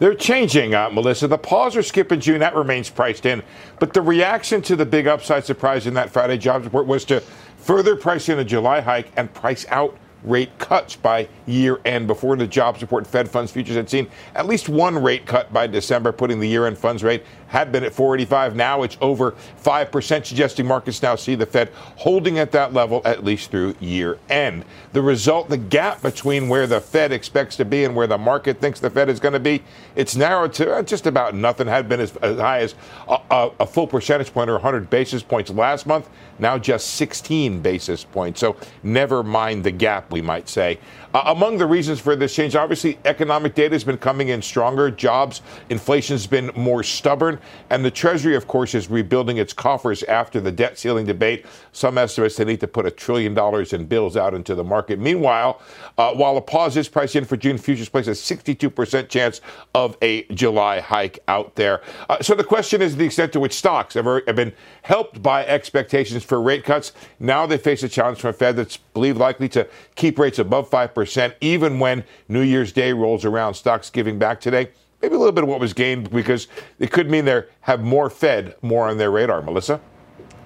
They're 0.00 0.14
changing, 0.14 0.74
uh, 0.74 0.88
Melissa. 0.90 1.28
The 1.28 1.36
pause 1.36 1.76
or 1.76 1.82
skip 1.82 2.10
in 2.10 2.22
June, 2.22 2.40
that 2.40 2.56
remains 2.56 2.88
priced 2.88 3.26
in. 3.26 3.42
But 3.78 3.92
the 3.92 4.00
reaction 4.00 4.62
to 4.62 4.74
the 4.74 4.86
big 4.86 5.06
upside 5.06 5.44
surprise 5.44 5.86
in 5.86 5.92
that 5.94 6.10
Friday 6.10 6.38
jobs 6.38 6.64
report 6.64 6.86
was 6.86 7.04
to 7.04 7.20
further 7.58 7.94
price 7.94 8.30
in 8.30 8.38
a 8.38 8.44
July 8.44 8.80
hike 8.80 9.12
and 9.16 9.32
price 9.34 9.66
out 9.68 9.96
rate 10.24 10.58
cuts 10.58 10.96
by 10.96 11.28
year 11.46 11.80
end. 11.84 12.06
Before 12.06 12.34
the 12.34 12.46
jobs 12.46 12.80
report, 12.80 13.06
Fed 13.06 13.28
funds 13.28 13.52
futures 13.52 13.76
had 13.76 13.90
seen 13.90 14.08
at 14.34 14.46
least 14.46 14.70
one 14.70 15.00
rate 15.02 15.26
cut 15.26 15.52
by 15.52 15.66
December, 15.66 16.12
putting 16.12 16.40
the 16.40 16.48
year 16.48 16.66
end 16.66 16.78
funds 16.78 17.02
rate 17.02 17.22
had 17.50 17.72
been 17.72 17.82
at 17.82 17.92
485. 17.92 18.54
Now 18.54 18.84
it's 18.84 18.96
over 19.00 19.34
5%, 19.62 20.24
suggesting 20.24 20.66
markets 20.66 21.02
now 21.02 21.16
see 21.16 21.34
the 21.34 21.44
Fed 21.44 21.70
holding 21.96 22.38
at 22.38 22.52
that 22.52 22.72
level 22.72 23.02
at 23.04 23.24
least 23.24 23.50
through 23.50 23.74
year 23.80 24.18
end. 24.28 24.64
The 24.92 25.02
result, 25.02 25.48
the 25.48 25.56
gap 25.56 26.00
between 26.00 26.48
where 26.48 26.68
the 26.68 26.80
Fed 26.80 27.12
expects 27.12 27.56
to 27.56 27.64
be 27.64 27.84
and 27.84 27.94
where 27.94 28.06
the 28.06 28.18
market 28.18 28.60
thinks 28.60 28.78
the 28.78 28.88
Fed 28.88 29.08
is 29.08 29.18
going 29.18 29.32
to 29.32 29.40
be, 29.40 29.62
it's 29.96 30.14
narrowed 30.14 30.52
to 30.54 30.72
uh, 30.72 30.82
just 30.82 31.06
about 31.06 31.34
nothing. 31.34 31.66
Had 31.66 31.88
been 31.88 32.00
as, 32.00 32.16
as 32.18 32.38
high 32.38 32.60
as 32.60 32.74
a, 33.08 33.18
a, 33.30 33.50
a 33.60 33.66
full 33.66 33.86
percentage 33.86 34.32
point 34.32 34.48
or 34.48 34.54
100 34.54 34.88
basis 34.88 35.22
points 35.22 35.50
last 35.50 35.86
month. 35.86 36.08
Now 36.38 36.56
just 36.56 36.94
16 36.94 37.60
basis 37.60 38.04
points. 38.04 38.40
So 38.40 38.56
never 38.84 39.24
mind 39.24 39.64
the 39.64 39.72
gap, 39.72 40.12
we 40.12 40.22
might 40.22 40.48
say. 40.48 40.78
Uh, 41.12 41.24
among 41.26 41.58
the 41.58 41.66
reasons 41.66 41.98
for 41.98 42.14
this 42.14 42.34
change, 42.34 42.54
obviously, 42.54 42.98
economic 43.04 43.54
data 43.54 43.74
has 43.74 43.82
been 43.82 43.98
coming 43.98 44.28
in 44.28 44.40
stronger. 44.40 44.90
Jobs, 44.90 45.42
inflation 45.68 46.14
has 46.14 46.26
been 46.26 46.52
more 46.54 46.84
stubborn. 46.84 47.39
And 47.70 47.84
the 47.84 47.90
Treasury, 47.90 48.34
of 48.36 48.46
course, 48.46 48.74
is 48.74 48.90
rebuilding 48.90 49.38
its 49.38 49.52
coffers 49.52 50.02
after 50.04 50.40
the 50.40 50.52
debt 50.52 50.78
ceiling 50.78 51.06
debate. 51.06 51.46
Some 51.72 51.98
estimates 51.98 52.36
they 52.36 52.44
need 52.44 52.60
to 52.60 52.68
put 52.68 52.86
a 52.86 52.90
trillion 52.90 53.34
dollars 53.34 53.72
in 53.72 53.86
bills 53.86 54.16
out 54.16 54.34
into 54.34 54.54
the 54.54 54.64
market. 54.64 54.98
Meanwhile, 54.98 55.60
uh, 55.98 56.12
while 56.14 56.36
a 56.36 56.40
pause 56.40 56.76
is 56.76 56.88
priced 56.88 57.16
in 57.16 57.24
for 57.24 57.36
June 57.36 57.58
futures, 57.58 57.88
place 57.88 58.06
a 58.06 58.10
62% 58.10 59.08
chance 59.08 59.40
of 59.74 59.96
a 60.02 60.24
July 60.34 60.80
hike 60.80 61.18
out 61.28 61.54
there. 61.56 61.82
Uh, 62.08 62.20
so 62.20 62.34
the 62.34 62.44
question 62.44 62.82
is 62.82 62.96
the 62.96 63.04
extent 63.04 63.32
to 63.32 63.40
which 63.40 63.54
stocks 63.54 63.94
have, 63.94 64.04
have 64.04 64.36
been 64.36 64.52
helped 64.82 65.22
by 65.22 65.44
expectations 65.46 66.24
for 66.24 66.40
rate 66.40 66.64
cuts. 66.64 66.92
Now 67.18 67.46
they 67.46 67.58
face 67.58 67.82
a 67.82 67.88
challenge 67.88 68.20
from 68.20 68.30
a 68.30 68.32
Fed 68.32 68.56
that's 68.56 68.76
believed 68.76 69.18
likely 69.18 69.48
to 69.50 69.66
keep 69.94 70.18
rates 70.18 70.38
above 70.38 70.70
5%, 70.70 71.34
even 71.40 71.78
when 71.78 72.04
New 72.28 72.42
Year's 72.42 72.72
Day 72.72 72.92
rolls 72.92 73.24
around. 73.24 73.54
Stocks 73.54 73.90
giving 73.90 74.18
back 74.18 74.40
today. 74.40 74.70
Maybe 75.02 75.14
a 75.14 75.18
little 75.18 75.32
bit 75.32 75.44
of 75.44 75.48
what 75.48 75.60
was 75.60 75.72
gained 75.72 76.10
because 76.10 76.48
it 76.78 76.90
could 76.90 77.10
mean 77.10 77.24
they 77.24 77.42
have 77.62 77.80
more 77.80 78.10
Fed 78.10 78.54
more 78.62 78.88
on 78.88 78.98
their 78.98 79.10
radar. 79.10 79.40
Melissa? 79.40 79.80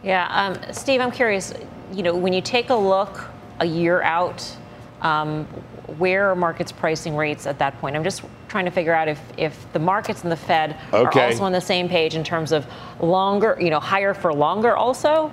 Yeah. 0.03 0.29
Um, 0.31 0.73
Steve, 0.73 1.01
I'm 1.01 1.11
curious. 1.11 1.55
You 1.93 2.03
know, 2.03 2.15
when 2.15 2.33
you 2.33 2.41
take 2.41 2.71
a 2.71 2.75
look 2.75 3.25
a 3.61 3.67
year 3.67 4.03
out, 4.03 4.57
um, 5.03 5.45
where 5.99 6.31
are 6.31 6.37
markets 6.37 6.73
pricing 6.73 7.17
rates 7.17 7.47
at 7.47 7.59
that 7.59 7.79
point? 7.81 7.97
I'm 7.97 8.05
just 8.05 8.23
trying 8.49 8.65
to 8.65 8.71
figure 8.71 8.95
out 8.95 9.09
if, 9.09 9.21
if 9.37 9.73
the 9.73 9.79
markets 9.79 10.23
and 10.23 10.31
the 10.31 10.37
Fed 10.37 10.77
okay. 10.93 11.21
are 11.21 11.27
also 11.27 11.45
on 11.45 11.53
the 11.53 11.61
same 11.61 11.89
page 11.89 12.15
in 12.15 12.23
terms 12.25 12.53
of 12.53 12.67
longer, 13.01 13.59
you 13.61 13.71
know, 13.71 13.81
higher 13.81 14.15
for 14.15 14.33
longer 14.33 14.77
also? 14.77 15.33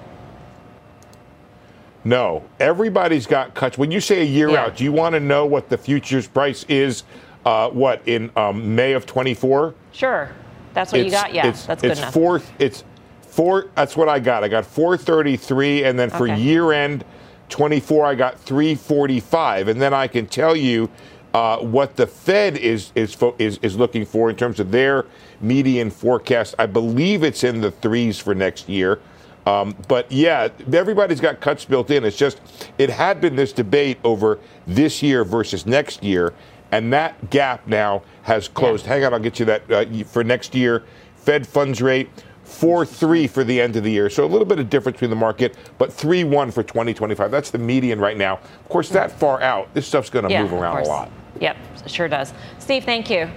No. 2.03 2.43
Everybody's 2.59 3.27
got 3.27 3.53
cuts. 3.53 3.77
When 3.77 3.91
you 3.91 4.01
say 4.01 4.21
a 4.21 4.25
year 4.25 4.49
yeah. 4.49 4.63
out, 4.63 4.75
do 4.75 4.83
you 4.83 4.91
want 4.91 5.13
to 5.13 5.19
know 5.19 5.45
what 5.45 5.69
the 5.69 5.77
futures 5.77 6.27
price 6.27 6.63
is, 6.67 7.03
uh, 7.45 7.69
what, 7.69 8.07
in 8.07 8.31
um, 8.35 8.75
May 8.75 8.93
of 8.93 9.05
24? 9.05 9.73
Sure. 9.91 10.29
That's 10.73 10.91
what 10.91 11.01
it's, 11.01 11.05
you 11.05 11.11
got? 11.11 11.33
Yeah, 11.33 11.51
that's 11.51 11.65
good 11.81 11.91
it's 11.91 11.99
enough. 11.99 12.13
Four, 12.13 12.41
it's 12.59 12.83
four, 13.21 13.69
that's 13.75 13.97
what 13.97 14.09
I 14.09 14.19
got. 14.19 14.43
I 14.43 14.47
got 14.47 14.65
433, 14.65 15.83
and 15.83 15.99
then 15.99 16.09
for 16.09 16.29
okay. 16.29 16.39
year 16.39 16.71
end 16.71 17.03
24, 17.49 18.05
I 18.05 18.15
got 18.15 18.39
345. 18.39 19.67
And 19.67 19.81
then 19.81 19.93
I 19.93 20.07
can 20.07 20.25
tell 20.25 20.55
you 20.55 20.89
uh, 21.33 21.57
what 21.57 21.95
the 21.95 22.07
Fed 22.07 22.57
is, 22.57 22.91
is, 22.95 23.15
is, 23.37 23.59
is 23.61 23.75
looking 23.75 24.05
for 24.05 24.29
in 24.29 24.35
terms 24.35 24.59
of 24.59 24.71
their 24.71 25.05
median 25.39 25.91
forecast. 25.91 26.55
I 26.57 26.65
believe 26.65 27.23
it's 27.23 27.43
in 27.43 27.61
the 27.61 27.71
threes 27.71 28.17
for 28.17 28.33
next 28.33 28.67
year. 28.67 28.99
Um, 29.45 29.75
but 29.87 30.11
yeah, 30.11 30.49
everybody's 30.71 31.19
got 31.19 31.41
cuts 31.41 31.65
built 31.65 31.89
in. 31.89 32.05
It's 32.05 32.17
just, 32.17 32.39
it 32.77 32.89
had 32.89 33.19
been 33.21 33.35
this 33.35 33.51
debate 33.51 33.97
over 34.03 34.39
this 34.67 35.01
year 35.01 35.23
versus 35.23 35.65
next 35.65 36.03
year, 36.03 36.33
and 36.71 36.91
that 36.93 37.29
gap 37.29 37.67
now 37.67 38.03
has 38.23 38.47
closed. 38.47 38.85
Yeah. 38.85 38.93
Hang 38.93 39.05
on, 39.05 39.13
I'll 39.13 39.19
get 39.19 39.39
you 39.39 39.45
that 39.45 39.71
uh, 39.71 40.03
for 40.05 40.23
next 40.23 40.55
year. 40.55 40.83
Fed 41.15 41.47
funds 41.47 41.81
rate, 41.81 42.09
4 42.43 42.85
3 42.85 43.27
for 43.27 43.43
the 43.43 43.59
end 43.61 43.75
of 43.75 43.83
the 43.83 43.91
year. 43.91 44.09
So 44.09 44.25
a 44.25 44.27
little 44.27 44.45
bit 44.45 44.59
of 44.59 44.69
difference 44.69 44.95
between 44.95 45.11
the 45.11 45.15
market, 45.15 45.55
but 45.77 45.93
3 45.93 46.23
1 46.23 46.51
for 46.51 46.63
2025. 46.63 47.31
That's 47.31 47.51
the 47.51 47.57
median 47.57 47.99
right 47.99 48.17
now. 48.17 48.37
Of 48.37 48.69
course, 48.69 48.89
that 48.89 49.11
far 49.11 49.41
out, 49.41 49.73
this 49.73 49.87
stuff's 49.87 50.09
going 50.09 50.25
to 50.25 50.31
yeah, 50.31 50.43
move 50.43 50.53
around 50.53 50.79
a 50.79 50.87
lot. 50.87 51.11
Yep, 51.39 51.57
sure 51.87 52.07
does. 52.07 52.33
Steve, 52.59 52.83
thank 52.83 53.09
you. 53.09 53.29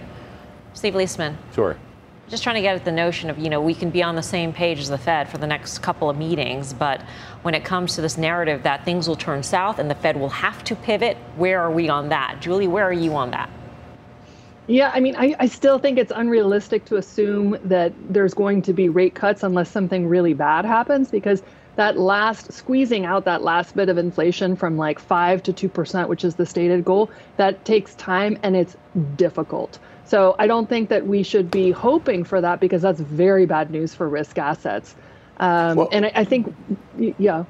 Steve 0.75 0.95
Liesman. 0.95 1.37
Sure 1.55 1.77
just 2.29 2.43
trying 2.43 2.57
to 2.57 2.63
get 2.63 2.75
at 2.75 2.85
the 2.85 2.93
notion 2.93 3.31
of, 3.31 3.39
you 3.39 3.51
know, 3.51 3.61
we 3.61 3.75
can 3.75 3.91
be 3.91 4.03
on 4.03 4.17
the 4.17 4.23
same 4.23 4.53
page 4.53 4.79
as 4.79 4.89
the 4.89 4.99
Fed 4.99 5.29
for 5.29 5.39
the 5.39 5.47
next 5.47 5.81
couple 5.81 6.09
of 6.09 6.17
meetings, 6.17 6.73
but 6.73 7.03
when 7.43 7.55
it 7.55 7.65
comes 7.65 7.95
to 7.95 8.01
this 8.01 8.17
narrative 8.17 8.63
that 8.63 8.85
things 8.85 9.07
will 9.07 9.17
turn 9.17 9.43
south 9.43 9.79
and 9.79 9.91
the 9.91 9.95
Fed 9.95 10.19
will 10.19 10.31
have 10.31 10.65
to 10.65 10.77
pivot, 10.77 11.17
where 11.37 11.61
are 11.61 11.71
we 11.71 11.89
on 11.89 12.09
that? 12.09 12.39
Julie, 12.41 12.69
where 12.69 12.85
are 12.85 12.93
you 12.93 13.15
on 13.15 13.31
that? 13.33 13.51
Yeah, 14.67 14.91
I 14.95 15.01
mean, 15.01 15.15
I, 15.17 15.37
I 15.39 15.47
still 15.47 15.79
think 15.79 15.99
it's 15.99 16.13
unrealistic 16.15 16.87
to 16.87 16.97
assume 16.97 17.59
that 17.65 17.93
there's 18.09 18.33
going 18.33 18.63
to 18.63 18.73
be 18.73 18.89
rate 18.89 19.15
cuts 19.15 19.43
unless 19.43 19.71
something 19.71 20.09
really 20.09 20.33
bad 20.33 20.65
happens 20.65 21.11
because 21.11 21.43
that 21.77 21.99
last 21.99 22.51
squeezing 22.51 23.05
out 23.05 23.27
that 23.27 23.43
last 23.43 23.77
bit 23.77 23.91
of 23.91 23.99
inflation 23.99 24.57
from 24.57 24.79
like 24.79 24.99
5 24.99 25.43
to 25.43 25.53
2%, 25.53 26.09
which 26.09 26.25
is 26.25 26.37
the 26.37 26.47
stated 26.47 26.85
goal, 26.85 27.11
that 27.37 27.63
takes 27.67 27.95
time 27.97 28.39
and 28.43 28.57
it's 28.57 28.77
difficult. 29.17 29.79
So 30.07 30.37
I 30.39 30.47
don't 30.47 30.69
think 30.69 30.91
that 30.91 31.07
we 31.07 31.23
should 31.23 31.51
be 31.51 31.71
hoping 31.71 32.25
for 32.25 32.41
that 32.41 32.61
because 32.61 32.83
that's 32.83 33.01
very 33.01 33.47
bad 33.47 33.71
news 33.71 33.95
for 33.95 34.09
risk 34.09 34.39
assets. 34.39 34.95
Um, 35.39 35.77
well, 35.77 35.89
and 35.93 36.07
I, 36.07 36.13
I, 36.15 36.25
think, 36.25 36.55
yeah. 37.19 37.45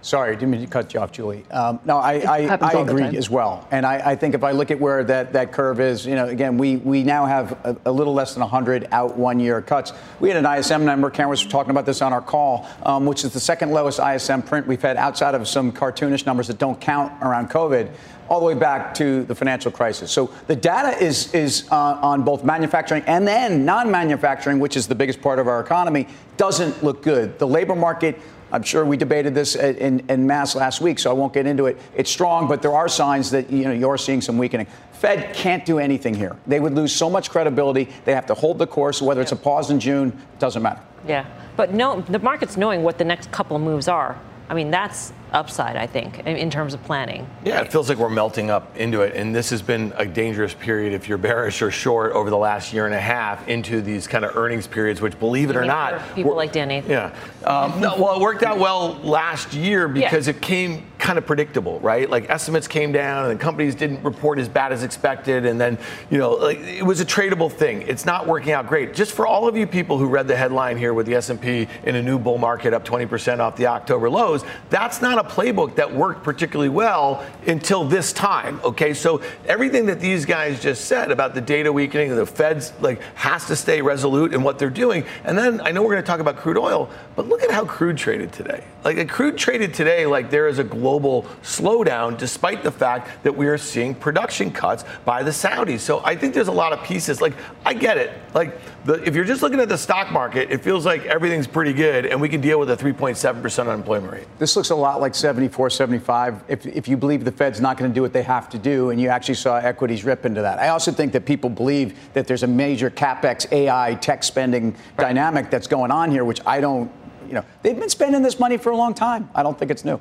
Sorry, 0.00 0.34
didn't 0.36 0.50
mean 0.52 0.60
to 0.60 0.66
cut 0.68 0.94
you 0.94 1.00
off, 1.00 1.10
Julie. 1.10 1.44
Um, 1.50 1.80
no, 1.84 1.98
I, 1.98 2.14
I, 2.20 2.58
I 2.60 2.80
agree 2.80 3.16
as 3.16 3.28
well. 3.28 3.66
And 3.72 3.84
I, 3.84 4.12
I, 4.12 4.14
think 4.14 4.36
if 4.36 4.44
I 4.44 4.52
look 4.52 4.70
at 4.70 4.78
where 4.78 5.02
that, 5.02 5.32
that 5.32 5.50
curve 5.50 5.80
is, 5.80 6.06
you 6.06 6.14
know, 6.14 6.28
again, 6.28 6.56
we, 6.56 6.76
we 6.76 7.02
now 7.02 7.26
have 7.26 7.52
a, 7.64 7.76
a 7.86 7.92
little 7.92 8.14
less 8.14 8.32
than 8.32 8.40
100 8.42 8.88
out 8.92 9.16
one 9.16 9.40
year 9.40 9.60
cuts. 9.60 9.92
We 10.20 10.30
had 10.30 10.44
an 10.44 10.58
ISM 10.58 10.84
number, 10.84 11.10
Karen 11.10 11.28
was 11.28 11.44
talking 11.44 11.72
about 11.72 11.84
this 11.84 12.00
on 12.00 12.12
our 12.12 12.22
call, 12.22 12.68
um, 12.86 13.06
which 13.06 13.24
is 13.24 13.32
the 13.32 13.40
second 13.40 13.72
lowest 13.72 13.98
ISM 13.98 14.42
print 14.42 14.68
we've 14.68 14.80
had 14.80 14.96
outside 14.96 15.34
of 15.34 15.48
some 15.48 15.72
cartoonish 15.72 16.26
numbers 16.26 16.46
that 16.46 16.58
don't 16.58 16.80
count 16.80 17.12
around 17.20 17.50
COVID 17.50 17.90
all 18.28 18.40
the 18.40 18.46
way 18.46 18.54
back 18.54 18.94
to 18.94 19.24
the 19.24 19.34
financial 19.34 19.72
crisis. 19.72 20.12
So 20.12 20.30
the 20.46 20.56
data 20.56 21.02
is, 21.02 21.32
is 21.34 21.66
uh, 21.70 21.76
on 21.76 22.22
both 22.22 22.44
manufacturing 22.44 23.02
and 23.06 23.26
then 23.26 23.64
non 23.64 23.90
manufacturing, 23.90 24.60
which 24.60 24.76
is 24.76 24.86
the 24.86 24.94
biggest 24.94 25.20
part 25.20 25.38
of 25.38 25.48
our 25.48 25.60
economy, 25.60 26.06
doesn't 26.36 26.84
look 26.84 27.02
good. 27.02 27.38
The 27.38 27.46
labor 27.46 27.74
market, 27.74 28.20
I'm 28.52 28.62
sure 28.62 28.84
we 28.84 28.96
debated 28.96 29.34
this 29.34 29.56
in, 29.56 30.00
in 30.08 30.26
mass 30.26 30.54
last 30.54 30.80
week, 30.80 30.98
so 30.98 31.10
I 31.10 31.12
won't 31.12 31.32
get 31.32 31.46
into 31.46 31.66
it. 31.66 31.78
It's 31.94 32.10
strong, 32.10 32.48
but 32.48 32.62
there 32.62 32.72
are 32.72 32.88
signs 32.88 33.30
that 33.30 33.50
you 33.50 33.64
know 33.64 33.72
you're 33.72 33.98
seeing 33.98 34.20
some 34.20 34.38
weakening. 34.38 34.66
Fed 34.92 35.34
can't 35.34 35.64
do 35.64 35.78
anything 35.78 36.14
here. 36.14 36.36
They 36.46 36.58
would 36.58 36.74
lose 36.74 36.92
so 36.94 37.08
much 37.08 37.30
credibility. 37.30 37.88
They 38.04 38.14
have 38.14 38.26
to 38.26 38.34
hold 38.34 38.58
the 38.58 38.66
course. 38.66 39.00
Whether 39.02 39.20
it's 39.20 39.32
a 39.32 39.36
pause 39.36 39.70
in 39.70 39.78
June, 39.78 40.18
doesn't 40.38 40.62
matter. 40.62 40.80
Yeah, 41.06 41.26
but 41.56 41.72
no, 41.72 42.00
the 42.00 42.18
market's 42.18 42.56
knowing 42.56 42.82
what 42.82 42.98
the 42.98 43.04
next 43.04 43.30
couple 43.30 43.56
of 43.56 43.62
moves 43.62 43.86
are. 43.86 44.18
I 44.48 44.54
mean, 44.54 44.70
that's 44.70 45.12
upside, 45.32 45.76
I 45.76 45.86
think, 45.86 46.20
in 46.20 46.50
terms 46.50 46.74
of 46.74 46.82
planning. 46.84 47.28
Yeah, 47.44 47.60
it 47.60 47.70
feels 47.72 47.88
like 47.88 47.98
we're 47.98 48.08
melting 48.08 48.50
up 48.50 48.76
into 48.76 49.02
it. 49.02 49.14
And 49.14 49.34
this 49.34 49.50
has 49.50 49.62
been 49.62 49.92
a 49.96 50.06
dangerous 50.06 50.54
period 50.54 50.92
if 50.92 51.08
you're 51.08 51.18
bearish 51.18 51.62
or 51.62 51.70
short 51.70 52.12
over 52.12 52.30
the 52.30 52.36
last 52.36 52.72
year 52.72 52.86
and 52.86 52.94
a 52.94 53.00
half 53.00 53.46
into 53.48 53.80
these 53.80 54.06
kind 54.06 54.24
of 54.24 54.36
earnings 54.36 54.66
periods, 54.66 55.00
which 55.00 55.18
believe 55.18 55.50
it 55.50 55.56
or 55.56 55.64
not. 55.64 56.14
People 56.14 56.34
like 56.34 56.52
Danny. 56.52 56.82
Yeah. 56.86 57.14
Um, 57.44 57.80
no, 57.80 57.96
well, 57.98 58.16
it 58.16 58.20
worked 58.20 58.42
out 58.42 58.58
well 58.58 58.94
last 59.02 59.54
year 59.54 59.88
because 59.88 60.26
yeah. 60.26 60.34
it 60.34 60.42
came 60.42 60.84
kind 60.98 61.18
of 61.18 61.26
predictable, 61.26 61.78
right? 61.80 62.10
Like 62.10 62.28
estimates 62.28 62.66
came 62.66 62.92
down 62.92 63.30
and 63.30 63.38
companies 63.38 63.74
didn't 63.74 64.02
report 64.02 64.38
as 64.38 64.48
bad 64.48 64.72
as 64.72 64.82
expected. 64.82 65.46
And 65.46 65.60
then, 65.60 65.78
you 66.10 66.18
know, 66.18 66.32
like 66.32 66.58
it 66.58 66.84
was 66.84 67.00
a 67.00 67.04
tradable 67.04 67.50
thing. 67.50 67.82
It's 67.82 68.04
not 68.04 68.26
working 68.26 68.52
out 68.52 68.66
great. 68.66 68.94
Just 68.94 69.12
for 69.12 69.26
all 69.26 69.48
of 69.48 69.56
you 69.56 69.66
people 69.66 69.98
who 69.98 70.06
read 70.06 70.28
the 70.28 70.36
headline 70.36 70.76
here 70.76 70.92
with 70.92 71.06
the 71.06 71.14
S&P 71.14 71.68
in 71.84 71.94
a 71.94 72.02
new 72.02 72.18
bull 72.18 72.38
market 72.38 72.74
up 72.74 72.84
20% 72.84 73.38
off 73.38 73.56
the 73.56 73.66
October 73.66 74.10
lows, 74.10 74.44
that's 74.70 75.00
not 75.00 75.17
a 75.18 75.24
playbook 75.24 75.76
that 75.76 75.94
worked 75.94 76.22
particularly 76.22 76.68
well 76.68 77.24
until 77.46 77.84
this 77.84 78.12
time. 78.12 78.60
Okay, 78.64 78.94
so 78.94 79.22
everything 79.46 79.86
that 79.86 80.00
these 80.00 80.24
guys 80.24 80.60
just 80.60 80.86
said 80.86 81.10
about 81.10 81.34
the 81.34 81.40
data 81.40 81.72
weakening, 81.72 82.14
the 82.14 82.26
Fed's 82.26 82.72
like 82.80 83.02
has 83.14 83.46
to 83.46 83.56
stay 83.56 83.82
resolute 83.82 84.32
in 84.32 84.42
what 84.42 84.58
they're 84.58 84.70
doing. 84.70 85.04
And 85.24 85.36
then 85.36 85.60
I 85.60 85.70
know 85.70 85.82
we're 85.82 85.92
going 85.92 86.02
to 86.02 86.06
talk 86.06 86.20
about 86.20 86.36
crude 86.36 86.58
oil, 86.58 86.90
but 87.16 87.28
look 87.28 87.42
at 87.42 87.50
how 87.50 87.64
crude 87.64 87.96
traded 87.96 88.32
today. 88.32 88.64
Like 88.84 89.08
crude 89.08 89.36
traded 89.36 89.74
today, 89.74 90.06
like 90.06 90.30
there 90.30 90.48
is 90.48 90.58
a 90.58 90.64
global 90.64 91.24
slowdown, 91.42 92.16
despite 92.16 92.62
the 92.62 92.70
fact 92.70 93.24
that 93.24 93.36
we 93.36 93.46
are 93.48 93.58
seeing 93.58 93.94
production 93.94 94.50
cuts 94.50 94.84
by 95.04 95.22
the 95.22 95.30
Saudis. 95.30 95.80
So 95.80 96.00
I 96.04 96.16
think 96.16 96.34
there's 96.34 96.48
a 96.48 96.52
lot 96.52 96.72
of 96.72 96.82
pieces. 96.84 97.20
Like 97.20 97.34
I 97.64 97.74
get 97.74 97.98
it. 97.98 98.12
Like 98.34 98.58
the, 98.84 98.94
if 99.06 99.14
you're 99.14 99.24
just 99.24 99.42
looking 99.42 99.60
at 99.60 99.68
the 99.68 99.78
stock 99.78 100.12
market, 100.12 100.50
it 100.50 100.62
feels 100.62 100.86
like 100.86 101.04
everything's 101.06 101.46
pretty 101.46 101.72
good, 101.72 102.06
and 102.06 102.20
we 102.20 102.28
can 102.28 102.40
deal 102.40 102.58
with 102.58 102.70
a 102.70 102.76
3.7% 102.76 103.60
unemployment 103.68 104.12
rate. 104.12 104.26
This 104.38 104.56
looks 104.56 104.70
a 104.70 104.76
lot 104.76 105.00
like 105.00 105.07
74, 105.14 105.70
75. 105.70 106.44
If, 106.48 106.66
if 106.66 106.88
you 106.88 106.96
believe 106.96 107.24
the 107.24 107.32
Fed's 107.32 107.60
not 107.60 107.76
going 107.76 107.90
to 107.90 107.94
do 107.94 108.02
what 108.02 108.12
they 108.12 108.22
have 108.22 108.48
to 108.50 108.58
do, 108.58 108.90
and 108.90 109.00
you 109.00 109.08
actually 109.08 109.34
saw 109.34 109.56
equities 109.56 110.04
rip 110.04 110.26
into 110.26 110.42
that. 110.42 110.58
I 110.58 110.68
also 110.68 110.92
think 110.92 111.12
that 111.12 111.24
people 111.24 111.50
believe 111.50 112.12
that 112.14 112.26
there's 112.26 112.42
a 112.42 112.46
major 112.46 112.90
capex 112.90 113.50
AI 113.52 113.94
tech 113.96 114.22
spending 114.22 114.76
dynamic 114.96 115.50
that's 115.50 115.66
going 115.66 115.90
on 115.90 116.10
here, 116.10 116.24
which 116.24 116.40
I 116.46 116.60
don't. 116.60 116.90
You 117.26 117.34
know, 117.34 117.44
they've 117.62 117.78
been 117.78 117.90
spending 117.90 118.22
this 118.22 118.38
money 118.38 118.56
for 118.56 118.70
a 118.70 118.76
long 118.76 118.94
time. 118.94 119.28
I 119.34 119.42
don't 119.42 119.58
think 119.58 119.70
it's 119.70 119.84
new. 119.84 120.00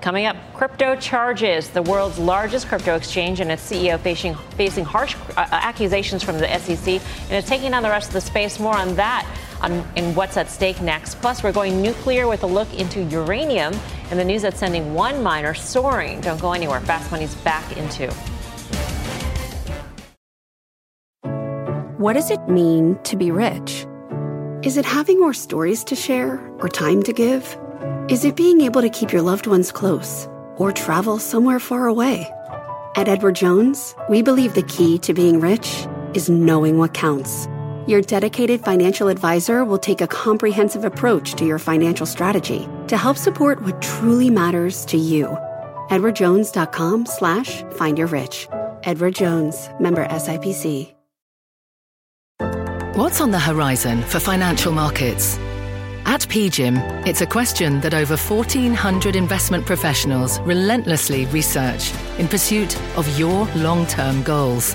Coming 0.00 0.26
up, 0.26 0.36
crypto 0.54 0.96
charges. 0.96 1.68
The 1.68 1.82
world's 1.82 2.18
largest 2.18 2.68
crypto 2.68 2.94
exchange 2.94 3.40
and 3.40 3.50
its 3.50 3.70
CEO 3.70 3.98
facing, 3.98 4.34
facing 4.56 4.84
harsh 4.84 5.16
uh, 5.36 5.46
accusations 5.50 6.22
from 6.22 6.38
the 6.38 6.58
SEC 6.58 6.88
and 6.88 7.32
is 7.32 7.44
taking 7.44 7.74
on 7.74 7.82
the 7.82 7.88
rest 7.88 8.08
of 8.08 8.14
the 8.14 8.20
space. 8.20 8.58
More 8.58 8.76
on 8.76 8.94
that 8.96 9.26
on, 9.60 9.84
in 9.96 10.14
what's 10.14 10.36
at 10.36 10.48
stake 10.48 10.80
next. 10.80 11.16
Plus, 11.16 11.42
we're 11.42 11.52
going 11.52 11.82
nuclear 11.82 12.26
with 12.26 12.42
a 12.42 12.46
look 12.46 12.72
into 12.78 13.04
uranium 13.04 13.74
and 14.10 14.18
the 14.18 14.24
news 14.24 14.42
that's 14.42 14.58
sending 14.58 14.94
one 14.94 15.22
miner 15.22 15.54
soaring. 15.54 16.20
Don't 16.20 16.40
go 16.40 16.52
anywhere. 16.52 16.80
Fast 16.80 17.10
Money's 17.10 17.34
back 17.36 17.76
into. 17.76 18.12
What 21.98 22.12
does 22.12 22.30
it 22.30 22.48
mean 22.48 22.96
to 23.02 23.16
be 23.16 23.30
rich? 23.32 23.84
Is 24.62 24.76
it 24.76 24.84
having 24.84 25.18
more 25.18 25.34
stories 25.34 25.82
to 25.84 25.96
share 25.96 26.38
or 26.60 26.68
time 26.68 27.02
to 27.02 27.12
give? 27.12 27.58
Is 28.08 28.24
it 28.24 28.36
being 28.36 28.60
able 28.60 28.82
to 28.82 28.88
keep 28.88 29.12
your 29.12 29.22
loved 29.22 29.46
ones 29.46 29.72
close 29.72 30.28
or 30.56 30.72
travel 30.72 31.18
somewhere 31.18 31.58
far 31.58 31.86
away? 31.86 32.32
At 32.96 33.08
Edward 33.08 33.34
Jones, 33.34 33.94
we 34.08 34.22
believe 34.22 34.54
the 34.54 34.62
key 34.62 34.98
to 34.98 35.12
being 35.12 35.40
rich 35.40 35.86
is 36.14 36.30
knowing 36.30 36.78
what 36.78 36.94
counts. 36.94 37.48
Your 37.88 38.02
dedicated 38.02 38.60
financial 38.60 39.08
advisor 39.08 39.64
will 39.64 39.78
take 39.78 40.02
a 40.02 40.06
comprehensive 40.06 40.84
approach 40.84 41.32
to 41.36 41.46
your 41.46 41.58
financial 41.58 42.04
strategy 42.04 42.68
to 42.86 42.98
help 42.98 43.16
support 43.16 43.62
what 43.62 43.80
truly 43.80 44.28
matters 44.28 44.84
to 44.86 44.98
you. 44.98 45.28
EdwardJones.com 45.88 47.06
slash 47.06 47.62
find 47.78 47.96
your 47.96 48.08
rich. 48.08 48.46
Edward 48.82 49.14
Jones, 49.14 49.70
member 49.80 50.06
SIPC. 50.06 50.94
What's 52.94 53.22
on 53.22 53.30
the 53.30 53.40
horizon 53.40 54.02
for 54.02 54.20
financial 54.20 54.72
markets? 54.72 55.38
At 56.04 56.22
PGIM, 56.28 57.06
it's 57.06 57.22
a 57.22 57.26
question 57.26 57.80
that 57.80 57.94
over 57.94 58.18
1,400 58.18 59.16
investment 59.16 59.64
professionals 59.64 60.40
relentlessly 60.40 61.24
research 61.26 61.90
in 62.18 62.28
pursuit 62.28 62.78
of 62.98 63.18
your 63.18 63.46
long 63.54 63.86
term 63.86 64.22
goals. 64.24 64.74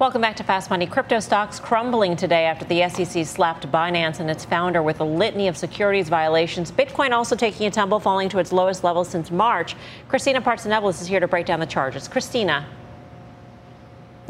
Welcome 0.00 0.22
back 0.22 0.36
to 0.36 0.44
Fast 0.44 0.70
Money. 0.70 0.86
Crypto 0.86 1.20
stocks 1.20 1.60
crumbling 1.60 2.16
today 2.16 2.46
after 2.46 2.64
the 2.64 2.88
SEC 2.88 3.26
slapped 3.26 3.70
Binance 3.70 4.18
and 4.18 4.30
its 4.30 4.46
founder 4.46 4.82
with 4.82 4.98
a 5.00 5.04
litany 5.04 5.46
of 5.46 5.58
securities 5.58 6.08
violations. 6.08 6.72
Bitcoin 6.72 7.10
also 7.10 7.36
taking 7.36 7.66
a 7.66 7.70
tumble, 7.70 8.00
falling 8.00 8.30
to 8.30 8.38
its 8.38 8.50
lowest 8.50 8.82
level 8.82 9.04
since 9.04 9.30
March. 9.30 9.76
Christina 10.08 10.40
Partsinevelos 10.40 11.02
is 11.02 11.06
here 11.06 11.20
to 11.20 11.28
break 11.28 11.44
down 11.44 11.60
the 11.60 11.66
charges. 11.66 12.08
Christina. 12.08 12.64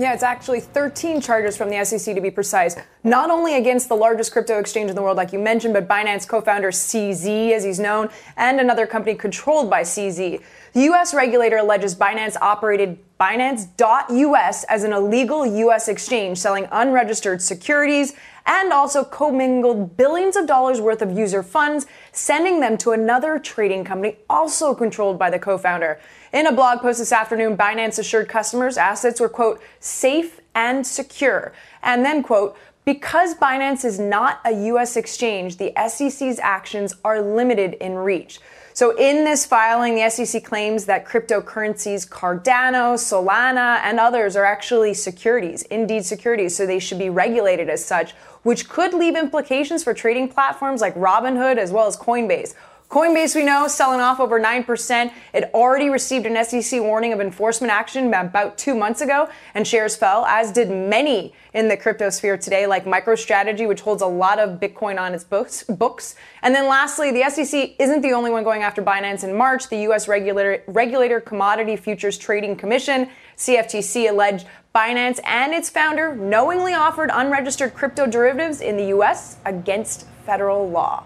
Yeah, 0.00 0.14
it's 0.14 0.22
actually 0.22 0.60
13 0.60 1.20
charges 1.20 1.58
from 1.58 1.68
the 1.68 1.84
SEC 1.84 2.14
to 2.14 2.22
be 2.22 2.30
precise. 2.30 2.74
Not 3.04 3.30
only 3.30 3.56
against 3.56 3.90
the 3.90 3.96
largest 3.96 4.32
crypto 4.32 4.58
exchange 4.58 4.88
in 4.88 4.96
the 4.96 5.02
world, 5.02 5.18
like 5.18 5.30
you 5.30 5.38
mentioned, 5.38 5.74
but 5.74 5.86
Binance 5.86 6.26
co 6.26 6.40
founder 6.40 6.70
CZ, 6.70 7.52
as 7.52 7.64
he's 7.64 7.78
known, 7.78 8.08
and 8.38 8.58
another 8.60 8.86
company 8.86 9.14
controlled 9.14 9.68
by 9.68 9.82
CZ. 9.82 10.40
The 10.72 10.80
U.S. 10.84 11.12
regulator 11.12 11.58
alleges 11.58 11.94
Binance 11.94 12.38
operated 12.40 12.98
Binance.us 13.20 14.64
as 14.64 14.84
an 14.84 14.94
illegal 14.94 15.44
U.S. 15.44 15.86
exchange 15.86 16.38
selling 16.38 16.66
unregistered 16.72 17.42
securities 17.42 18.14
and 18.46 18.72
also 18.72 19.04
commingled 19.04 19.98
billions 19.98 20.34
of 20.34 20.46
dollars 20.46 20.80
worth 20.80 21.02
of 21.02 21.10
user 21.10 21.42
funds, 21.42 21.86
sending 22.12 22.60
them 22.60 22.78
to 22.78 22.92
another 22.92 23.38
trading 23.38 23.84
company 23.84 24.16
also 24.30 24.74
controlled 24.74 25.18
by 25.18 25.28
the 25.28 25.38
co 25.38 25.58
founder. 25.58 26.00
In 26.32 26.46
a 26.46 26.52
blog 26.52 26.80
post 26.80 27.00
this 27.00 27.12
afternoon, 27.12 27.56
Binance 27.56 27.98
assured 27.98 28.28
customers 28.28 28.78
assets 28.78 29.20
were, 29.20 29.28
quote, 29.28 29.60
safe 29.80 30.40
and 30.54 30.86
secure. 30.86 31.52
And 31.82 32.04
then, 32.04 32.22
quote, 32.22 32.56
because 32.84 33.34
Binance 33.34 33.84
is 33.84 33.98
not 33.98 34.40
a 34.44 34.52
U.S. 34.66 34.96
exchange, 34.96 35.56
the 35.56 35.72
SEC's 35.88 36.38
actions 36.38 36.94
are 37.04 37.20
limited 37.20 37.74
in 37.74 37.96
reach. 37.96 38.38
So 38.74 38.96
in 38.96 39.24
this 39.24 39.44
filing, 39.44 39.96
the 39.96 40.08
SEC 40.08 40.44
claims 40.44 40.84
that 40.84 41.04
cryptocurrencies 41.04 42.08
Cardano, 42.08 42.94
Solana, 42.94 43.80
and 43.82 43.98
others 43.98 44.36
are 44.36 44.44
actually 44.44 44.94
securities, 44.94 45.62
indeed 45.62 46.04
securities, 46.04 46.56
so 46.56 46.64
they 46.64 46.78
should 46.78 46.98
be 46.98 47.10
regulated 47.10 47.68
as 47.68 47.84
such, 47.84 48.12
which 48.44 48.68
could 48.68 48.94
leave 48.94 49.16
implications 49.16 49.82
for 49.82 49.92
trading 49.92 50.28
platforms 50.28 50.80
like 50.80 50.94
Robinhood 50.94 51.58
as 51.58 51.72
well 51.72 51.88
as 51.88 51.96
Coinbase. 51.96 52.54
Coinbase, 52.90 53.36
we 53.36 53.44
know, 53.44 53.68
selling 53.68 54.00
off 54.00 54.18
over 54.18 54.40
9%. 54.40 55.12
It 55.32 55.48
already 55.54 55.90
received 55.90 56.26
an 56.26 56.44
SEC 56.44 56.80
warning 56.80 57.12
of 57.12 57.20
enforcement 57.20 57.72
action 57.72 58.12
about 58.12 58.58
two 58.58 58.74
months 58.74 59.00
ago, 59.00 59.28
and 59.54 59.64
shares 59.64 59.94
fell, 59.94 60.26
as 60.26 60.50
did 60.50 60.70
many 60.70 61.32
in 61.54 61.68
the 61.68 61.76
crypto 61.76 62.10
sphere 62.10 62.36
today, 62.36 62.66
like 62.66 62.86
MicroStrategy, 62.86 63.68
which 63.68 63.82
holds 63.82 64.02
a 64.02 64.06
lot 64.06 64.40
of 64.40 64.58
Bitcoin 64.58 65.00
on 65.00 65.14
its 65.14 65.22
books. 65.22 65.62
books. 65.62 66.16
And 66.42 66.52
then 66.52 66.66
lastly, 66.66 67.12
the 67.12 67.30
SEC 67.30 67.76
isn't 67.78 68.00
the 68.00 68.12
only 68.12 68.32
one 68.32 68.42
going 68.42 68.62
after 68.62 68.82
Binance. 68.82 69.22
In 69.22 69.36
March, 69.36 69.68
the 69.68 69.82
U.S. 69.82 70.08
regulator, 70.08 70.64
regulator 70.66 71.20
Commodity 71.20 71.76
Futures 71.76 72.18
Trading 72.18 72.56
Commission, 72.56 73.08
CFTC, 73.36 74.10
alleged 74.10 74.48
Binance 74.74 75.20
and 75.24 75.52
its 75.52 75.70
founder 75.70 76.16
knowingly 76.16 76.74
offered 76.74 77.10
unregistered 77.12 77.72
crypto 77.72 78.06
derivatives 78.06 78.60
in 78.60 78.76
the 78.76 78.86
U.S. 78.86 79.36
against 79.44 80.08
federal 80.26 80.68
law. 80.68 81.04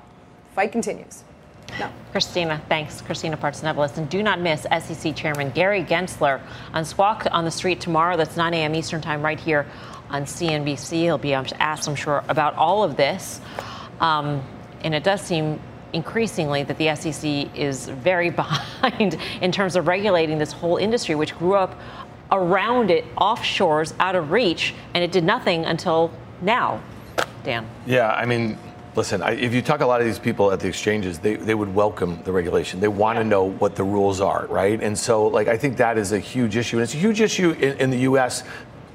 Fight 0.55 0.73
continues. 0.73 1.25
No. 1.79 1.91
Christina, 2.13 2.63
thanks. 2.69 3.01
Christina 3.01 3.37
Partsinevelos. 3.37 3.97
And 3.97 4.09
do 4.09 4.23
not 4.23 4.41
miss 4.41 4.63
SEC 4.63 5.17
Chairman 5.17 5.51
Gary 5.51 5.83
Gensler 5.83 6.41
on 6.73 6.85
Squawk 6.85 7.27
on 7.31 7.45
the 7.45 7.51
Street 7.51 7.81
tomorrow. 7.81 8.17
That's 8.17 8.37
9 8.37 8.55
a.m. 8.55 8.75
Eastern 8.75 9.01
Time 9.01 9.23
right 9.23 9.39
here 9.39 9.67
on 10.11 10.25
CNBC. 10.25 10.93
He'll 11.03 11.19
be 11.19 11.35
asked, 11.35 11.89
I'm 11.89 11.97
sure, 11.97 12.23
about 12.29 12.55
all 12.55 12.85
of 12.85 12.97
this. 12.97 13.41
Um, 14.01 14.43
and 14.83 14.95
it 14.95 15.03
does 15.03 15.21
seem 15.21 15.61
increasingly 15.93 16.63
that 16.65 16.77
the 16.79 16.95
SEC 16.95 17.57
is 17.57 17.89
very 17.89 18.31
behind 18.31 19.19
in 19.41 19.51
terms 19.51 19.77
of 19.77 19.87
regulating 19.87 20.39
this 20.39 20.53
whole 20.53 20.77
industry, 20.77 21.15
which 21.15 21.37
grew 21.39 21.55
up 21.55 21.79
around 22.31 22.91
it, 22.91 23.05
offshores, 23.17 23.95
out 23.99 24.17
of 24.17 24.31
reach, 24.31 24.75
and 24.95 25.03
it 25.03 25.13
did 25.13 25.25
nothing 25.25 25.65
until 25.65 26.11
now. 26.43 26.83
Dan. 27.43 27.69
Yeah, 27.87 28.11
I 28.11 28.25
mean, 28.25 28.59
Listen, 28.97 29.23
I, 29.23 29.33
if 29.33 29.53
you 29.53 29.61
talk 29.61 29.81
to 29.81 29.85
a 29.85 29.87
lot 29.87 30.01
of 30.01 30.07
these 30.07 30.21
people 30.21 30.53
at 30.53 30.61
the 30.61 30.69
exchanges, 30.69 31.19
they, 31.19 31.35
they 31.35 31.57
would 31.57 31.75
welcome 31.75 32.21
the 32.23 32.31
regulation. 32.31 32.79
They 32.79 32.87
want 32.87 33.19
to 33.19 33.25
know 33.25 33.51
what 33.51 33.75
the 33.75 33.83
rules 33.83 34.21
are, 34.21 34.47
right? 34.47 34.81
And 34.81 34.97
so, 34.97 35.27
like, 35.27 35.49
I 35.49 35.57
think 35.57 35.77
that 35.79 35.99
is 35.99 36.13
a 36.13 36.21
huge 36.21 36.57
issue. 36.57 36.77
And 36.77 36.85
it's 36.85 36.95
a 36.95 36.99
huge 36.99 37.21
issue 37.21 37.51
in, 37.53 37.77
in 37.79 37.91
the 37.91 37.99
U.S 37.99 38.45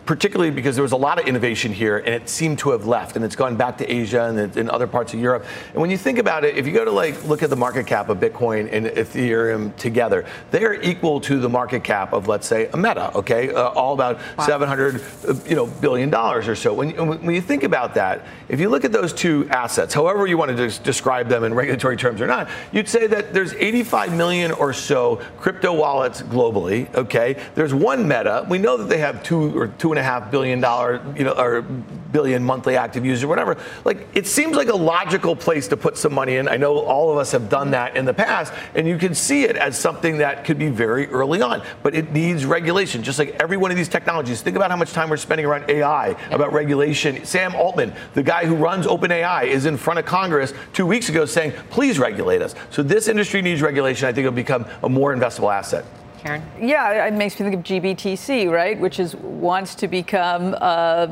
particularly 0.09 0.49
because 0.49 0.75
there 0.75 0.81
was 0.81 0.91
a 0.91 0.97
lot 0.97 1.21
of 1.21 1.27
innovation 1.27 1.71
here 1.71 1.99
and 1.99 2.07
it 2.07 2.27
seemed 2.27 2.57
to 2.57 2.71
have 2.71 2.87
left 2.87 3.15
and 3.15 3.23
it's 3.23 3.35
gone 3.35 3.55
back 3.55 3.77
to 3.77 3.85
Asia 3.85 4.23
and 4.23 4.57
in 4.57 4.67
other 4.67 4.87
parts 4.87 5.13
of 5.13 5.19
Europe. 5.19 5.45
And 5.71 5.79
when 5.79 5.91
you 5.91 5.99
think 5.99 6.17
about 6.17 6.43
it, 6.43 6.57
if 6.57 6.65
you 6.65 6.73
go 6.73 6.83
to 6.83 6.89
like 6.89 7.23
look 7.25 7.43
at 7.43 7.51
the 7.51 7.55
market 7.55 7.85
cap 7.85 8.09
of 8.09 8.17
Bitcoin 8.17 8.67
and 8.71 8.87
Ethereum 8.87 9.75
together, 9.75 10.25
they're 10.49 10.81
equal 10.81 11.21
to 11.21 11.39
the 11.39 11.47
market 11.47 11.83
cap 11.83 12.11
of 12.11 12.27
let's 12.27 12.47
say 12.47 12.69
a 12.73 12.75
Meta. 12.75 13.15
Okay, 13.15 13.53
uh, 13.53 13.67
all 13.69 13.93
about 13.93 14.17
wow. 14.35 14.47
700 14.47 14.95
uh, 14.95 15.35
you 15.45 15.55
know 15.55 15.67
billion 15.67 16.09
dollars 16.09 16.47
or 16.47 16.55
so. 16.55 16.73
When, 16.73 16.89
when 17.23 17.35
you 17.35 17.41
think 17.41 17.61
about 17.61 17.93
that, 17.93 18.25
if 18.47 18.59
you 18.59 18.69
look 18.69 18.85
at 18.85 18.91
those 18.91 19.13
two 19.13 19.47
assets, 19.51 19.93
however 19.93 20.25
you 20.25 20.39
want 20.39 20.57
to 20.57 20.79
describe 20.79 21.29
them 21.29 21.43
in 21.43 21.53
regulatory 21.53 21.97
terms 21.97 22.19
or 22.19 22.25
not, 22.25 22.49
you'd 22.71 22.89
say 22.89 23.05
that 23.05 23.31
there's 23.31 23.53
85 23.53 24.15
million 24.15 24.53
or 24.53 24.73
so 24.73 25.17
crypto 25.37 25.71
wallets 25.71 26.23
globally. 26.23 26.91
Okay, 26.95 27.39
there's 27.53 27.75
one 27.75 28.07
Meta. 28.07 28.47
We 28.49 28.57
know 28.57 28.75
that 28.75 28.89
they 28.89 28.97
have 28.97 29.21
two 29.21 29.55
or 29.55 29.67
two 29.67 29.91
and 29.91 29.98
a 29.99 30.03
half 30.03 30.31
billion 30.31 30.59
dollar, 30.59 31.01
you 31.15 31.23
know, 31.23 31.33
or 31.33 31.61
billion 31.61 32.43
monthly 32.43 32.75
active 32.75 33.05
users, 33.05 33.25
whatever. 33.25 33.57
Like 33.85 34.07
it 34.13 34.25
seems 34.25 34.55
like 34.55 34.69
a 34.69 34.75
logical 34.75 35.35
place 35.35 35.67
to 35.69 35.77
put 35.77 35.97
some 35.97 36.13
money 36.13 36.37
in. 36.37 36.47
I 36.47 36.57
know 36.57 36.79
all 36.79 37.11
of 37.11 37.17
us 37.17 37.31
have 37.31 37.49
done 37.49 37.71
that 37.71 37.95
in 37.95 38.05
the 38.05 38.13
past, 38.13 38.53
and 38.75 38.87
you 38.87 38.97
can 38.97 39.13
see 39.13 39.43
it 39.43 39.55
as 39.55 39.77
something 39.77 40.17
that 40.19 40.45
could 40.45 40.57
be 40.57 40.69
very 40.69 41.07
early 41.07 41.41
on, 41.41 41.61
but 41.83 41.93
it 41.95 42.11
needs 42.11 42.45
regulation. 42.45 43.03
Just 43.03 43.19
like 43.19 43.35
every 43.39 43.57
one 43.57 43.71
of 43.71 43.77
these 43.77 43.89
technologies. 43.89 44.41
Think 44.41 44.55
about 44.55 44.71
how 44.71 44.77
much 44.77 44.93
time 44.93 45.09
we're 45.09 45.17
spending 45.17 45.45
around 45.45 45.69
AI, 45.69 46.15
about 46.31 46.53
regulation. 46.53 47.25
Sam 47.25 47.55
Altman, 47.55 47.93
the 48.13 48.23
guy 48.23 48.45
who 48.45 48.55
runs 48.55 48.85
OpenAI, 48.85 49.45
is 49.45 49.65
in 49.65 49.77
front 49.77 49.99
of 49.99 50.05
Congress 50.05 50.53
two 50.73 50.85
weeks 50.85 51.09
ago 51.09 51.25
saying, 51.25 51.53
please 51.69 51.99
regulate 51.99 52.41
us. 52.41 52.55
So 52.69 52.83
this 52.83 53.07
industry 53.07 53.41
needs 53.41 53.61
regulation. 53.61 54.07
I 54.07 54.13
think 54.13 54.25
it'll 54.25 54.35
become 54.35 54.65
a 54.83 54.89
more 54.89 55.15
investable 55.15 55.53
asset. 55.53 55.85
Karen? 56.19 56.43
Yeah, 56.59 57.05
it 57.07 57.13
makes 57.13 57.39
me 57.39 57.49
think 57.49 57.55
of 57.55 57.63
GBTC, 57.63 58.51
right, 58.51 58.79
which 58.79 58.99
is 58.99 59.15
wants 59.15 59.75
to 59.75 59.87
become, 59.87 60.55
uh, 60.59 61.07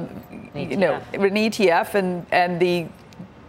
you 0.54 0.78
know, 0.78 1.02
an 1.14 1.22
ETF, 1.22 1.96
and 1.96 2.26
and 2.32 2.60
the 2.60 2.88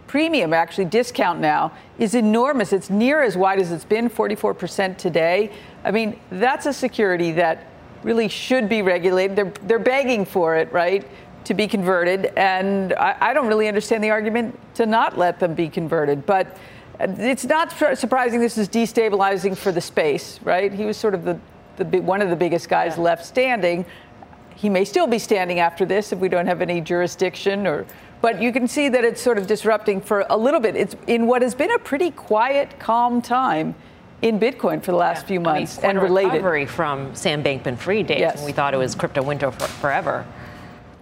premium 0.07 0.53
actually 0.53 0.85
discount 0.85 1.39
now 1.39 1.71
is 1.99 2.15
enormous. 2.15 2.73
It's 2.73 2.89
near 2.89 3.21
as 3.21 3.37
wide 3.37 3.59
as 3.59 3.71
it's 3.71 3.85
been, 3.85 4.09
44% 4.09 4.97
today. 4.97 5.51
I 5.83 5.91
mean, 5.91 6.19
that's 6.31 6.65
a 6.65 6.73
security 6.73 7.31
that 7.33 7.67
really 8.01 8.27
should 8.27 8.67
be 8.67 8.81
regulated. 8.81 9.35
They're 9.35 9.53
they're 9.67 9.79
begging 9.79 10.25
for 10.25 10.55
it, 10.55 10.71
right? 10.71 11.05
To 11.45 11.53
be 11.53 11.67
converted, 11.67 12.27
and 12.37 12.93
I, 12.93 13.15
I 13.19 13.33
don't 13.33 13.47
really 13.47 13.67
understand 13.67 14.03
the 14.03 14.09
argument 14.09 14.57
to 14.75 14.85
not 14.85 15.17
let 15.17 15.39
them 15.39 15.53
be 15.53 15.69
converted, 15.69 16.25
but 16.25 16.57
it's 16.99 17.45
not 17.45 17.71
surprising 17.97 18.39
this 18.39 18.57
is 18.57 18.67
destabilizing 18.67 19.55
for 19.55 19.71
the 19.71 19.81
space, 19.81 20.39
right? 20.43 20.71
He 20.71 20.85
was 20.85 20.97
sort 20.97 21.13
of 21.13 21.23
the, 21.23 21.39
the 21.77 21.99
one 22.01 22.21
of 22.21 22.29
the 22.29 22.35
biggest 22.35 22.67
guys 22.69 22.95
yeah. 22.97 23.03
left 23.03 23.25
standing. 23.25 23.85
He 24.55 24.69
may 24.69 24.83
still 24.83 25.07
be 25.07 25.19
standing 25.19 25.59
after 25.59 25.85
this 25.85 26.11
if 26.11 26.19
we 26.19 26.27
don't 26.27 26.47
have 26.47 26.61
any 26.61 26.81
jurisdiction 26.81 27.65
or 27.65 27.85
but 28.21 28.41
you 28.41 28.51
can 28.51 28.67
see 28.67 28.89
that 28.89 29.05
it's 29.05 29.21
sort 29.21 29.37
of 29.37 29.47
disrupting 29.47 30.01
for 30.01 30.25
a 30.29 30.35
little 30.35 30.59
bit. 30.59 30.75
It's 30.75 30.95
in 31.07 31.25
what 31.25 31.41
has 31.41 31.55
been 31.55 31.71
a 31.71 31.79
pretty 31.79 32.11
quiet, 32.11 32.77
calm 32.77 33.21
time 33.21 33.75
in 34.21 34.39
Bitcoin 34.39 34.83
for 34.83 34.91
the 34.91 34.97
last 34.97 35.21
yeah. 35.21 35.27
few 35.27 35.39
months 35.39 35.77
I 35.77 35.81
mean, 35.81 35.89
and 35.91 36.01
related. 36.01 36.33
Recovery 36.33 36.65
from 36.65 37.15
Sam 37.15 37.41
Bankman-Fried 37.41 38.07
days 38.07 38.19
yes. 38.19 38.35
when 38.37 38.45
we 38.45 38.51
thought 38.51 38.73
it 38.73 38.77
was 38.77 38.93
crypto 38.95 39.23
winter 39.23 39.51
for, 39.51 39.67
forever. 39.67 40.25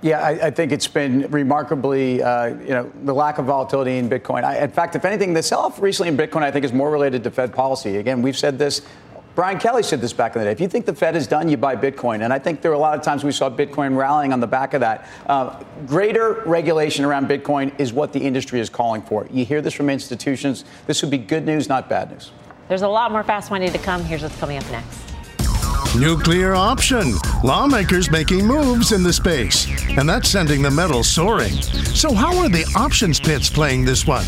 Yeah, 0.01 0.21
I, 0.21 0.29
I, 0.47 0.51
think 0.51 0.71
it's 0.71 0.87
been 0.87 1.29
remarkably, 1.31 2.21
uh, 2.21 2.47
you 2.47 2.69
know, 2.69 2.91
the 3.03 3.13
lack 3.13 3.39
of 3.39 3.45
volatility 3.45 3.97
in 3.97 4.07
Bitcoin. 4.07 4.43
I, 4.43 4.59
in 4.59 4.69
fact, 4.69 4.95
if 4.95 5.05
anything, 5.05 5.33
the 5.33 5.41
sell-off 5.41 5.81
recently 5.81 6.09
in 6.09 6.17
Bitcoin, 6.17 6.43
I 6.43 6.51
think, 6.51 6.65
is 6.65 6.71
more 6.73 6.91
related 6.91 7.23
to 7.23 7.31
Fed 7.31 7.51
policy. 7.53 7.97
Again, 7.97 8.21
we've 8.21 8.37
said 8.37 8.59
this. 8.59 8.83
Brian 9.33 9.59
Kelly 9.59 9.83
said 9.83 10.01
this 10.01 10.13
back 10.13 10.35
in 10.35 10.39
the 10.39 10.45
day. 10.45 10.51
If 10.51 10.59
you 10.59 10.67
think 10.67 10.85
the 10.87 10.95
Fed 10.95 11.15
is 11.15 11.27
done, 11.27 11.47
you 11.47 11.57
buy 11.57 11.75
Bitcoin. 11.75 12.23
And 12.23 12.33
I 12.33 12.39
think 12.39 12.61
there 12.61 12.71
were 12.71 12.75
a 12.75 12.79
lot 12.79 12.97
of 12.97 13.03
times 13.03 13.23
we 13.23 13.31
saw 13.31 13.51
Bitcoin 13.51 13.95
rallying 13.95 14.33
on 14.33 14.39
the 14.39 14.47
back 14.47 14.73
of 14.73 14.81
that. 14.81 15.07
Uh, 15.27 15.63
greater 15.85 16.41
regulation 16.47 17.05
around 17.05 17.27
Bitcoin 17.27 17.71
is 17.79 17.93
what 17.93 18.13
the 18.13 18.19
industry 18.19 18.59
is 18.59 18.69
calling 18.69 19.03
for. 19.03 19.27
You 19.31 19.45
hear 19.45 19.61
this 19.61 19.75
from 19.75 19.91
institutions. 19.91 20.65
This 20.87 21.03
would 21.03 21.11
be 21.11 21.19
good 21.19 21.45
news, 21.45 21.69
not 21.69 21.87
bad 21.87 22.11
news. 22.11 22.31
There's 22.67 22.81
a 22.81 22.87
lot 22.87 23.11
more 23.11 23.23
fast 23.23 23.51
money 23.51 23.69
to 23.69 23.77
come. 23.77 24.03
Here's 24.03 24.23
what's 24.23 24.37
coming 24.39 24.57
up 24.57 24.69
next. 24.71 25.16
Nuclear 25.95 26.53
option. 26.53 27.13
Lawmakers 27.43 28.11
making 28.11 28.45
moves 28.45 28.91
in 28.91 29.01
the 29.01 29.13
space, 29.13 29.67
and 29.97 30.07
that's 30.07 30.29
sending 30.29 30.61
the 30.61 30.69
metal 30.69 31.03
soaring. 31.03 31.53
So, 31.53 32.13
how 32.13 32.37
are 32.37 32.49
the 32.49 32.65
options 32.75 33.19
pits 33.19 33.49
playing 33.49 33.85
this 33.85 34.05
one? 34.05 34.25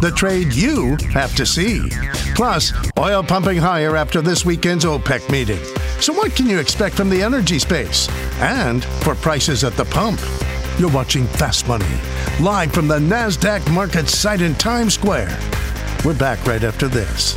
The 0.00 0.12
trade 0.14 0.52
you 0.52 0.96
have 1.12 1.34
to 1.34 1.44
see. 1.44 1.88
Plus, 2.36 2.72
oil 2.98 3.22
pumping 3.24 3.56
higher 3.56 3.96
after 3.96 4.20
this 4.20 4.44
weekend's 4.44 4.84
OPEC 4.84 5.28
meeting. 5.30 5.58
So, 6.00 6.12
what 6.12 6.36
can 6.36 6.46
you 6.46 6.60
expect 6.60 6.94
from 6.94 7.10
the 7.10 7.22
energy 7.22 7.58
space? 7.58 8.08
And 8.40 8.84
for 8.84 9.16
prices 9.16 9.64
at 9.64 9.74
the 9.74 9.86
pump. 9.86 10.20
You're 10.78 10.92
watching 10.92 11.26
Fast 11.26 11.66
Money, 11.66 11.98
live 12.40 12.72
from 12.72 12.86
the 12.86 13.00
NASDAQ 13.00 13.72
market 13.72 14.08
site 14.08 14.42
in 14.42 14.54
Times 14.54 14.94
Square. 14.94 15.36
We're 16.04 16.14
back 16.14 16.46
right 16.46 16.62
after 16.62 16.86
this. 16.86 17.36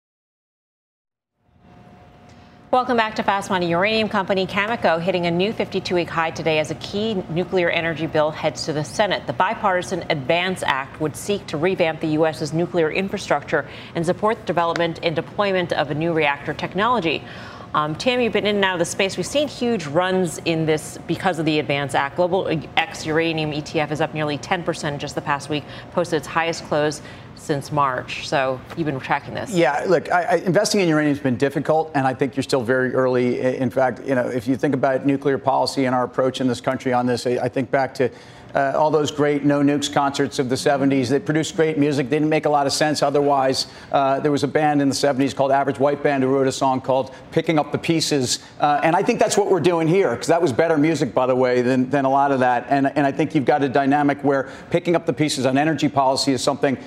Welcome 2.71 2.95
back 2.95 3.15
to 3.15 3.23
Fast 3.23 3.49
Money. 3.49 3.67
Uranium 3.71 4.07
company 4.07 4.47
Cameco 4.47 5.01
hitting 5.01 5.25
a 5.25 5.31
new 5.31 5.51
52 5.51 5.93
week 5.93 6.09
high 6.09 6.31
today 6.31 6.57
as 6.57 6.71
a 6.71 6.75
key 6.75 7.15
nuclear 7.27 7.69
energy 7.69 8.07
bill 8.07 8.31
heads 8.31 8.63
to 8.63 8.71
the 8.71 8.85
Senate. 8.85 9.27
The 9.27 9.33
Bipartisan 9.33 10.05
Advance 10.09 10.63
Act 10.63 11.01
would 11.01 11.17
seek 11.17 11.45
to 11.47 11.57
revamp 11.57 11.99
the 11.99 12.07
U.S.'s 12.07 12.53
nuclear 12.53 12.89
infrastructure 12.89 13.67
and 13.93 14.05
support 14.05 14.39
the 14.39 14.45
development 14.45 15.01
and 15.03 15.13
deployment 15.13 15.73
of 15.73 15.91
a 15.91 15.93
new 15.93 16.13
reactor 16.13 16.53
technology. 16.53 17.25
Um, 17.73 17.95
you've 18.05 18.33
been 18.33 18.45
in 18.45 18.57
and 18.57 18.65
out 18.65 18.73
of 18.73 18.79
the 18.79 18.85
space. 18.85 19.15
We've 19.15 19.25
seen 19.25 19.47
huge 19.47 19.85
runs 19.85 20.39
in 20.39 20.65
this 20.65 20.97
because 21.07 21.39
of 21.39 21.45
the 21.45 21.59
Advance 21.59 21.95
Act. 21.95 22.17
Global 22.17 22.47
X 22.75 23.05
Uranium 23.05 23.51
ETF 23.51 23.91
is 23.91 24.01
up 24.01 24.13
nearly 24.13 24.37
10% 24.37 24.97
just 24.97 25.15
the 25.15 25.21
past 25.21 25.49
week, 25.49 25.63
posted 25.93 26.17
its 26.17 26.27
highest 26.27 26.65
close 26.65 27.01
since 27.35 27.71
March. 27.71 28.27
So 28.27 28.59
you've 28.75 28.85
been 28.85 28.99
tracking 28.99 29.33
this. 29.33 29.51
Yeah, 29.51 29.85
look, 29.87 30.11
I, 30.11 30.23
I, 30.23 30.35
investing 30.37 30.81
in 30.81 30.89
uranium 30.89 31.15
has 31.15 31.23
been 31.23 31.37
difficult, 31.37 31.91
and 31.95 32.05
I 32.05 32.13
think 32.13 32.35
you're 32.35 32.43
still 32.43 32.61
very 32.61 32.93
early. 32.93 33.39
In 33.39 33.69
fact, 33.69 34.05
you 34.05 34.15
know, 34.15 34.27
if 34.27 34.47
you 34.47 34.57
think 34.57 34.75
about 34.75 35.05
nuclear 35.05 35.37
policy 35.37 35.85
and 35.85 35.95
our 35.95 36.03
approach 36.03 36.41
in 36.41 36.47
this 36.47 36.61
country 36.61 36.93
on 36.93 37.05
this, 37.05 37.25
I 37.25 37.47
think 37.47 37.71
back 37.71 37.93
to 37.95 38.11
uh, 38.55 38.73
all 38.75 38.91
those 38.91 39.11
great 39.11 39.43
no 39.43 39.61
nukes 39.61 39.91
concerts 39.91 40.39
of 40.39 40.49
the 40.49 40.55
70s. 40.55 41.09
They 41.09 41.19
produced 41.19 41.55
great 41.55 41.77
music. 41.77 42.09
They 42.09 42.17
didn't 42.17 42.29
make 42.29 42.45
a 42.45 42.49
lot 42.49 42.67
of 42.67 42.73
sense 42.73 43.01
otherwise. 43.01 43.67
Uh, 43.91 44.19
there 44.19 44.31
was 44.31 44.43
a 44.43 44.47
band 44.47 44.81
in 44.81 44.89
the 44.89 44.95
70s 44.95 45.35
called 45.35 45.51
Average 45.51 45.79
White 45.79 46.03
Band 46.03 46.23
who 46.23 46.29
wrote 46.29 46.47
a 46.47 46.51
song 46.51 46.81
called 46.81 47.13
Picking 47.31 47.59
Up 47.59 47.71
the 47.71 47.77
Pieces. 47.77 48.39
Uh, 48.59 48.79
and 48.83 48.95
I 48.95 49.03
think 49.03 49.19
that's 49.19 49.37
what 49.37 49.49
we're 49.49 49.59
doing 49.59 49.87
here, 49.87 50.11
because 50.11 50.27
that 50.27 50.41
was 50.41 50.51
better 50.51 50.77
music, 50.77 51.13
by 51.13 51.25
the 51.25 51.35
way, 51.35 51.61
than, 51.61 51.89
than 51.89 52.05
a 52.05 52.09
lot 52.09 52.31
of 52.31 52.39
that. 52.39 52.67
And, 52.69 52.87
and 52.95 53.05
I 53.05 53.11
think 53.11 53.35
you've 53.35 53.45
got 53.45 53.63
a 53.63 53.69
dynamic 53.69 54.23
where 54.23 54.49
picking 54.69 54.95
up 54.95 55.05
the 55.05 55.13
pieces 55.13 55.45
on 55.45 55.57
energy 55.57 55.89
policy 55.89 56.31
is 56.31 56.43
something 56.43 56.77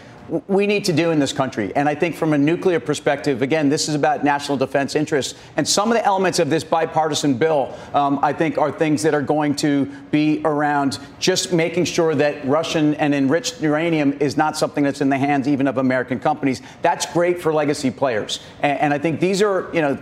we 0.48 0.66
need 0.66 0.84
to 0.86 0.92
do 0.92 1.10
in 1.10 1.18
this 1.18 1.32
country. 1.32 1.72
And 1.76 1.88
I 1.88 1.94
think 1.94 2.16
from 2.16 2.32
a 2.32 2.38
nuclear 2.38 2.80
perspective, 2.80 3.42
again, 3.42 3.68
this 3.68 3.88
is 3.88 3.94
about 3.94 4.24
national 4.24 4.56
defense 4.56 4.94
interests. 4.94 5.38
And 5.56 5.66
some 5.66 5.90
of 5.90 5.98
the 5.98 6.04
elements 6.04 6.38
of 6.38 6.50
this 6.50 6.64
bipartisan 6.64 7.34
bill, 7.34 7.76
um, 7.92 8.18
I 8.22 8.32
think, 8.32 8.56
are 8.58 8.72
things 8.72 9.02
that 9.02 9.14
are 9.14 9.22
going 9.22 9.56
to 9.56 9.86
be 10.10 10.40
around 10.44 10.98
just 11.18 11.52
making 11.52 11.84
sure 11.84 12.14
that 12.14 12.44
Russian 12.46 12.94
and 12.94 13.14
enriched 13.14 13.60
uranium 13.60 14.14
is 14.14 14.36
not 14.36 14.56
something 14.56 14.84
that's 14.84 15.00
in 15.00 15.08
the 15.08 15.18
hands 15.18 15.46
even 15.48 15.66
of 15.68 15.78
American 15.78 16.18
companies. 16.18 16.62
That's 16.82 17.06
great 17.06 17.40
for 17.40 17.52
legacy 17.52 17.90
players. 17.90 18.40
And, 18.60 18.80
and 18.80 18.94
I 18.94 18.98
think 18.98 19.20
these 19.20 19.42
are, 19.42 19.70
you 19.74 19.82
know, 19.82 19.98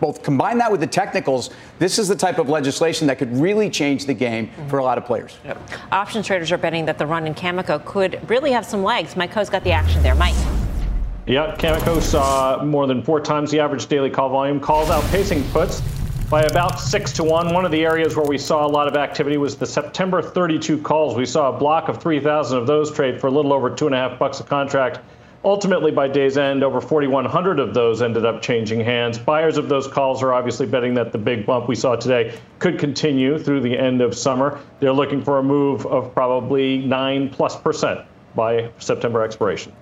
both 0.00 0.22
combine 0.22 0.58
that 0.58 0.70
with 0.70 0.80
the 0.80 0.86
technicals, 0.86 1.50
this 1.78 1.98
is 1.98 2.08
the 2.08 2.16
type 2.16 2.38
of 2.38 2.48
legislation 2.48 3.06
that 3.06 3.18
could 3.18 3.34
really 3.36 3.70
change 3.70 4.06
the 4.06 4.14
game 4.14 4.48
mm-hmm. 4.48 4.68
for 4.68 4.78
a 4.78 4.84
lot 4.84 4.98
of 4.98 5.04
players. 5.04 5.38
Yep. 5.44 5.70
Options 5.92 6.26
traders 6.26 6.52
are 6.52 6.58
betting 6.58 6.84
that 6.86 6.98
the 6.98 7.06
run 7.06 7.26
in 7.26 7.34
Cameco 7.34 7.84
could 7.84 8.28
really 8.28 8.52
have 8.52 8.64
some 8.64 8.82
legs. 8.82 9.16
Mike 9.16 9.32
Khouw's 9.32 9.50
got 9.50 9.64
the 9.64 9.72
action 9.72 10.02
there. 10.02 10.14
Mike. 10.14 10.34
Yeah, 11.26 11.56
Cameco 11.56 12.00
saw 12.00 12.62
more 12.64 12.86
than 12.86 13.02
four 13.02 13.20
times 13.20 13.50
the 13.50 13.58
average 13.58 13.86
daily 13.88 14.10
call 14.10 14.28
volume, 14.28 14.60
calls 14.60 14.88
outpacing 14.88 15.50
puts 15.50 15.82
by 16.30 16.42
about 16.42 16.78
six 16.78 17.12
to 17.14 17.24
one. 17.24 17.52
One 17.52 17.64
of 17.64 17.72
the 17.72 17.84
areas 17.84 18.16
where 18.16 18.26
we 18.26 18.38
saw 18.38 18.66
a 18.66 18.68
lot 18.68 18.86
of 18.88 18.96
activity 18.96 19.36
was 19.36 19.56
the 19.56 19.66
September 19.66 20.22
32 20.22 20.80
calls. 20.82 21.16
We 21.16 21.26
saw 21.26 21.54
a 21.54 21.58
block 21.58 21.88
of 21.88 22.00
3,000 22.00 22.58
of 22.58 22.66
those 22.66 22.92
trade 22.92 23.20
for 23.20 23.26
a 23.26 23.30
little 23.30 23.52
over 23.52 23.70
two 23.70 23.86
and 23.86 23.94
a 23.94 23.98
half 23.98 24.18
bucks 24.18 24.40
a 24.40 24.44
contract 24.44 25.00
Ultimately, 25.46 25.92
by 25.92 26.08
day's 26.08 26.36
end, 26.36 26.64
over 26.64 26.80
4,100 26.80 27.60
of 27.60 27.72
those 27.72 28.02
ended 28.02 28.26
up 28.26 28.42
changing 28.42 28.80
hands. 28.80 29.16
Buyers 29.16 29.58
of 29.58 29.68
those 29.68 29.86
calls 29.86 30.20
are 30.20 30.32
obviously 30.32 30.66
betting 30.66 30.94
that 30.94 31.12
the 31.12 31.18
big 31.18 31.46
bump 31.46 31.68
we 31.68 31.76
saw 31.76 31.94
today 31.94 32.36
could 32.58 32.80
continue 32.80 33.38
through 33.38 33.60
the 33.60 33.78
end 33.78 34.00
of 34.00 34.12
summer. 34.12 34.58
They're 34.80 34.92
looking 34.92 35.22
for 35.22 35.38
a 35.38 35.44
move 35.44 35.86
of 35.86 36.12
probably 36.12 36.78
9 36.78 37.28
plus 37.30 37.54
percent 37.54 38.00
by 38.34 38.70
September 38.78 39.22
expiration. 39.22 39.72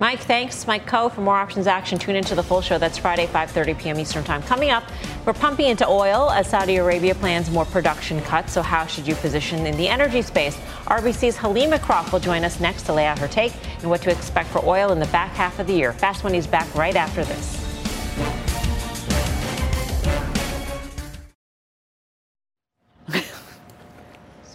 Mike, 0.00 0.20
thanks. 0.20 0.66
Mike 0.66 0.86
Khouw 0.86 1.12
for 1.12 1.20
more 1.20 1.36
options 1.36 1.68
action. 1.68 1.98
Tune 1.98 2.16
into 2.16 2.34
the 2.34 2.42
full 2.42 2.60
show. 2.60 2.78
That's 2.78 2.98
Friday, 2.98 3.26
5:30 3.26 3.78
p.m. 3.78 4.00
Eastern 4.00 4.24
Time. 4.24 4.42
Coming 4.42 4.70
up, 4.70 4.82
we're 5.24 5.34
pumping 5.34 5.68
into 5.68 5.86
oil 5.86 6.30
as 6.30 6.48
Saudi 6.48 6.76
Arabia 6.76 7.14
plans 7.14 7.48
more 7.48 7.64
production 7.64 8.20
cuts. 8.22 8.52
So 8.52 8.60
how 8.60 8.86
should 8.86 9.06
you 9.06 9.14
position 9.14 9.66
in 9.66 9.76
the 9.76 9.88
energy 9.88 10.22
space? 10.22 10.56
RBC's 10.86 11.36
Helima 11.36 11.80
Croft 11.80 12.12
will 12.12 12.20
join 12.20 12.44
us 12.44 12.58
next 12.58 12.82
to 12.86 12.92
lay 12.92 13.06
out 13.06 13.20
her 13.20 13.28
take 13.28 13.52
and 13.80 13.88
what 13.88 14.02
to 14.02 14.10
expect 14.10 14.48
for 14.50 14.64
oil 14.64 14.90
in 14.90 14.98
the 14.98 15.06
back 15.06 15.30
half 15.32 15.60
of 15.60 15.68
the 15.68 15.74
year. 15.74 15.92
Fast 15.92 16.24
Money's 16.24 16.46
back 16.46 16.72
right 16.74 16.96
after 16.96 17.24
this. 17.24 17.63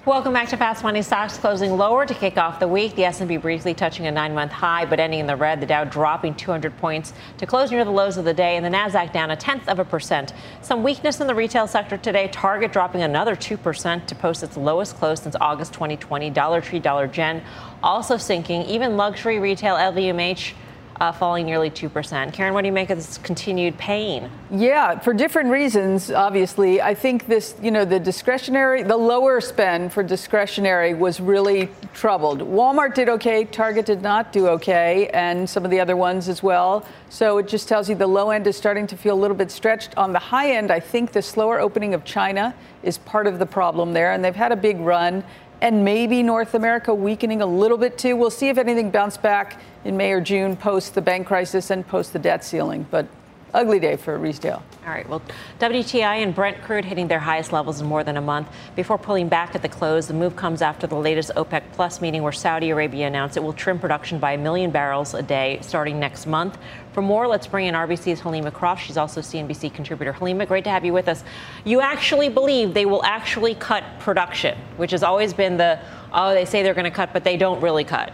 Welcome 0.09 0.33
back 0.33 0.49
to 0.49 0.57
Fast 0.57 0.81
Money. 0.81 1.03
Stocks 1.03 1.37
closing 1.37 1.77
lower 1.77 2.03
to 2.03 2.15
kick 2.15 2.35
off 2.35 2.59
the 2.59 2.67
week. 2.67 2.95
The 2.95 3.03
S&P 3.03 3.37
briefly 3.37 3.75
touching 3.75 4.07
a 4.07 4.11
nine-month 4.11 4.51
high, 4.51 4.83
but 4.85 4.99
ending 4.99 5.19
in 5.19 5.27
the 5.27 5.35
red. 5.35 5.61
The 5.61 5.67
Dow 5.67 5.83
dropping 5.83 6.33
200 6.33 6.75
points 6.79 7.13
to 7.37 7.45
close 7.45 7.69
near 7.69 7.85
the 7.85 7.91
lows 7.91 8.17
of 8.17 8.25
the 8.25 8.33
day, 8.33 8.55
and 8.55 8.65
the 8.65 8.71
Nasdaq 8.71 9.13
down 9.13 9.29
a 9.29 9.35
tenth 9.35 9.69
of 9.69 9.77
a 9.77 9.85
percent. 9.85 10.33
Some 10.63 10.81
weakness 10.81 11.21
in 11.21 11.27
the 11.27 11.35
retail 11.35 11.67
sector 11.67 11.95
today. 11.95 12.27
Target 12.29 12.73
dropping 12.73 13.03
another 13.03 13.35
two 13.35 13.55
percent 13.55 14.07
to 14.07 14.15
post 14.15 14.41
its 14.41 14.57
lowest 14.57 14.95
close 14.95 15.21
since 15.21 15.35
August 15.39 15.73
2020. 15.73 16.31
Dollar 16.31 16.59
Tree, 16.59 16.79
Dollar 16.79 17.05
Gen 17.05 17.43
also 17.83 18.17
sinking. 18.17 18.63
Even 18.63 18.97
luxury 18.97 19.37
retail 19.37 19.75
LVMH 19.75 20.53
uh, 20.99 21.11
falling 21.11 21.45
nearly 21.45 21.69
2%. 21.69 22.33
Karen, 22.33 22.53
what 22.53 22.61
do 22.61 22.67
you 22.67 22.73
make 22.73 22.89
of 22.89 22.97
this 22.97 23.17
continued 23.19 23.77
pain? 23.77 24.29
Yeah, 24.51 24.99
for 24.99 25.13
different 25.13 25.49
reasons, 25.49 26.11
obviously. 26.11 26.81
I 26.81 26.93
think 26.93 27.27
this, 27.27 27.55
you 27.61 27.71
know, 27.71 27.85
the 27.85 27.99
discretionary, 27.99 28.83
the 28.83 28.97
lower 28.97 29.39
spend 29.39 29.93
for 29.93 30.03
discretionary 30.03 30.93
was 30.93 31.19
really 31.19 31.69
troubled. 31.93 32.41
Walmart 32.41 32.95
did 32.95 33.07
okay, 33.09 33.45
Target 33.45 33.85
did 33.85 34.01
not 34.01 34.33
do 34.33 34.47
okay, 34.49 35.07
and 35.09 35.49
some 35.49 35.63
of 35.63 35.71
the 35.71 35.79
other 35.79 35.95
ones 35.95 36.27
as 36.27 36.43
well. 36.43 36.85
So 37.09 37.37
it 37.37 37.47
just 37.47 37.67
tells 37.67 37.89
you 37.89 37.95
the 37.95 38.07
low 38.07 38.31
end 38.31 38.45
is 38.47 38.57
starting 38.57 38.85
to 38.87 38.97
feel 38.97 39.15
a 39.15 39.21
little 39.21 39.37
bit 39.37 39.51
stretched. 39.51 39.97
On 39.97 40.11
the 40.11 40.19
high 40.19 40.51
end, 40.51 40.69
I 40.71 40.79
think 40.79 41.11
the 41.11 41.21
slower 41.21 41.59
opening 41.59 41.93
of 41.93 42.03
China 42.03 42.53
is 42.83 42.97
part 42.97 43.25
of 43.25 43.39
the 43.39 43.45
problem 43.45 43.93
there, 43.93 44.11
and 44.11 44.23
they've 44.23 44.35
had 44.35 44.51
a 44.51 44.55
big 44.55 44.79
run 44.79 45.23
and 45.61 45.83
maybe 45.83 46.23
North 46.23 46.53
America 46.53 46.93
weakening 46.93 47.41
a 47.41 47.45
little 47.45 47.77
bit 47.77 47.97
too. 47.97 48.15
We'll 48.15 48.29
see 48.29 48.49
if 48.49 48.57
anything 48.57 48.91
bounced 48.91 49.21
back 49.21 49.59
in 49.83 49.97
May 49.97 50.11
or 50.11 50.21
June 50.21 50.55
post 50.55 50.95
the 50.95 51.01
bank 51.01 51.27
crisis 51.27 51.69
and 51.69 51.87
post 51.87 52.13
the 52.13 52.19
debt 52.19 52.43
ceiling. 52.43 52.85
But 52.89 53.07
ugly 53.53 53.79
day 53.79 53.95
for 53.95 54.17
retail. 54.17 54.63
All 54.85 54.91
right. 54.91 55.07
Well, 55.07 55.21
WTI 55.59 56.23
and 56.23 56.33
Brent 56.33 56.61
crude 56.63 56.85
hitting 56.85 57.07
their 57.07 57.19
highest 57.19 57.51
levels 57.51 57.81
in 57.81 57.87
more 57.87 58.03
than 58.03 58.17
a 58.17 58.21
month 58.21 58.47
before 58.75 58.97
pulling 58.97 59.27
back 59.27 59.55
at 59.55 59.61
the 59.61 59.69
close. 59.69 60.07
The 60.07 60.13
move 60.13 60.35
comes 60.35 60.61
after 60.61 60.87
the 60.87 60.95
latest 60.95 61.31
OPEC 61.35 61.63
Plus 61.73 62.01
meeting 62.01 62.23
where 62.23 62.31
Saudi 62.31 62.69
Arabia 62.69 63.07
announced 63.07 63.37
it 63.37 63.43
will 63.43 63.53
trim 63.53 63.79
production 63.79 64.19
by 64.19 64.33
a 64.33 64.37
million 64.37 64.71
barrels 64.71 65.13
a 65.13 65.21
day 65.21 65.59
starting 65.61 65.99
next 65.99 66.25
month. 66.25 66.57
For 66.93 67.01
more, 67.01 67.27
let's 67.27 67.47
bring 67.47 67.67
in 67.67 67.75
RBC's 67.75 68.21
Helima 68.21 68.51
Croft. 68.51 68.85
She's 68.85 68.97
also 68.97 69.21
CNBC 69.21 69.73
contributor. 69.73 70.13
Helima, 70.13 70.47
great 70.47 70.63
to 70.63 70.69
have 70.69 70.83
you 70.83 70.93
with 70.93 71.07
us. 71.07 71.23
You 71.65 71.81
actually 71.81 72.29
believe 72.29 72.73
they 72.73 72.85
will 72.85 73.03
actually 73.03 73.55
cut 73.55 73.83
production, 73.99 74.57
which 74.77 74.91
has 74.91 75.03
always 75.03 75.33
been 75.33 75.57
the, 75.57 75.79
oh, 76.13 76.33
they 76.33 76.45
say 76.45 76.63
they're 76.63 76.73
going 76.73 76.85
to 76.85 76.91
cut, 76.91 77.13
but 77.13 77.23
they 77.23 77.37
don't 77.37 77.61
really 77.61 77.83
cut. 77.83 78.11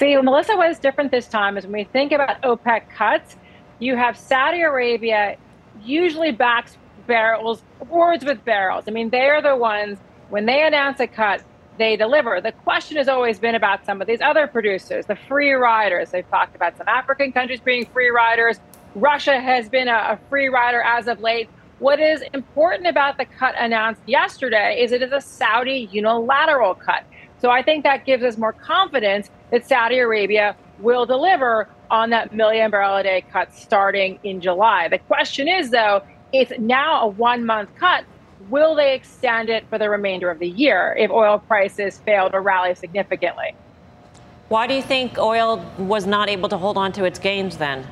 See, 0.00 0.16
Melissa, 0.16 0.56
what 0.56 0.70
is 0.70 0.78
different 0.78 1.10
this 1.10 1.26
time 1.26 1.58
is 1.58 1.64
when 1.64 1.72
we 1.74 1.84
think 1.84 2.12
about 2.12 2.40
OPEC 2.40 2.88
cuts, 2.88 3.36
you 3.80 3.96
have 3.96 4.16
Saudi 4.16 4.60
Arabia 4.60 5.36
usually 5.82 6.30
backs 6.30 6.76
barrels, 7.06 7.62
words 7.88 8.24
with 8.24 8.44
barrels. 8.44 8.84
I 8.86 8.92
mean, 8.92 9.10
they're 9.10 9.42
the 9.42 9.56
ones, 9.56 9.98
when 10.28 10.46
they 10.46 10.64
announce 10.64 11.00
a 11.00 11.06
cut, 11.06 11.42
they 11.78 11.96
deliver. 11.96 12.40
The 12.40 12.52
question 12.52 12.98
has 12.98 13.08
always 13.08 13.38
been 13.40 13.54
about 13.54 13.84
some 13.86 14.00
of 14.00 14.06
these 14.06 14.20
other 14.20 14.46
producers, 14.46 15.06
the 15.06 15.16
free 15.16 15.52
riders. 15.52 16.10
They've 16.10 16.28
talked 16.28 16.54
about 16.54 16.76
some 16.76 16.86
African 16.86 17.32
countries 17.32 17.60
being 17.60 17.86
free 17.86 18.10
riders. 18.10 18.60
Russia 18.94 19.40
has 19.40 19.68
been 19.68 19.88
a, 19.88 19.92
a 19.92 20.20
free 20.28 20.48
rider 20.48 20.82
as 20.82 21.08
of 21.08 21.20
late. 21.20 21.48
What 21.78 21.98
is 21.98 22.22
important 22.34 22.86
about 22.86 23.16
the 23.16 23.24
cut 23.24 23.54
announced 23.58 24.02
yesterday 24.06 24.82
is 24.82 24.92
it 24.92 25.00
is 25.02 25.12
a 25.12 25.20
Saudi 25.22 25.88
unilateral 25.90 26.74
cut. 26.74 27.04
So 27.40 27.50
I 27.50 27.62
think 27.62 27.84
that 27.84 28.04
gives 28.04 28.22
us 28.22 28.36
more 28.36 28.52
confidence 28.52 29.30
that 29.50 29.66
Saudi 29.66 29.98
Arabia 29.98 30.54
will 30.80 31.06
deliver 31.06 31.68
on 31.90 32.10
that 32.10 32.32
million 32.32 32.70
barrel 32.70 32.96
a 32.96 33.02
day 33.02 33.24
cut 33.32 33.54
starting 33.54 34.18
in 34.22 34.40
July. 34.40 34.88
The 34.88 34.98
question 34.98 35.48
is, 35.48 35.70
though, 35.70 36.02
it's 36.32 36.52
now 36.58 37.02
a 37.02 37.06
one 37.08 37.44
month 37.44 37.70
cut. 37.76 38.04
Will 38.48 38.74
they 38.74 38.94
extend 38.94 39.48
it 39.48 39.68
for 39.68 39.78
the 39.78 39.90
remainder 39.90 40.30
of 40.30 40.38
the 40.38 40.48
year 40.48 40.96
if 40.98 41.10
oil 41.10 41.38
prices 41.38 41.98
fail 41.98 42.30
to 42.30 42.40
rally 42.40 42.74
significantly? 42.74 43.54
Why 44.48 44.66
do 44.66 44.74
you 44.74 44.82
think 44.82 45.18
oil 45.18 45.64
was 45.78 46.06
not 46.06 46.28
able 46.28 46.48
to 46.48 46.56
hold 46.56 46.76
on 46.76 46.92
to 46.92 47.04
its 47.04 47.18
gains 47.18 47.56
then? 47.58 47.86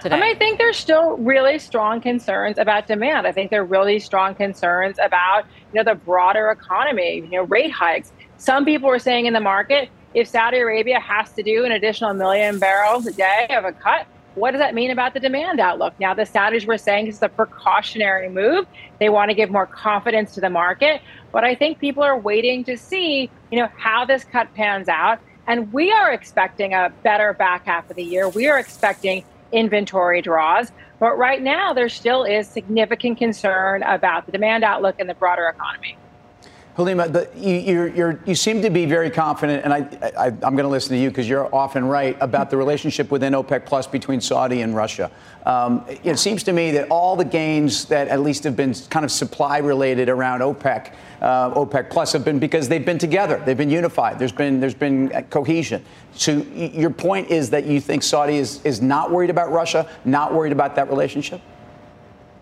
Today? 0.00 0.16
I, 0.16 0.20
mean, 0.20 0.36
I 0.36 0.38
think 0.38 0.58
there's 0.58 0.76
still 0.76 1.16
really 1.16 1.58
strong 1.58 2.02
concerns 2.02 2.58
about 2.58 2.86
demand. 2.86 3.26
I 3.26 3.32
think 3.32 3.50
there 3.50 3.62
are 3.62 3.64
really 3.64 3.98
strong 3.98 4.34
concerns 4.34 4.98
about 5.02 5.44
you 5.72 5.82
know 5.82 5.84
the 5.84 5.94
broader 5.94 6.50
economy, 6.50 7.16
you 7.16 7.30
know, 7.30 7.44
rate 7.44 7.72
hikes. 7.72 8.12
Some 8.36 8.66
people 8.66 8.90
are 8.90 8.98
saying 8.98 9.24
in 9.24 9.32
the 9.32 9.40
market, 9.40 9.88
if 10.16 10.26
Saudi 10.26 10.56
Arabia 10.56 10.98
has 10.98 11.30
to 11.32 11.42
do 11.42 11.66
an 11.66 11.72
additional 11.72 12.14
million 12.14 12.58
barrels 12.58 13.06
a 13.06 13.12
day 13.12 13.48
of 13.50 13.66
a 13.66 13.72
cut, 13.72 14.06
what 14.34 14.52
does 14.52 14.60
that 14.60 14.74
mean 14.74 14.90
about 14.90 15.12
the 15.12 15.20
demand 15.20 15.60
outlook? 15.60 15.92
Now, 16.00 16.14
the 16.14 16.22
Saudis 16.22 16.66
were 16.66 16.78
saying 16.78 17.06
it's 17.06 17.20
a 17.20 17.28
precautionary 17.28 18.30
move. 18.30 18.66
They 18.98 19.10
want 19.10 19.30
to 19.30 19.34
give 19.34 19.50
more 19.50 19.66
confidence 19.66 20.32
to 20.34 20.40
the 20.40 20.48
market. 20.48 21.02
But 21.32 21.44
I 21.44 21.54
think 21.54 21.78
people 21.80 22.02
are 22.02 22.18
waiting 22.18 22.64
to 22.64 22.78
see, 22.78 23.30
you 23.52 23.58
know, 23.58 23.68
how 23.76 24.06
this 24.06 24.24
cut 24.24 24.52
pans 24.54 24.88
out. 24.88 25.20
And 25.46 25.70
we 25.70 25.92
are 25.92 26.10
expecting 26.10 26.72
a 26.72 26.90
better 27.02 27.34
back 27.34 27.66
half 27.66 27.90
of 27.90 27.96
the 27.96 28.02
year. 28.02 28.26
We 28.30 28.48
are 28.48 28.58
expecting 28.58 29.22
inventory 29.52 30.22
draws. 30.22 30.72
But 30.98 31.18
right 31.18 31.42
now, 31.42 31.74
there 31.74 31.90
still 31.90 32.24
is 32.24 32.48
significant 32.48 33.18
concern 33.18 33.82
about 33.82 34.24
the 34.24 34.32
demand 34.32 34.64
outlook 34.64 34.98
in 34.98 35.08
the 35.08 35.14
broader 35.14 35.46
economy. 35.46 35.98
Helima, 36.76 37.10
the, 37.10 37.26
you, 37.34 38.18
you, 38.26 38.34
seem 38.34 38.60
to 38.60 38.68
be 38.68 38.84
very 38.84 39.10
confident, 39.10 39.64
and 39.64 39.72
I, 39.72 40.26
am 40.26 40.56
going 40.56 40.58
to 40.58 40.68
listen 40.68 40.90
to 40.90 41.02
you 41.02 41.08
because 41.08 41.26
you're 41.26 41.52
often 41.54 41.86
right 41.86 42.18
about 42.20 42.50
the 42.50 42.58
relationship 42.58 43.10
within 43.10 43.32
OPEC 43.32 43.64
Plus 43.64 43.86
between 43.86 44.20
Saudi 44.20 44.60
and 44.60 44.76
Russia. 44.76 45.10
Um, 45.46 45.86
it 46.04 46.18
seems 46.18 46.42
to 46.42 46.52
me 46.52 46.72
that 46.72 46.88
all 46.90 47.16
the 47.16 47.24
gains 47.24 47.86
that 47.86 48.08
at 48.08 48.20
least 48.20 48.44
have 48.44 48.56
been 48.56 48.74
kind 48.90 49.06
of 49.06 49.10
supply 49.10 49.56
related 49.56 50.10
around 50.10 50.40
OPEC, 50.40 50.92
uh, 51.22 51.54
OPEC 51.54 51.88
Plus, 51.88 52.12
have 52.12 52.26
been 52.26 52.38
because 52.38 52.68
they've 52.68 52.84
been 52.84 52.98
together, 52.98 53.42
they've 53.46 53.56
been 53.56 53.70
unified. 53.70 54.18
There's 54.18 54.30
been 54.30 54.60
there's 54.60 54.74
been 54.74 55.08
cohesion. 55.30 55.82
So 56.12 56.42
your 56.54 56.90
point 56.90 57.30
is 57.30 57.48
that 57.50 57.64
you 57.64 57.80
think 57.80 58.02
Saudi 58.02 58.36
is 58.36 58.62
is 58.66 58.82
not 58.82 59.10
worried 59.10 59.30
about 59.30 59.50
Russia, 59.50 59.88
not 60.04 60.34
worried 60.34 60.52
about 60.52 60.76
that 60.76 60.90
relationship. 60.90 61.40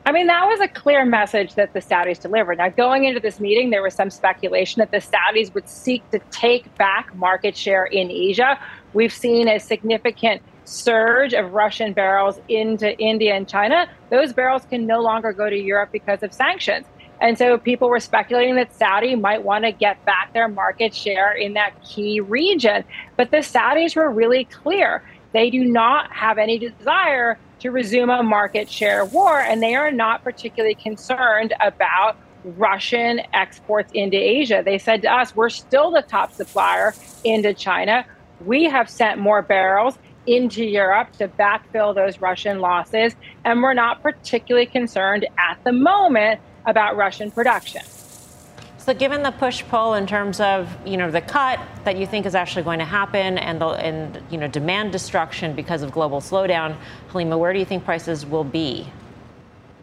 I 0.06 0.12
mean, 0.12 0.26
that 0.26 0.46
was 0.46 0.60
a 0.60 0.68
clear 0.68 1.06
message 1.06 1.54
that 1.54 1.72
the 1.72 1.80
Saudis 1.80 2.20
delivered. 2.20 2.58
Now, 2.58 2.68
going 2.68 3.04
into 3.04 3.20
this 3.20 3.40
meeting, 3.40 3.70
there 3.70 3.82
was 3.82 3.94
some 3.94 4.10
speculation 4.10 4.80
that 4.80 4.90
the 4.90 4.98
Saudis 4.98 5.54
would 5.54 5.66
seek 5.66 6.08
to 6.10 6.18
take 6.30 6.72
back 6.76 7.14
market 7.14 7.56
share 7.56 7.86
in 7.86 8.10
Asia. 8.10 8.58
We've 8.92 9.12
seen 9.12 9.48
a 9.48 9.58
significant 9.58 10.42
surge 10.66 11.32
of 11.32 11.52
Russian 11.52 11.94
barrels 11.94 12.38
into 12.48 12.94
India 12.98 13.34
and 13.34 13.48
China. 13.48 13.88
Those 14.10 14.34
barrels 14.34 14.66
can 14.66 14.86
no 14.86 15.00
longer 15.00 15.32
go 15.32 15.48
to 15.48 15.58
Europe 15.58 15.90
because 15.90 16.22
of 16.22 16.34
sanctions. 16.34 16.84
And 17.22 17.38
so 17.38 17.56
people 17.56 17.88
were 17.88 18.00
speculating 18.00 18.56
that 18.56 18.74
Saudi 18.74 19.14
might 19.14 19.42
want 19.42 19.64
to 19.64 19.72
get 19.72 20.04
back 20.04 20.34
their 20.34 20.48
market 20.48 20.94
share 20.94 21.32
in 21.32 21.54
that 21.54 21.82
key 21.82 22.20
region. 22.20 22.84
But 23.16 23.30
the 23.30 23.38
Saudis 23.38 23.96
were 23.96 24.10
really 24.10 24.44
clear. 24.44 25.02
They 25.32 25.48
do 25.48 25.64
not 25.64 26.12
have 26.12 26.36
any 26.36 26.58
desire 26.58 27.38
to 27.64 27.70
resume 27.70 28.10
a 28.10 28.22
market 28.22 28.70
share 28.70 29.06
war, 29.06 29.40
and 29.40 29.62
they 29.62 29.74
are 29.74 29.90
not 29.90 30.22
particularly 30.22 30.74
concerned 30.74 31.54
about 31.62 32.14
Russian 32.44 33.22
exports 33.32 33.90
into 33.94 34.18
Asia. 34.18 34.60
They 34.62 34.76
said 34.76 35.00
to 35.00 35.10
us, 35.10 35.34
we're 35.34 35.48
still 35.48 35.90
the 35.90 36.02
top 36.02 36.34
supplier 36.34 36.92
into 37.24 37.54
China. 37.54 38.04
We 38.44 38.64
have 38.64 38.90
sent 38.90 39.18
more 39.18 39.40
barrels 39.40 39.98
into 40.26 40.62
Europe 40.62 41.12
to 41.12 41.26
backfill 41.26 41.94
those 41.94 42.20
Russian 42.20 42.60
losses, 42.60 43.16
and 43.46 43.62
we're 43.62 43.72
not 43.72 44.02
particularly 44.02 44.66
concerned 44.66 45.26
at 45.38 45.58
the 45.64 45.72
moment 45.72 46.42
about 46.66 46.98
Russian 46.98 47.30
production. 47.30 47.80
So, 48.84 48.92
given 48.92 49.22
the 49.22 49.30
push 49.30 49.64
pull 49.70 49.94
in 49.94 50.06
terms 50.06 50.40
of 50.40 50.68
you 50.86 50.98
know 50.98 51.10
the 51.10 51.22
cut 51.22 51.58
that 51.84 51.96
you 51.96 52.06
think 52.06 52.26
is 52.26 52.34
actually 52.34 52.64
going 52.64 52.80
to 52.80 52.84
happen, 52.84 53.38
and 53.38 53.58
the 53.58 53.68
and 53.68 54.22
you 54.30 54.36
know 54.36 54.46
demand 54.46 54.92
destruction 54.92 55.54
because 55.54 55.80
of 55.80 55.90
global 55.90 56.20
slowdown, 56.20 56.76
Helima, 57.08 57.38
where 57.38 57.54
do 57.54 57.58
you 57.58 57.64
think 57.64 57.86
prices 57.86 58.26
will 58.26 58.44
be? 58.44 58.86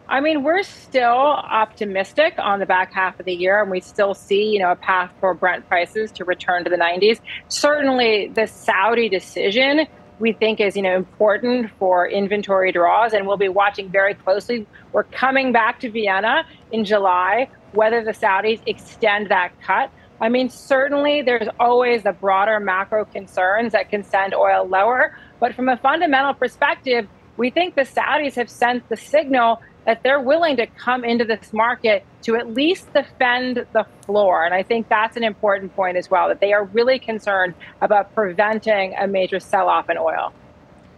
I 0.06 0.20
mean, 0.20 0.44
we're 0.44 0.62
still 0.62 1.08
optimistic 1.08 2.34
on 2.38 2.60
the 2.60 2.66
back 2.66 2.92
half 2.92 3.18
of 3.18 3.26
the 3.26 3.32
year, 3.32 3.60
and 3.60 3.72
we 3.72 3.80
still 3.80 4.14
see, 4.14 4.44
you 4.44 4.60
know, 4.60 4.70
a 4.70 4.76
path 4.76 5.10
for 5.18 5.34
Brent 5.34 5.66
prices 5.66 6.12
to 6.12 6.24
return 6.24 6.62
to 6.62 6.70
the 6.70 6.76
90s. 6.76 7.18
Certainly, 7.48 8.28
the 8.36 8.46
Saudi 8.46 9.08
decision 9.08 9.88
we 10.20 10.32
think 10.32 10.60
is, 10.60 10.76
you 10.76 10.82
know, 10.82 10.94
important 10.94 11.72
for 11.76 12.08
inventory 12.08 12.70
draws, 12.70 13.14
and 13.14 13.26
we'll 13.26 13.36
be 13.36 13.48
watching 13.48 13.88
very 13.88 14.14
closely. 14.14 14.64
We're 14.92 15.02
coming 15.02 15.50
back 15.50 15.80
to 15.80 15.90
Vienna 15.90 16.46
in 16.70 16.84
July, 16.84 17.48
whether 17.72 18.04
the 18.04 18.12
Saudis 18.12 18.60
extend 18.66 19.28
that 19.30 19.52
cut. 19.62 19.90
I 20.20 20.28
mean, 20.28 20.50
certainly 20.50 21.22
there's 21.22 21.48
always 21.58 22.04
the 22.04 22.12
broader 22.12 22.60
macro 22.60 23.04
concerns 23.04 23.72
that 23.72 23.90
can 23.90 24.04
send 24.04 24.34
oil 24.34 24.66
lower, 24.66 25.16
but 25.40 25.54
from 25.54 25.68
a 25.68 25.76
fundamental 25.76 26.34
perspective, 26.34 27.08
we 27.36 27.50
think 27.50 27.74
the 27.74 27.82
Saudis 27.82 28.34
have 28.34 28.48
sent 28.48 28.88
the 28.88 28.96
signal 28.96 29.60
that 29.84 30.04
they're 30.04 30.20
willing 30.20 30.56
to 30.58 30.66
come 30.66 31.04
into 31.04 31.24
this 31.24 31.52
market 31.52 32.04
to 32.22 32.36
at 32.36 32.54
least 32.54 32.92
defend 32.92 33.66
the 33.72 33.84
floor. 34.06 34.44
And 34.44 34.54
I 34.54 34.62
think 34.62 34.88
that's 34.88 35.16
an 35.16 35.24
important 35.24 35.74
point 35.74 35.96
as 35.96 36.08
well, 36.08 36.28
that 36.28 36.40
they 36.40 36.52
are 36.52 36.64
really 36.66 37.00
concerned 37.00 37.54
about 37.80 38.14
preventing 38.14 38.94
a 38.94 39.08
major 39.08 39.40
sell 39.40 39.68
off 39.68 39.90
in 39.90 39.98
oil. 39.98 40.32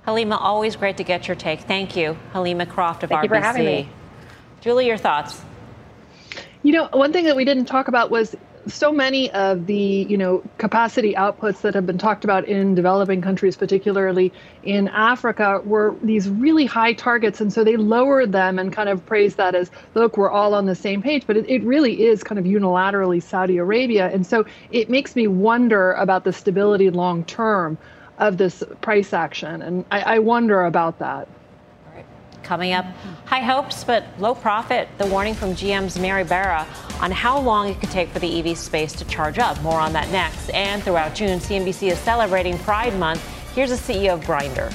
Helima, 0.06 0.36
always 0.38 0.76
great 0.76 0.98
to 0.98 1.04
get 1.04 1.26
your 1.26 1.34
take. 1.34 1.60
Thank 1.62 1.96
you, 1.96 2.18
Helima 2.34 2.68
Croft 2.68 3.04
of 3.04 3.08
Thank 3.08 3.20
RBC. 3.20 3.24
You 3.24 3.28
for 3.28 3.40
having 3.40 3.64
me. 3.64 3.88
Julie, 4.60 4.86
your 4.86 4.98
thoughts? 4.98 5.42
You 6.64 6.72
know, 6.72 6.88
one 6.92 7.12
thing 7.12 7.26
that 7.26 7.36
we 7.36 7.44
didn't 7.44 7.66
talk 7.66 7.88
about 7.88 8.10
was 8.10 8.34
so 8.66 8.90
many 8.90 9.30
of 9.32 9.66
the 9.66 10.06
you 10.08 10.16
know 10.16 10.42
capacity 10.56 11.12
outputs 11.12 11.60
that 11.60 11.74
have 11.74 11.84
been 11.84 11.98
talked 11.98 12.24
about 12.24 12.48
in 12.48 12.74
developing 12.74 13.20
countries 13.20 13.58
particularly 13.58 14.32
in 14.62 14.88
africa 14.88 15.60
were 15.66 15.94
these 16.02 16.30
really 16.30 16.64
high 16.64 16.94
targets 16.94 17.42
and 17.42 17.52
so 17.52 17.62
they 17.62 17.76
lowered 17.76 18.32
them 18.32 18.58
and 18.58 18.72
kind 18.72 18.88
of 18.88 19.04
praised 19.04 19.36
that 19.36 19.54
as 19.54 19.70
look 19.92 20.16
we're 20.16 20.30
all 20.30 20.54
on 20.54 20.64
the 20.64 20.74
same 20.74 21.02
page. 21.02 21.26
But 21.26 21.36
it, 21.36 21.46
it 21.46 21.62
really 21.62 22.06
is 22.06 22.24
kind 22.24 22.38
of 22.38 22.46
unilaterally 22.46 23.22
saudi 23.22 23.58
arabia 23.58 24.08
and 24.08 24.26
so 24.26 24.46
it 24.70 24.88
makes 24.88 25.14
me 25.14 25.26
wonder 25.26 25.92
about 25.92 26.24
the 26.24 26.32
stability 26.32 26.88
long 26.88 27.22
term 27.24 27.76
of 28.16 28.38
this 28.38 28.62
price 28.80 29.12
action 29.12 29.60
and 29.60 29.84
I, 29.90 30.00
I 30.00 30.18
wonder 30.20 30.64
about 30.64 31.00
that 31.00 31.28
Coming 32.44 32.74
up, 32.74 32.84
high 33.24 33.40
hopes 33.40 33.84
but 33.84 34.04
low 34.18 34.34
profit. 34.34 34.88
The 34.98 35.06
warning 35.06 35.34
from 35.34 35.54
GM's 35.54 35.98
Mary 35.98 36.24
Barra 36.24 36.66
on 37.00 37.10
how 37.10 37.40
long 37.40 37.68
it 37.68 37.80
could 37.80 37.90
take 37.90 38.10
for 38.10 38.18
the 38.18 38.38
EV 38.38 38.56
space 38.56 38.92
to 38.92 39.04
charge 39.06 39.38
up. 39.38 39.60
More 39.62 39.80
on 39.80 39.94
that 39.94 40.10
next. 40.10 40.50
And 40.50 40.82
throughout 40.82 41.14
June, 41.14 41.38
CNBC 41.38 41.90
is 41.90 41.98
celebrating 41.98 42.58
Pride 42.58 42.96
Month. 42.98 43.26
Here's 43.54 43.70
the 43.70 43.76
CEO 43.76 44.14
of 44.14 44.20
Grindr. 44.20 44.72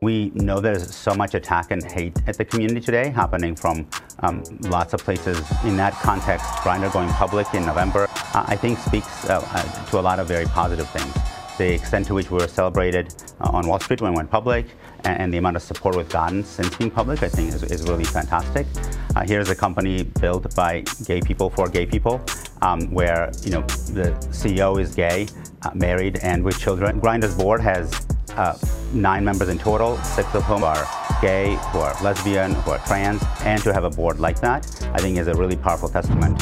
We 0.00 0.30
know 0.36 0.60
there's 0.60 0.94
so 0.94 1.12
much 1.12 1.34
attack 1.34 1.72
and 1.72 1.82
hate 1.82 2.16
at 2.28 2.38
the 2.38 2.44
community 2.44 2.80
today 2.80 3.08
happening 3.10 3.56
from 3.56 3.88
um, 4.20 4.44
lots 4.60 4.94
of 4.94 5.00
places. 5.00 5.42
In 5.64 5.76
that 5.78 5.94
context, 5.94 6.46
Grindr 6.62 6.92
going 6.92 7.08
public 7.08 7.52
in 7.54 7.66
November, 7.66 8.06
I 8.32 8.54
think 8.54 8.78
speaks 8.78 9.28
uh, 9.28 9.44
uh, 9.44 9.84
to 9.86 9.98
a 9.98 10.00
lot 10.00 10.20
of 10.20 10.28
very 10.28 10.44
positive 10.44 10.88
things. 10.90 11.12
The 11.58 11.74
extent 11.74 12.06
to 12.06 12.14
which 12.14 12.30
we 12.30 12.38
were 12.38 12.46
celebrated 12.46 13.12
uh, 13.40 13.50
on 13.52 13.66
Wall 13.66 13.80
Street 13.80 14.00
when 14.00 14.12
we 14.12 14.16
went 14.16 14.30
public, 14.30 14.66
and 15.04 15.32
the 15.32 15.38
amount 15.38 15.56
of 15.56 15.62
support 15.62 15.96
we've 15.96 16.08
gotten 16.08 16.44
since 16.44 16.74
being 16.76 16.90
public, 16.90 17.22
I 17.22 17.28
think, 17.28 17.52
is, 17.52 17.62
is 17.64 17.88
really 17.88 18.04
fantastic. 18.04 18.66
Uh, 19.14 19.24
here's 19.26 19.50
a 19.50 19.56
company 19.56 20.02
built 20.20 20.54
by 20.54 20.84
gay 21.04 21.20
people 21.20 21.50
for 21.50 21.68
gay 21.68 21.86
people, 21.86 22.20
um, 22.62 22.92
where 22.92 23.30
you 23.42 23.50
know 23.50 23.62
the 23.92 24.10
CEO 24.30 24.80
is 24.80 24.94
gay, 24.94 25.26
uh, 25.62 25.70
married, 25.74 26.18
and 26.22 26.44
with 26.44 26.58
children. 26.58 27.00
Grindr's 27.00 27.34
board 27.34 27.60
has 27.60 28.06
uh, 28.36 28.56
nine 28.92 29.24
members 29.24 29.48
in 29.48 29.58
total, 29.58 29.96
six 29.98 30.34
of 30.34 30.44
whom 30.44 30.62
are 30.62 30.86
gay, 31.20 31.56
who 31.72 31.78
are 31.78 31.94
lesbian, 32.02 32.54
who 32.54 32.70
are 32.70 32.78
trans, 32.86 33.22
and 33.40 33.62
to 33.62 33.72
have 33.72 33.84
a 33.84 33.90
board 33.90 34.20
like 34.20 34.40
that, 34.40 34.66
I 34.94 34.98
think, 34.98 35.18
is 35.18 35.26
a 35.26 35.34
really 35.34 35.56
powerful 35.56 35.88
testament. 35.88 36.40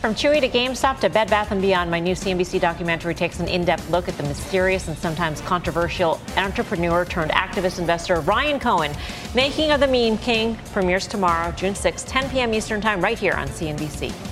From 0.00 0.14
Chewy 0.14 0.40
to 0.40 0.48
GameStop 0.48 1.00
to 1.00 1.10
Bed 1.10 1.28
Bath 1.28 1.50
& 1.50 1.60
Beyond, 1.60 1.90
my 1.90 2.00
new 2.00 2.14
CNBC 2.14 2.58
documentary 2.58 3.14
takes 3.14 3.38
an 3.38 3.46
in-depth 3.48 3.90
look 3.90 4.08
at 4.08 4.16
the 4.16 4.22
mysterious 4.22 4.88
and 4.88 4.96
sometimes 4.96 5.42
controversial 5.42 6.18
entrepreneur 6.38 7.04
turned 7.04 7.32
activist 7.32 7.78
investor 7.78 8.20
Ryan 8.20 8.58
Cohen. 8.58 8.92
Making 9.34 9.72
of 9.72 9.80
the 9.80 9.86
Meme 9.86 10.16
King 10.16 10.56
premieres 10.72 11.06
tomorrow, 11.06 11.52
June 11.52 11.74
6, 11.74 12.02
10 12.04 12.30
p.m. 12.30 12.54
Eastern 12.54 12.80
Time, 12.80 13.02
right 13.02 13.18
here 13.18 13.34
on 13.34 13.46
CNBC. 13.48 14.29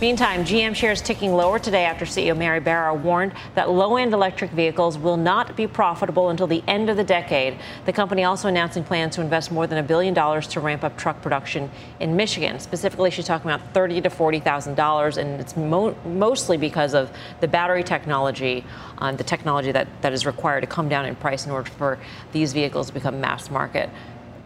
Meantime, 0.00 0.44
GM 0.44 0.74
shares 0.74 1.00
ticking 1.00 1.32
lower 1.34 1.60
today 1.60 1.84
after 1.84 2.04
CEO 2.04 2.36
Mary 2.36 2.58
Barra 2.58 2.92
warned 2.92 3.32
that 3.54 3.70
low 3.70 3.96
end 3.96 4.12
electric 4.12 4.50
vehicles 4.50 4.98
will 4.98 5.16
not 5.16 5.56
be 5.56 5.68
profitable 5.68 6.30
until 6.30 6.48
the 6.48 6.64
end 6.66 6.90
of 6.90 6.96
the 6.96 7.04
decade. 7.04 7.56
The 7.84 7.92
company 7.92 8.24
also 8.24 8.48
announcing 8.48 8.82
plans 8.82 9.14
to 9.14 9.20
invest 9.20 9.52
more 9.52 9.68
than 9.68 9.78
a 9.78 9.84
billion 9.84 10.12
dollars 10.12 10.48
to 10.48 10.60
ramp 10.60 10.82
up 10.82 10.98
truck 10.98 11.22
production 11.22 11.70
in 12.00 12.16
Michigan. 12.16 12.58
Specifically, 12.58 13.08
she's 13.12 13.24
talking 13.24 13.48
about 13.48 13.72
thirty 13.72 14.00
to 14.00 14.10
forty 14.10 14.40
thousand 14.40 14.74
dollars, 14.74 15.16
and 15.16 15.40
it's 15.40 15.56
mo- 15.56 15.96
mostly 16.04 16.56
because 16.56 16.92
of 16.92 17.12
the 17.38 17.46
battery 17.46 17.84
technology, 17.84 18.64
um, 18.98 19.16
the 19.16 19.24
technology 19.24 19.70
that, 19.70 19.86
that 20.02 20.12
is 20.12 20.26
required 20.26 20.62
to 20.62 20.66
come 20.66 20.88
down 20.88 21.06
in 21.06 21.14
price 21.14 21.46
in 21.46 21.52
order 21.52 21.70
for 21.70 22.00
these 22.32 22.52
vehicles 22.52 22.88
to 22.88 22.94
become 22.94 23.20
mass 23.20 23.48
market. 23.48 23.88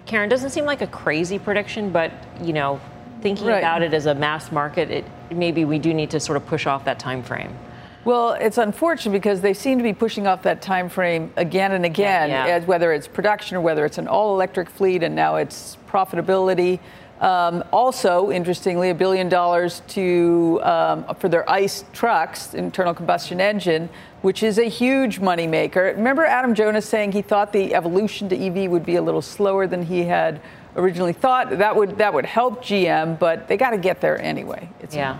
Karen 0.04 0.28
doesn't 0.28 0.50
seem 0.50 0.66
like 0.66 0.82
a 0.82 0.86
crazy 0.86 1.38
prediction, 1.38 1.90
but 1.90 2.12
you 2.42 2.52
know, 2.52 2.78
thinking 3.20 3.46
right. 3.46 3.58
about 3.58 3.82
it 3.82 3.94
as 3.94 4.06
a 4.06 4.14
mass 4.14 4.52
market, 4.52 4.90
it, 4.90 5.04
maybe 5.30 5.64
we 5.64 5.78
do 5.78 5.92
need 5.94 6.10
to 6.10 6.20
sort 6.20 6.36
of 6.36 6.46
push 6.46 6.66
off 6.66 6.84
that 6.84 6.98
time 6.98 7.22
frame. 7.22 7.56
Well, 8.04 8.32
it's 8.32 8.58
unfortunate 8.58 9.12
because 9.12 9.40
they 9.40 9.52
seem 9.52 9.78
to 9.78 9.84
be 9.84 9.92
pushing 9.92 10.26
off 10.26 10.42
that 10.44 10.62
time 10.62 10.88
frame 10.88 11.32
again 11.36 11.72
and 11.72 11.84
again, 11.84 12.30
yeah. 12.30 12.46
as 12.46 12.64
whether 12.64 12.92
it's 12.92 13.06
production 13.06 13.56
or 13.56 13.60
whether 13.60 13.84
it's 13.84 13.98
an 13.98 14.08
all-electric 14.08 14.70
fleet, 14.70 15.02
and 15.02 15.14
now 15.14 15.36
it's 15.36 15.76
profitability. 15.88 16.78
Um, 17.20 17.64
also, 17.72 18.30
interestingly, 18.30 18.90
a 18.90 18.94
billion 18.94 19.28
dollars 19.28 19.82
to 19.88 20.60
um, 20.62 21.14
for 21.16 21.28
their 21.28 21.48
ICE 21.50 21.84
trucks, 21.92 22.54
internal 22.54 22.94
combustion 22.94 23.40
engine, 23.40 23.88
which 24.22 24.42
is 24.42 24.58
a 24.58 24.68
huge 24.68 25.20
moneymaker. 25.20 25.94
Remember 25.96 26.24
Adam 26.24 26.54
Jonas 26.54 26.86
saying 26.86 27.12
he 27.12 27.22
thought 27.22 27.52
the 27.52 27.74
evolution 27.74 28.28
to 28.28 28.38
EV 28.38 28.70
would 28.70 28.86
be 28.86 28.96
a 28.96 29.02
little 29.02 29.22
slower 29.22 29.66
than 29.66 29.82
he 29.82 30.04
had 30.04 30.40
originally 30.78 31.12
thought. 31.12 31.58
That 31.58 31.76
would 31.76 31.98
that 31.98 32.14
would 32.14 32.24
help 32.24 32.62
GM, 32.62 33.18
but 33.18 33.48
they 33.48 33.56
got 33.56 33.70
to 33.70 33.78
get 33.78 34.00
there 34.00 34.20
anyway. 34.20 34.68
It's 34.80 34.94
yeah. 34.94 35.18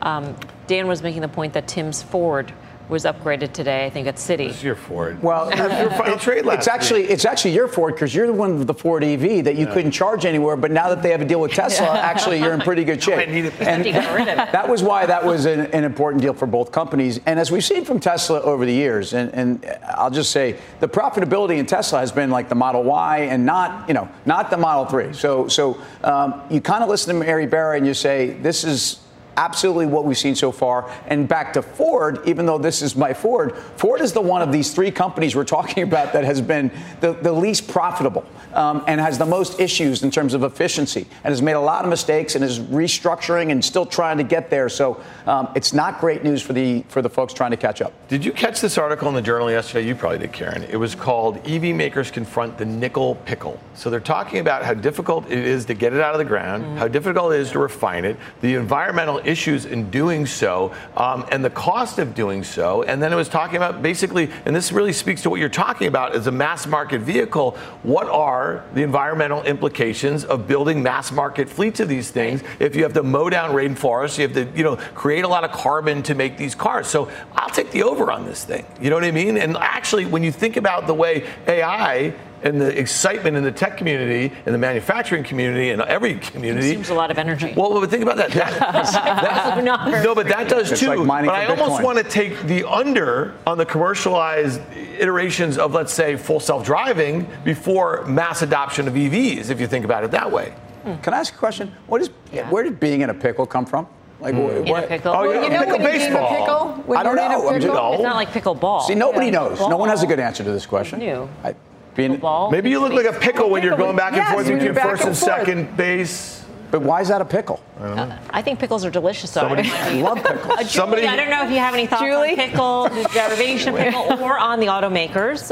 Um, 0.00 0.34
Dan 0.66 0.86
was 0.86 1.02
making 1.02 1.20
the 1.20 1.28
point 1.28 1.52
that 1.52 1.68
Tim's 1.68 2.02
Ford 2.02 2.54
was 2.90 3.04
upgraded 3.04 3.52
today. 3.52 3.86
I 3.86 3.90
think 3.90 4.06
at 4.06 4.16
Citi. 4.16 4.48
It's 4.50 4.62
your 4.62 4.74
Ford. 4.74 5.22
Well, 5.22 5.46
your 5.80 5.90
final 5.90 6.18
trade 6.18 6.44
last 6.44 6.58
it's 6.58 6.68
actually 6.68 7.02
week. 7.02 7.10
it's 7.10 7.24
actually 7.24 7.52
your 7.52 7.68
Ford 7.68 7.94
because 7.94 8.14
you're 8.14 8.26
the 8.26 8.32
one 8.32 8.58
with 8.58 8.66
the 8.66 8.74
Ford 8.74 9.04
EV 9.04 9.44
that 9.44 9.56
you 9.56 9.66
yeah. 9.66 9.72
couldn't 9.72 9.92
charge 9.92 10.24
anywhere. 10.24 10.56
But 10.56 10.70
now 10.70 10.88
that 10.88 11.02
they 11.02 11.10
have 11.10 11.20
a 11.20 11.24
deal 11.24 11.40
with 11.40 11.52
Tesla, 11.52 11.86
yeah. 11.86 11.92
actually 12.00 12.40
you're 12.40 12.52
in 12.52 12.60
pretty 12.60 12.84
good 12.84 13.02
shape. 13.02 13.28
and 13.28 14.02
that 14.02 14.68
was 14.68 14.82
why 14.82 15.06
that 15.06 15.24
was 15.24 15.46
an, 15.46 15.60
an, 15.60 15.84
important 15.84 16.22
deal 16.22 16.34
for 16.34 16.46
both 16.46 16.72
companies. 16.72 17.20
And 17.26 17.38
as 17.38 17.50
we've 17.50 17.64
seen 17.64 17.84
from 17.84 18.00
Tesla 18.00 18.40
over 18.42 18.66
the 18.66 18.72
years, 18.72 19.14
and, 19.14 19.32
and 19.34 19.78
I'll 19.96 20.10
just 20.10 20.32
say 20.32 20.58
the 20.80 20.88
profitability 20.88 21.58
in 21.58 21.66
Tesla 21.66 22.00
has 22.00 22.12
been 22.12 22.30
like 22.30 22.48
the 22.48 22.54
Model 22.54 22.82
Y 22.82 23.20
and 23.30 23.46
not 23.46 23.88
you 23.88 23.94
know 23.94 24.08
not 24.26 24.50
the 24.50 24.56
Model 24.56 24.86
Three. 24.86 25.12
So 25.12 25.48
so 25.48 25.80
um, 26.02 26.42
you 26.50 26.60
kind 26.60 26.82
of 26.82 26.90
listen 26.90 27.14
to 27.14 27.20
Mary 27.24 27.46
Barra 27.46 27.76
and 27.76 27.86
you 27.86 27.94
say 27.94 28.30
this 28.30 28.64
is 28.64 29.00
absolutely 29.40 29.86
what 29.86 30.04
we've 30.04 30.18
seen 30.18 30.34
so 30.34 30.52
far. 30.52 30.90
And 31.06 31.26
back 31.26 31.54
to 31.54 31.62
Ford, 31.62 32.20
even 32.26 32.44
though 32.44 32.58
this 32.58 32.82
is 32.82 32.94
my 32.94 33.14
Ford, 33.14 33.56
Ford 33.76 34.02
is 34.02 34.12
the 34.12 34.20
one 34.20 34.42
of 34.42 34.52
these 34.52 34.74
three 34.74 34.90
companies 34.90 35.34
we're 35.34 35.44
talking 35.60 35.82
about 35.82 36.12
that 36.12 36.24
has 36.24 36.40
been 36.40 36.70
the, 37.00 37.14
the 37.14 37.32
least 37.32 37.66
profitable 37.66 38.26
um, 38.52 38.84
and 38.86 39.00
has 39.00 39.16
the 39.16 39.26
most 39.26 39.58
issues 39.58 40.02
in 40.02 40.10
terms 40.10 40.34
of 40.34 40.42
efficiency 40.42 41.06
and 41.24 41.32
has 41.32 41.40
made 41.40 41.54
a 41.54 41.60
lot 41.60 41.84
of 41.84 41.90
mistakes 41.90 42.34
and 42.34 42.44
is 42.44 42.58
restructuring 42.58 43.50
and 43.50 43.64
still 43.64 43.86
trying 43.86 44.18
to 44.18 44.24
get 44.24 44.50
there. 44.50 44.68
So 44.68 45.02
um, 45.26 45.48
it's 45.54 45.72
not 45.72 46.00
great 46.00 46.22
news 46.22 46.42
for 46.42 46.52
the 46.52 46.84
for 46.88 47.00
the 47.00 47.10
folks 47.10 47.32
trying 47.32 47.52
to 47.52 47.56
catch 47.56 47.80
up. 47.80 47.92
Did 48.08 48.24
you 48.24 48.32
catch 48.32 48.60
this 48.60 48.76
article 48.76 49.08
in 49.08 49.14
the 49.14 49.22
Journal 49.22 49.50
yesterday? 49.50 49.86
You 49.86 49.94
probably 49.94 50.18
did, 50.18 50.32
Karen. 50.32 50.64
It 50.64 50.76
was 50.76 50.94
called 50.94 51.46
"EV 51.48 51.74
Makers 51.74 52.10
Confront 52.10 52.58
the 52.58 52.64
Nickel 52.66 53.14
Pickle." 53.24 53.58
So 53.74 53.88
they're 53.88 54.00
talking 54.00 54.40
about 54.40 54.64
how 54.64 54.74
difficult 54.74 55.30
it 55.30 55.38
is 55.38 55.64
to 55.66 55.74
get 55.74 55.94
it 55.94 56.00
out 56.00 56.12
of 56.12 56.18
the 56.18 56.24
ground, 56.24 56.64
mm. 56.64 56.76
how 56.76 56.88
difficult 56.88 57.32
it 57.32 57.40
is 57.40 57.50
to 57.52 57.58
refine 57.58 58.04
it, 58.04 58.16
the 58.40 58.54
environmental 58.54 59.20
issues 59.30 59.64
in 59.64 59.90
doing 59.90 60.26
so, 60.26 60.74
um, 60.96 61.24
and 61.30 61.44
the 61.44 61.50
cost 61.50 61.98
of 61.98 62.14
doing 62.14 62.42
so. 62.44 62.82
And 62.82 63.02
then 63.02 63.12
it 63.12 63.16
was 63.16 63.28
talking 63.28 63.56
about 63.56 63.82
basically, 63.82 64.30
and 64.44 64.54
this 64.54 64.72
really 64.72 64.92
speaks 64.92 65.22
to 65.22 65.30
what 65.30 65.40
you're 65.40 65.48
talking 65.48 65.86
about 65.86 66.14
as 66.14 66.26
a 66.26 66.32
mass 66.32 66.66
market 66.66 67.00
vehicle. 67.00 67.52
What 67.82 68.08
are 68.08 68.64
the 68.74 68.82
environmental 68.82 69.42
implications 69.44 70.24
of 70.24 70.46
building 70.46 70.82
mass 70.82 71.12
market 71.12 71.48
fleets 71.48 71.80
of 71.80 71.88
these 71.88 72.10
things? 72.10 72.42
If 72.58 72.76
you 72.76 72.82
have 72.82 72.92
to 72.94 73.02
mow 73.02 73.30
down 73.30 73.52
rainforests, 73.52 74.18
you 74.18 74.28
have 74.28 74.34
to, 74.34 74.56
you 74.56 74.64
know, 74.64 74.76
create 74.94 75.24
a 75.24 75.28
lot 75.28 75.44
of 75.44 75.52
carbon 75.52 76.02
to 76.04 76.14
make 76.14 76.36
these 76.36 76.54
cars. 76.54 76.88
So 76.88 77.10
I'll 77.34 77.50
take 77.50 77.70
the 77.70 77.84
over 77.84 78.10
on 78.10 78.24
this 78.24 78.44
thing. 78.44 78.66
You 78.80 78.90
know 78.90 78.96
what 78.96 79.04
I 79.04 79.12
mean? 79.12 79.36
And 79.36 79.56
actually, 79.56 80.06
when 80.06 80.22
you 80.22 80.32
think 80.32 80.56
about 80.56 80.86
the 80.86 80.94
way 80.94 81.26
AI 81.46 82.14
and 82.42 82.60
the 82.60 82.78
excitement 82.78 83.36
in 83.36 83.42
the 83.44 83.52
tech 83.52 83.76
community, 83.76 84.34
in 84.46 84.52
the 84.52 84.58
manufacturing 84.58 85.22
community, 85.22 85.70
and 85.70 85.82
every 85.82 86.14
community. 86.16 86.70
Seems 86.70 86.88
a 86.90 86.94
lot 86.94 87.10
of 87.10 87.18
energy. 87.18 87.52
Well, 87.56 87.78
but 87.80 87.90
think 87.90 88.02
about 88.02 88.16
that. 88.16 88.30
that, 88.32 88.58
that 89.62 89.64
no, 90.04 90.14
but 90.14 90.26
that 90.28 90.48
does 90.48 90.70
It's 90.72 90.80
too. 90.80 90.94
like 90.94 91.26
but 91.26 91.34
I 91.34 91.46
almost 91.46 91.82
want 91.82 91.98
to 91.98 92.04
take 92.04 92.40
the 92.42 92.64
under 92.68 93.34
on 93.46 93.58
the 93.58 93.66
commercialized 93.66 94.60
iterations 94.98 95.58
of, 95.58 95.72
let's 95.74 95.92
say, 95.92 96.16
full 96.16 96.40
self-driving 96.40 97.28
before 97.44 98.04
mass 98.06 98.42
adoption 98.42 98.88
of 98.88 98.94
EVs. 98.94 99.50
If 99.50 99.60
you 99.60 99.66
think 99.66 99.84
about 99.84 100.04
it 100.04 100.10
that 100.12 100.30
way. 100.30 100.54
Can 101.02 101.12
I 101.12 101.18
ask 101.18 101.34
a 101.34 101.38
question? 101.38 101.72
What 101.88 102.00
is, 102.00 102.08
Where 102.48 102.62
did 102.62 102.80
being 102.80 103.02
in 103.02 103.10
a 103.10 103.14
pickle 103.14 103.46
come 103.46 103.66
from? 103.66 103.86
Like, 104.18 104.34
Mm. 104.34 104.66
In 104.66 104.84
a 104.84 104.86
pickle. 104.86 105.12
Oh, 105.12 105.22
Well, 105.22 105.34
yeah, 105.34 105.42
you 105.44 105.48
know 105.50 105.58
pickle 105.60 105.72
when 105.78 105.80
you're 105.82 105.94
eating 105.94 106.08
a 106.08 106.18
baseball. 106.20 106.74
pickle? 106.76 106.96
I 106.96 107.02
don't 107.02 107.16
you're 107.16 107.24
a 107.24 107.28
know. 107.30 107.48
I'm 107.48 107.54
just- 107.60 107.66
pickle? 107.72 107.92
It's 107.94 108.02
not 108.02 108.16
like 108.16 108.30
pickle 108.32 108.54
ball. 108.54 108.80
See, 108.82 108.94
nobody 108.94 109.26
Yeah. 109.26 109.32
knows. 109.32 109.60
No 109.60 109.76
one 109.78 109.88
has 109.88 110.02
a 110.02 110.06
good 110.06 110.20
answer 110.20 110.44
to 110.44 110.50
this 110.52 110.66
question. 110.66 110.98
New. 110.98 111.28
I, 111.42 111.54
being, 111.94 112.16
ball. 112.16 112.50
Maybe 112.50 112.70
you 112.70 112.80
look 112.80 112.92
like 112.92 113.06
a 113.06 113.18
pickle 113.18 113.50
when 113.50 113.62
you're 113.62 113.76
going 113.76 113.96
back 113.96 114.12
and 114.12 114.18
Yes, 114.18 114.32
forth 114.32 114.46
between 114.46 114.74
back 114.74 114.84
first 114.88 115.00
and 115.02 115.08
and 115.10 115.16
second 115.16 115.76
base. 115.76 116.44
But 116.70 116.82
why 116.82 117.00
is 117.00 117.08
that 117.08 117.20
a 117.20 117.24
pickle? 117.24 117.60
I 117.80 117.82
don't 117.96 118.08
know. 118.10 118.18
I 118.30 118.42
think 118.42 118.60
pickles 118.60 118.84
are 118.84 118.90
delicious. 118.90 119.32
though. 119.32 119.40
Somebody- 119.40 119.68
I 119.72 119.92
love 120.02 120.18
pickles. 120.22 120.44
Uh, 120.46 120.56
Julie, 120.58 120.68
Somebody- 120.68 121.06
I 121.08 121.16
don't 121.16 121.28
know 121.30 121.44
if 121.44 121.50
you 121.50 121.58
have 121.58 121.74
any 121.74 121.86
thoughts 121.86 122.02
on 122.02 122.34
pickle, 122.36 122.84
the 122.88 123.08
derivation 123.12 123.74
of 123.74 123.80
pickle, 123.80 124.02
or 124.22 124.38
on 124.38 124.60
the 124.60 124.66
automakers. 124.66 125.50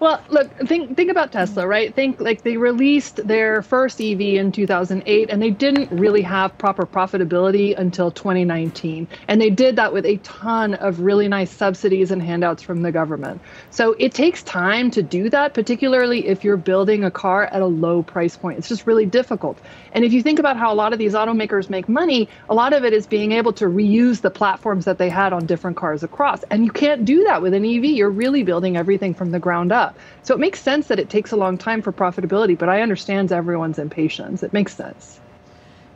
Well, 0.00 0.20
look, 0.28 0.50
think 0.66 0.96
think 0.96 1.10
about 1.10 1.32
Tesla, 1.32 1.66
right? 1.66 1.94
Think 1.94 2.20
like 2.20 2.42
they 2.42 2.56
released 2.56 3.26
their 3.26 3.62
first 3.62 4.00
EV 4.00 4.20
in 4.20 4.52
2008 4.52 5.30
and 5.30 5.40
they 5.40 5.50
didn't 5.50 5.90
really 5.90 6.22
have 6.22 6.56
proper 6.58 6.84
profitability 6.84 7.78
until 7.78 8.10
2019. 8.10 9.06
And 9.28 9.40
they 9.40 9.50
did 9.50 9.76
that 9.76 9.92
with 9.92 10.04
a 10.04 10.16
ton 10.18 10.74
of 10.74 11.00
really 11.00 11.28
nice 11.28 11.50
subsidies 11.50 12.10
and 12.10 12.22
handouts 12.22 12.62
from 12.62 12.82
the 12.82 12.90
government. 12.90 13.40
So 13.70 13.94
it 13.98 14.14
takes 14.14 14.42
time 14.42 14.90
to 14.92 15.02
do 15.02 15.30
that, 15.30 15.54
particularly 15.54 16.26
if 16.26 16.42
you're 16.42 16.56
building 16.56 17.04
a 17.04 17.10
car 17.10 17.44
at 17.44 17.62
a 17.62 17.66
low 17.66 18.02
price 18.02 18.36
point. 18.36 18.58
It's 18.58 18.68
just 18.68 18.86
really 18.86 19.06
difficult. 19.06 19.58
And 19.92 20.04
if 20.04 20.12
you 20.12 20.22
think 20.22 20.38
about 20.38 20.56
how 20.56 20.72
a 20.72 20.76
lot 20.76 20.92
of 20.92 20.98
these 20.98 21.14
automakers 21.14 21.70
make 21.70 21.88
money, 21.88 22.28
a 22.48 22.54
lot 22.54 22.72
of 22.72 22.84
it 22.84 22.92
is 22.92 23.06
being 23.06 23.32
able 23.32 23.52
to 23.54 23.66
reuse 23.66 24.20
the 24.20 24.30
platforms 24.30 24.86
that 24.86 24.98
they 24.98 25.08
had 25.08 25.32
on 25.32 25.46
different 25.46 25.76
cars 25.76 26.02
across. 26.02 26.42
And 26.44 26.64
you 26.64 26.72
can't 26.72 27.04
do 27.04 27.24
that 27.24 27.42
with 27.42 27.54
an 27.54 27.64
EV. 27.64 27.84
You're 27.84 28.10
really 28.10 28.42
building 28.42 28.76
everything 28.76 29.14
from 29.14 29.30
the 29.30 29.38
ground 29.38 29.70
up. 29.72 29.83
So 30.22 30.34
it 30.34 30.40
makes 30.40 30.60
sense 30.60 30.86
that 30.88 30.98
it 30.98 31.10
takes 31.10 31.32
a 31.32 31.36
long 31.36 31.58
time 31.58 31.82
for 31.82 31.92
profitability, 31.92 32.56
but 32.56 32.68
I 32.68 32.80
understand 32.80 33.32
everyone's 33.32 33.78
impatience. 33.78 34.42
It 34.42 34.52
makes 34.52 34.74
sense. 34.74 35.20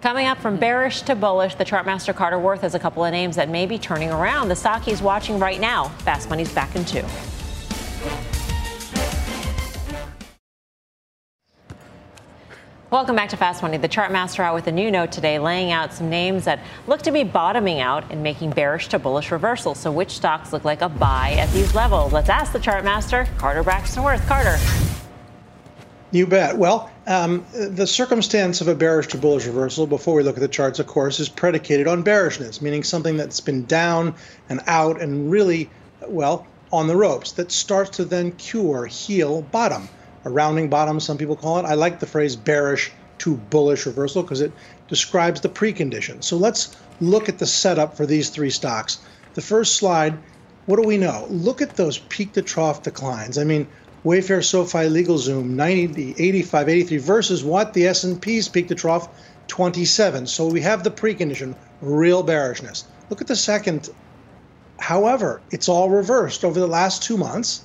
Coming 0.01 0.27
up 0.27 0.39
from 0.39 0.59
bearish 0.59 1.03
to 1.03 1.15
bullish, 1.17 1.57
the 1.57 1.65
chartmaster 1.65 2.15
Carter 2.15 2.39
Worth 2.39 2.61
has 2.61 2.75
a 2.75 2.79
couple 2.79 3.05
of 3.05 3.13
names 3.13 3.37
that 3.37 3.49
may 3.49 3.67
be 3.67 3.79
turning 3.79 4.11
around. 4.11 4.49
The 4.49 4.57
stock 4.57 4.83
he's 4.83 5.03
watching 5.03 5.39
right 5.39 5.61
now. 5.61 5.89
Fast 6.05 6.31
Money's 6.31 6.53
back 6.53 6.77
in 6.77 6.85
two. 6.85 7.05
Welcome 12.91 13.17
back 13.17 13.29
to 13.29 13.37
Fast 13.37 13.61
Money. 13.61 13.77
The 13.77 13.87
Chartmaster 13.87 14.41
out 14.41 14.55
with 14.55 14.67
a 14.67 14.73
new 14.73 14.91
note 14.91 15.13
today, 15.13 15.39
laying 15.39 15.73
out 15.73 15.93
some 15.93 16.09
names 16.09 16.47
that 16.47 16.61
look 16.87 17.03
to 17.03 17.11
be 17.11 17.23
bottoming 17.23 17.81
out 17.81 18.11
and 18.11 18.23
making 18.23 18.53
bearish 18.53 18.89
to 18.89 18.99
bullish 18.99 19.31
reversals. 19.31 19.79
So, 19.79 19.93
which 19.93 20.13
stocks 20.13 20.55
look 20.55 20.65
like 20.65 20.81
a 20.81 20.89
buy 20.89 21.33
at 21.33 21.51
these 21.51 21.75
levels? 21.75 22.15
Let's 22.15 22.31
ask 22.31 22.51
the 22.51 22.59
Chartmaster, 22.59 23.29
Carter 23.37 23.63
Braxton 23.63 24.03
Worth. 24.03 24.27
Carter. 24.27 24.57
You 26.13 26.27
bet. 26.27 26.57
Well, 26.57 26.91
um, 27.07 27.45
the 27.53 27.87
circumstance 27.87 28.63
of 28.63 28.69
a 28.69 28.75
bearish 28.75 29.09
to 29.09 29.19
bullish 29.19 29.45
reversal, 29.45 29.87
before 29.87 30.15
we 30.15 30.23
look 30.23 30.39
at 30.39 30.41
the 30.41 30.49
charts, 30.49 30.79
of 30.79 30.87
course, 30.87 31.21
is 31.21 31.29
predicated 31.29 31.87
on 31.87 32.03
bearishness, 32.03 32.63
meaning 32.63 32.83
something 32.83 33.19
that's 33.19 33.41
been 33.41 33.67
down 33.67 34.15
and 34.49 34.63
out 34.67 35.03
and 35.03 35.31
really, 35.31 35.69
well, 36.07 36.47
on 36.73 36.87
the 36.87 36.97
ropes, 36.97 37.33
that 37.33 37.53
starts 37.53 37.99
to 37.99 38.07
then 38.07 38.33
cure, 38.33 38.87
heal, 38.87 39.43
bottom. 39.43 39.91
A 40.25 40.31
rounding 40.31 40.69
bottom, 40.69 40.99
some 41.01 41.17
people 41.17 41.37
call 41.37 41.59
it. 41.59 41.65
I 41.65 41.75
like 41.75 42.01
the 42.01 42.07
phrase 42.07 42.35
bearish 42.35 42.91
to 43.19 43.37
bullish 43.37 43.87
reversal 43.87 44.23
because 44.23 44.41
it 44.41 44.53
describes 44.89 45.41
the 45.41 45.49
precondition. 45.49 46.23
So 46.23 46.37
let's 46.37 46.77
look 47.01 47.29
at 47.29 47.39
the 47.39 47.47
setup 47.47 47.97
for 47.97 48.07
these 48.07 48.31
three 48.31 48.51
stocks. 48.51 48.99
The 49.35 49.41
first 49.41 49.77
slide, 49.77 50.19
what 50.67 50.77
do 50.77 50.87
we 50.87 50.97
know? 50.97 51.27
Look 51.31 51.63
at 51.63 51.77
those 51.77 51.99
peak 51.99 52.33
to 52.33 52.43
trough 52.43 52.83
declines. 52.83 53.39
I 53.39 53.45
mean, 53.45 53.67
Wayfair, 54.05 54.45
SoFi, 54.45 54.89
LegalZoom, 54.89 55.51
90, 55.51 56.15
85, 56.19 56.69
83 56.69 56.99
versus 56.99 57.45
what? 57.45 57.73
The 57.75 57.87
S&P's 57.87 58.49
peak 58.49 58.69
to 58.69 58.75
trough, 58.75 59.09
27. 59.49 60.27
So 60.27 60.47
we 60.47 60.61
have 60.61 60.85
the 60.85 60.91
precondition, 60.91 61.55
real 61.81 62.23
bearishness. 62.23 62.85
Look 63.11 63.21
at 63.21 63.27
the 63.27 63.37
second. 63.37 63.91
However, 64.79 65.41
it's 65.51 65.69
all 65.69 65.91
reversed 65.91 66.45
over 66.45 66.59
the 66.59 66.67
last 66.67 67.03
two 67.03 67.17
months. 67.17 67.63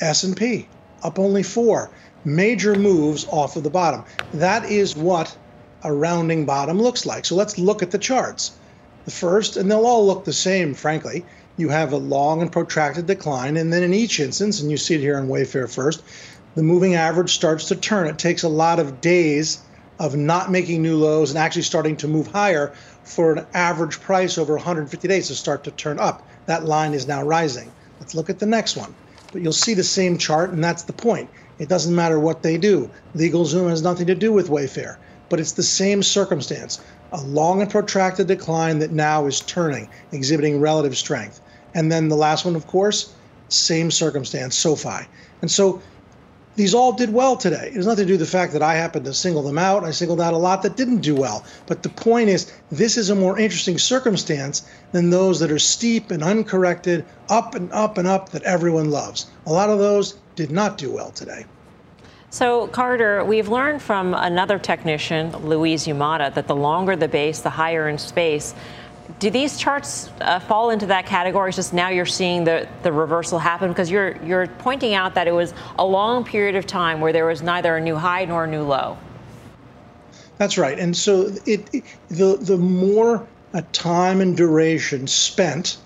S&P 0.00 0.68
up 1.02 1.18
only 1.18 1.42
four. 1.42 1.90
Major 2.24 2.74
moves 2.74 3.26
off 3.28 3.56
of 3.56 3.62
the 3.62 3.70
bottom. 3.70 4.04
That 4.34 4.64
is 4.64 4.96
what 4.96 5.36
a 5.82 5.92
rounding 5.92 6.44
bottom 6.44 6.80
looks 6.80 7.06
like. 7.06 7.24
So 7.24 7.34
let's 7.34 7.58
look 7.58 7.82
at 7.82 7.90
the 7.90 7.98
charts. 7.98 8.52
The 9.04 9.10
first, 9.10 9.56
and 9.56 9.70
they'll 9.70 9.86
all 9.86 10.06
look 10.06 10.24
the 10.24 10.32
same, 10.32 10.74
frankly. 10.74 11.24
You 11.56 11.68
have 11.70 11.92
a 11.92 11.96
long 11.96 12.42
and 12.42 12.52
protracted 12.52 13.06
decline, 13.06 13.56
and 13.56 13.72
then 13.72 13.82
in 13.82 13.94
each 13.94 14.20
instance, 14.20 14.60
and 14.60 14.70
you 14.70 14.76
see 14.76 14.94
it 14.94 15.00
here 15.00 15.18
in 15.18 15.28
Wayfair 15.28 15.72
first, 15.72 16.02
the 16.54 16.62
moving 16.62 16.94
average 16.94 17.32
starts 17.32 17.66
to 17.66 17.76
turn. 17.76 18.08
It 18.08 18.18
takes 18.18 18.42
a 18.42 18.48
lot 18.48 18.78
of 18.78 19.00
days 19.00 19.60
of 19.98 20.16
not 20.16 20.50
making 20.50 20.82
new 20.82 20.96
lows 20.96 21.30
and 21.30 21.38
actually 21.38 21.62
starting 21.62 21.96
to 21.96 22.08
move 22.08 22.28
higher 22.28 22.72
for 23.04 23.32
an 23.32 23.46
average 23.54 24.00
price 24.00 24.38
over 24.38 24.54
150 24.54 25.08
days 25.08 25.28
to 25.28 25.34
start 25.34 25.64
to 25.64 25.70
turn 25.72 25.98
up. 25.98 26.26
That 26.46 26.64
line 26.64 26.94
is 26.94 27.06
now 27.06 27.22
rising. 27.22 27.70
Let's 28.00 28.14
look 28.14 28.30
at 28.30 28.38
the 28.38 28.46
next 28.46 28.76
one. 28.76 28.94
But 29.32 29.42
you'll 29.42 29.52
see 29.52 29.74
the 29.74 29.84
same 29.84 30.18
chart, 30.18 30.50
and 30.50 30.62
that's 30.62 30.84
the 30.84 30.92
point. 30.92 31.28
It 31.58 31.68
doesn't 31.68 31.94
matter 31.94 32.18
what 32.18 32.42
they 32.42 32.56
do. 32.56 32.90
LegalZoom 33.14 33.68
has 33.68 33.82
nothing 33.82 34.06
to 34.06 34.14
do 34.14 34.32
with 34.32 34.48
Wayfair, 34.48 34.96
but 35.28 35.40
it's 35.40 35.52
the 35.52 35.62
same 35.62 36.02
circumstance. 36.02 36.80
A 37.12 37.20
long 37.22 37.60
and 37.60 37.70
protracted 37.70 38.26
decline 38.26 38.78
that 38.78 38.92
now 38.92 39.26
is 39.26 39.40
turning, 39.40 39.88
exhibiting 40.12 40.60
relative 40.60 40.96
strength. 40.96 41.40
And 41.74 41.90
then 41.90 42.08
the 42.08 42.16
last 42.16 42.44
one, 42.44 42.56
of 42.56 42.66
course, 42.66 43.14
same 43.48 43.90
circumstance, 43.90 44.56
SoFi. 44.56 45.06
And 45.42 45.50
so 45.50 45.82
these 46.58 46.74
all 46.74 46.92
did 46.92 47.12
well 47.14 47.36
today. 47.36 47.68
It 47.68 47.74
has 47.74 47.86
nothing 47.86 48.02
to 48.02 48.06
do 48.08 48.12
with 48.14 48.20
the 48.20 48.26
fact 48.26 48.52
that 48.52 48.62
I 48.62 48.74
happened 48.74 49.04
to 49.04 49.14
single 49.14 49.42
them 49.44 49.58
out. 49.58 49.84
I 49.84 49.92
singled 49.92 50.20
out 50.20 50.34
a 50.34 50.36
lot 50.36 50.62
that 50.62 50.76
didn't 50.76 50.98
do 50.98 51.14
well. 51.14 51.44
But 51.66 51.84
the 51.84 51.88
point 51.88 52.30
is, 52.30 52.52
this 52.72 52.96
is 52.96 53.10
a 53.10 53.14
more 53.14 53.38
interesting 53.38 53.78
circumstance 53.78 54.68
than 54.90 55.10
those 55.10 55.38
that 55.38 55.52
are 55.52 55.60
steep 55.60 56.10
and 56.10 56.20
uncorrected, 56.20 57.04
up 57.28 57.54
and 57.54 57.72
up 57.72 57.96
and 57.96 58.08
up 58.08 58.30
that 58.30 58.42
everyone 58.42 58.90
loves. 58.90 59.28
A 59.46 59.52
lot 59.52 59.70
of 59.70 59.78
those 59.78 60.16
did 60.34 60.50
not 60.50 60.78
do 60.78 60.90
well 60.90 61.12
today. 61.12 61.46
So, 62.30 62.66
Carter, 62.66 63.24
we've 63.24 63.48
learned 63.48 63.80
from 63.80 64.12
another 64.12 64.58
technician, 64.58 65.30
Louise 65.46 65.86
Yamada, 65.86 66.34
that 66.34 66.48
the 66.48 66.56
longer 66.56 66.96
the 66.96 67.08
base, 67.08 67.40
the 67.40 67.50
higher 67.50 67.88
in 67.88 67.98
space. 67.98 68.52
Do 69.18 69.30
these 69.30 69.58
charts 69.58 70.10
uh, 70.20 70.38
fall 70.38 70.70
into 70.70 70.86
that 70.86 71.06
category? 71.06 71.48
It's 71.48 71.56
just 71.56 71.72
now 71.72 71.88
you're 71.88 72.06
seeing 72.06 72.44
the, 72.44 72.68
the 72.82 72.92
reversal 72.92 73.38
happen 73.38 73.68
because 73.68 73.90
you're 73.90 74.16
you're 74.24 74.46
pointing 74.46 74.94
out 74.94 75.14
that 75.14 75.26
it 75.26 75.32
was 75.32 75.54
a 75.78 75.84
long 75.84 76.24
period 76.24 76.54
of 76.54 76.66
time 76.66 77.00
where 77.00 77.12
there 77.12 77.26
was 77.26 77.42
neither 77.42 77.76
a 77.76 77.80
new 77.80 77.96
high 77.96 78.26
nor 78.26 78.44
a 78.44 78.46
new 78.46 78.62
low. 78.62 78.96
That's 80.36 80.56
right. 80.56 80.78
And 80.78 80.96
so 80.96 81.32
it, 81.46 81.68
it 81.74 81.84
the 82.10 82.36
the 82.36 82.56
more 82.56 83.26
a 83.54 83.62
time 83.62 84.20
and 84.20 84.36
duration 84.36 85.06
spent 85.06 85.78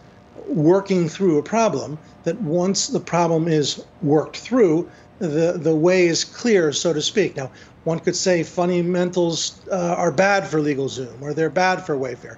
working 0.49 1.09
through 1.09 1.39
a 1.39 1.43
problem, 1.43 1.99
that 2.25 2.39
once 2.43 2.89
the 2.89 3.01
problem 3.01 3.49
is 3.49 3.85
worked 4.03 4.37
through, 4.37 4.91
the 5.21 5.53
the 5.57 5.75
way 5.75 6.07
is 6.07 6.25
clear, 6.25 6.73
so 6.73 6.93
to 6.93 7.01
speak. 7.01 7.37
Now, 7.37 7.51
one 7.85 7.99
could 7.99 8.17
say 8.17 8.43
fundamentals 8.43 9.61
uh, 9.71 9.95
are 9.97 10.13
bad 10.13 10.47
for 10.47 10.61
LegalZoom 10.61 11.21
or 11.23 11.35
they're 11.35 11.51
bad 11.51 11.85
for 11.85 11.97
Wayfair. 11.97 12.37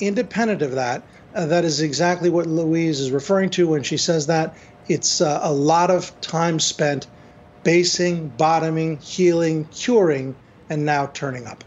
Independent 0.00 0.62
of 0.62 0.72
that, 0.72 1.02
uh, 1.34 1.46
that 1.46 1.64
is 1.64 1.80
exactly 1.80 2.30
what 2.30 2.46
Louise 2.46 3.00
is 3.00 3.10
referring 3.10 3.50
to 3.50 3.68
when 3.68 3.82
she 3.82 3.96
says 3.96 4.26
that. 4.26 4.56
It's 4.88 5.20
uh, 5.20 5.40
a 5.42 5.52
lot 5.52 5.90
of 5.90 6.18
time 6.20 6.58
spent 6.58 7.06
basing, 7.62 8.28
bottoming, 8.28 8.96
healing, 8.98 9.66
curing, 9.66 10.34
and 10.68 10.84
now 10.84 11.06
turning 11.06 11.46
up. 11.46 11.62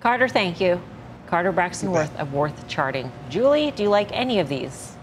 Carter, 0.00 0.28
thank 0.28 0.60
you. 0.60 0.80
Carter 1.26 1.52
Braxton 1.52 1.90
Worth 1.90 2.14
of 2.18 2.32
Worth 2.34 2.68
Charting. 2.68 3.10
Julie, 3.30 3.70
do 3.70 3.84
you 3.84 3.88
like 3.88 4.10
any 4.12 4.38
of 4.38 4.48
these? 4.48 4.96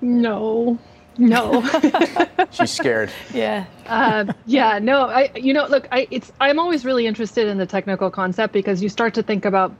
No, 0.00 0.78
no. 1.18 1.62
She's 2.50 2.70
scared. 2.70 3.10
Yeah. 3.32 3.64
Uh, 3.86 4.32
yeah. 4.46 4.78
No. 4.78 5.06
I. 5.06 5.30
You 5.34 5.52
know. 5.52 5.66
Look. 5.66 5.88
I. 5.90 6.06
It's. 6.10 6.32
I'm 6.40 6.58
always 6.58 6.84
really 6.84 7.06
interested 7.06 7.48
in 7.48 7.58
the 7.58 7.66
technical 7.66 8.10
concept 8.10 8.52
because 8.52 8.82
you 8.82 8.88
start 8.88 9.14
to 9.14 9.22
think 9.22 9.44
about 9.44 9.74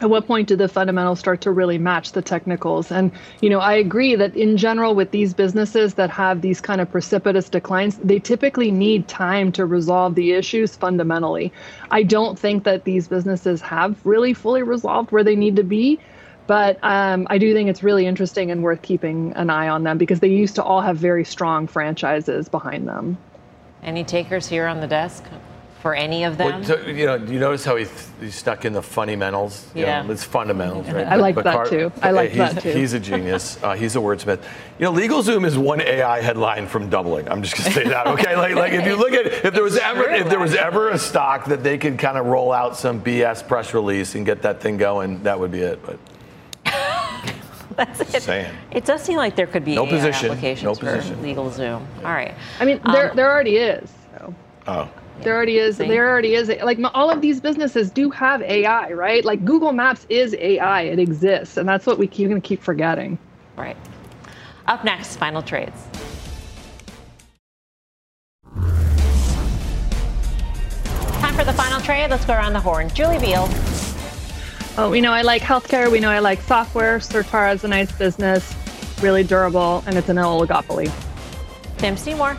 at 0.00 0.10
what 0.10 0.26
point 0.26 0.48
do 0.48 0.56
the 0.56 0.68
fundamentals 0.68 1.18
start 1.18 1.40
to 1.40 1.50
really 1.50 1.78
match 1.78 2.12
the 2.12 2.22
technicals 2.22 2.90
and 2.90 3.10
you 3.40 3.48
know 3.48 3.60
i 3.60 3.72
agree 3.72 4.14
that 4.14 4.34
in 4.36 4.56
general 4.56 4.94
with 4.94 5.10
these 5.10 5.32
businesses 5.32 5.94
that 5.94 6.10
have 6.10 6.40
these 6.42 6.60
kind 6.60 6.80
of 6.80 6.90
precipitous 6.90 7.48
declines 7.48 7.96
they 7.98 8.18
typically 8.18 8.70
need 8.70 9.08
time 9.08 9.50
to 9.50 9.64
resolve 9.64 10.14
the 10.14 10.32
issues 10.32 10.76
fundamentally 10.76 11.52
i 11.90 12.02
don't 12.02 12.38
think 12.38 12.64
that 12.64 12.84
these 12.84 13.08
businesses 13.08 13.60
have 13.60 13.98
really 14.04 14.34
fully 14.34 14.62
resolved 14.62 15.10
where 15.12 15.24
they 15.24 15.36
need 15.36 15.56
to 15.56 15.64
be 15.64 15.98
But 16.46 16.78
um, 16.82 17.26
I 17.28 17.38
do 17.38 17.52
think 17.52 17.68
it's 17.68 17.82
really 17.82 18.06
interesting 18.06 18.50
and 18.50 18.62
worth 18.62 18.82
keeping 18.82 19.32
an 19.34 19.50
eye 19.50 19.68
on 19.68 19.82
them 19.82 19.98
because 19.98 20.20
they 20.20 20.28
used 20.28 20.54
to 20.56 20.62
all 20.62 20.80
have 20.80 20.96
very 20.96 21.24
strong 21.24 21.66
franchises 21.66 22.48
behind 22.48 22.86
them. 22.86 23.18
Any 23.82 24.04
takers 24.04 24.46
here 24.46 24.66
on 24.66 24.80
the 24.80 24.86
desk? 24.86 25.24
For 25.80 25.94
any 25.94 26.24
of 26.24 26.36
them. 26.38 26.62
Well, 26.62 26.88
you 26.88 27.06
know, 27.06 27.14
you 27.16 27.38
notice 27.38 27.64
how 27.64 27.76
he, 27.76 27.86
he's 28.20 28.34
stuck 28.34 28.64
in 28.64 28.72
the 28.72 28.82
fundamentals. 28.82 29.68
You 29.74 29.82
Yeah. 29.82 30.02
know, 30.02 30.10
it's 30.12 30.24
fundamentals, 30.24 30.88
right? 30.88 31.06
I 31.06 31.16
like 31.16 31.34
But 31.34 31.44
that 31.44 31.54
Car- 31.54 31.66
too. 31.68 31.92
I 32.02 32.10
like 32.10 32.30
he's, 32.30 32.38
that 32.38 32.62
too. 32.62 32.70
He's 32.72 32.92
a 32.92 33.00
genius. 33.00 33.62
Uh, 33.62 33.74
he's 33.74 33.94
a 33.94 33.98
wordsmith. 34.00 34.42
You 34.78 34.84
know, 34.86 34.92
LegalZoom 34.92 35.46
is 35.46 35.56
one 35.56 35.80
AI 35.80 36.20
headline 36.20 36.66
from 36.66 36.88
doubling. 36.90 37.28
I'm 37.28 37.42
just 37.42 37.56
gonna 37.56 37.70
say 37.70 37.84
that. 37.88 38.06
Okay, 38.08 38.36
like, 38.36 38.54
like 38.56 38.72
if 38.72 38.86
you 38.86 38.96
look 38.96 39.12
at 39.12 39.26
if 39.26 39.54
there 39.54 39.62
was 39.62 39.76
ever 39.76 40.08
if 40.10 40.28
there 40.28 40.40
was 40.40 40.54
ever 40.54 40.88
a 40.90 40.98
stock 40.98 41.44
that 41.46 41.62
they 41.62 41.78
could 41.78 41.98
kind 41.98 42.18
of 42.18 42.26
roll 42.26 42.52
out 42.52 42.76
some 42.76 43.00
BS 43.00 43.46
press 43.46 43.72
release 43.74 44.14
and 44.14 44.24
get 44.26 44.42
that 44.42 44.60
thing 44.60 44.76
going, 44.78 45.22
that 45.24 45.38
would 45.38 45.50
be 45.52 45.60
it. 45.60 45.80
But 45.84 45.98
That's 47.76 48.00
it. 48.14 48.22
saying. 48.22 48.52
It 48.70 48.84
does 48.86 49.02
seem 49.02 49.18
like 49.18 49.36
there 49.36 49.46
could 49.46 49.64
be 49.64 49.74
No 49.74 49.84
AI 49.84 49.90
position, 49.90 50.30
applications 50.30 50.64
no 50.64 50.74
for 50.74 50.96
position. 50.96 51.16
LegalZoom. 51.22 51.80
All 51.98 52.12
right. 52.12 52.34
I 52.58 52.64
mean, 52.64 52.80
there 52.90 53.10
Um, 53.10 53.16
there 53.16 53.30
already 53.30 53.56
is. 53.56 53.92
So. 54.18 54.34
Oh. 54.66 54.88
There 55.20 55.34
already 55.34 55.58
is. 55.58 55.76
See? 55.78 55.88
There 55.88 56.08
already 56.08 56.34
is. 56.34 56.48
Like 56.62 56.78
all 56.94 57.10
of 57.10 57.20
these 57.20 57.40
businesses 57.40 57.90
do 57.90 58.10
have 58.10 58.42
AI, 58.42 58.92
right? 58.92 59.24
Like 59.24 59.44
Google 59.44 59.72
Maps 59.72 60.06
is 60.08 60.34
AI. 60.34 60.82
It 60.82 60.98
exists, 60.98 61.56
and 61.56 61.68
that's 61.68 61.86
what 61.86 61.98
we 61.98 62.06
keep 62.06 62.28
going 62.28 62.40
to 62.40 62.46
keep 62.46 62.62
forgetting. 62.62 63.18
Right. 63.56 63.76
Up 64.66 64.84
next, 64.84 65.16
final 65.16 65.42
trades. 65.42 65.82
Time 71.20 71.34
for 71.34 71.44
the 71.44 71.52
final 71.52 71.80
trade. 71.80 72.10
Let's 72.10 72.24
go 72.24 72.34
around 72.34 72.52
the 72.52 72.60
horn. 72.60 72.90
Julie 72.90 73.18
Biel. 73.18 73.48
Oh, 74.78 74.90
we 74.90 75.00
know 75.00 75.12
I 75.12 75.22
like 75.22 75.40
healthcare. 75.40 75.90
We 75.90 76.00
know 76.00 76.10
I 76.10 76.18
like 76.18 76.42
software. 76.42 76.98
Certara 76.98 77.54
is 77.54 77.64
a 77.64 77.68
nice 77.68 77.90
business, 77.92 78.54
really 79.00 79.24
durable, 79.24 79.82
and 79.86 79.96
it's 79.96 80.10
an 80.10 80.16
oligopoly. 80.16 80.92
Tim 81.78 81.96
Seymour. 81.96 82.36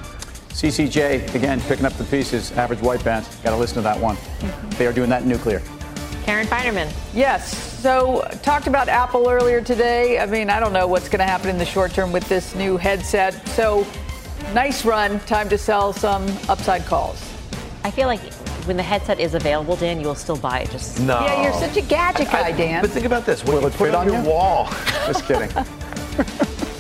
CCJ, 0.58 1.36
again, 1.36 1.62
picking 1.62 1.86
up 1.86 1.94
the 1.94 2.04
pieces, 2.06 2.52
average 2.54 2.82
white 2.82 3.04
band. 3.04 3.28
Got 3.44 3.52
to 3.52 3.58
listen 3.58 3.76
to 3.76 3.82
that 3.82 4.00
one. 4.00 4.18
They 4.80 4.88
are 4.88 4.92
doing 4.92 5.08
that 5.12 5.22
in 5.22 5.30
nuclear. 5.30 5.62
Karen 6.24 6.48
Finerman. 6.48 6.92
Yes. 7.14 7.56
So, 7.80 8.28
talked 8.42 8.66
about 8.66 8.90
Apple 8.90 9.30
earlier 9.30 9.62
today. 9.62 10.18
I 10.18 10.26
mean, 10.26 10.50
I 10.50 10.60
don't 10.60 10.74
know 10.74 10.88
what's 10.88 11.10
going 11.10 11.20
to 11.20 11.26
happen 11.26 11.52
in 11.52 11.60
the 11.60 11.66
short 11.66 11.92
term 11.92 12.12
with 12.12 12.28
this 12.28 12.56
new 12.56 12.76
headset. 12.76 13.48
So, 13.50 13.86
nice 14.56 14.84
run. 14.84 15.20
Time 15.22 15.48
to 15.50 15.60
sell 15.60 15.94
some 15.94 16.24
upside 16.50 16.88
calls. 16.88 17.22
I 17.84 17.92
feel 17.92 18.08
like 18.08 18.34
when 18.66 18.78
the 18.78 18.84
headset 18.84 19.20
is 19.20 19.36
available, 19.36 19.76
Dan, 19.76 20.02
you 20.02 20.08
will 20.08 20.16
still 20.16 20.38
buy 20.38 20.62
it. 20.62 20.72
Just 20.72 21.00
No. 21.00 21.20
Yeah, 21.20 21.44
you're 21.44 21.54
such 21.54 21.78
a 21.78 21.82
gadget 21.82 22.32
guy, 22.32 22.52
Dan. 22.52 22.82
But 22.82 22.90
think 22.90 23.06
about 23.06 23.28
this. 23.28 23.44
When 23.44 23.54
Will 23.58 23.62
you 23.62 23.68
it 23.68 23.74
put 23.74 23.78
fit 23.78 23.88
it 23.90 23.96
on 23.96 24.08
on 24.08 24.14
your 24.14 24.24
you? 24.24 24.28
wall, 24.28 24.70
Just 25.06 25.24
kidding. 25.26 25.52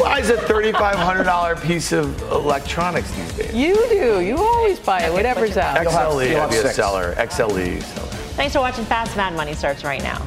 who 0.00 0.04
buys 0.04 0.30
a 0.30 0.36
$3,500 0.36 1.62
piece 1.62 1.92
of 1.92 2.20
electronics 2.32 3.10
these 3.12 3.32
days? 3.34 3.54
You 3.54 3.74
do. 3.88 4.20
You 4.20 4.36
always 4.38 4.78
buy 4.78 5.02
it, 5.02 5.12
whatever's 5.12 5.56
out. 5.56 5.82
You'll 5.82 5.92
XLE 5.92 6.30
you'll 6.30 6.40
would 6.40 6.50
be 6.50 6.56
a 6.56 6.72
seller. 6.72 7.14
XLE 7.16 7.82
seller. 7.82 8.06
thanks 8.36 8.54
for 8.54 8.60
watching. 8.60 8.84
Fast 8.84 9.16
Mad 9.16 9.34
Money 9.34 9.54
starts 9.54 9.84
right 9.84 10.02
now. 10.02 10.26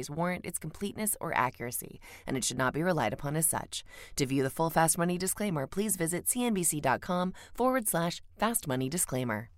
warrant 0.09 0.45
its 0.45 0.57
completeness 0.57 1.15
or 1.19 1.33
accuracy, 1.35 1.99
and 2.25 2.37
it 2.37 2.43
should 2.43 2.57
not 2.57 2.73
be 2.73 2.83
relied 2.83 3.13
upon 3.13 3.35
as 3.35 3.45
such. 3.45 3.83
To 4.15 4.25
view 4.25 4.43
the 4.43 4.49
full 4.49 4.69
Fast 4.69 4.97
Money 4.97 5.17
disclaimer, 5.17 5.67
please 5.67 5.95
visit 5.95 6.25
cnbc.com 6.25 7.33
forward 7.53 7.87
slash 7.87 8.21
fast 8.37 8.67
money 8.67 8.89
disclaimer. 8.89 9.49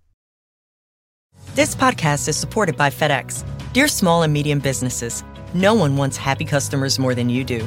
This 1.54 1.74
podcast 1.74 2.28
is 2.28 2.36
supported 2.36 2.76
by 2.76 2.90
FedEx. 2.90 3.44
Dear 3.72 3.88
small 3.88 4.22
and 4.22 4.32
medium 4.32 4.60
businesses, 4.60 5.24
no 5.52 5.74
one 5.74 5.96
wants 5.96 6.16
happy 6.16 6.44
customers 6.44 6.98
more 6.98 7.14
than 7.14 7.28
you 7.28 7.44
do. 7.44 7.66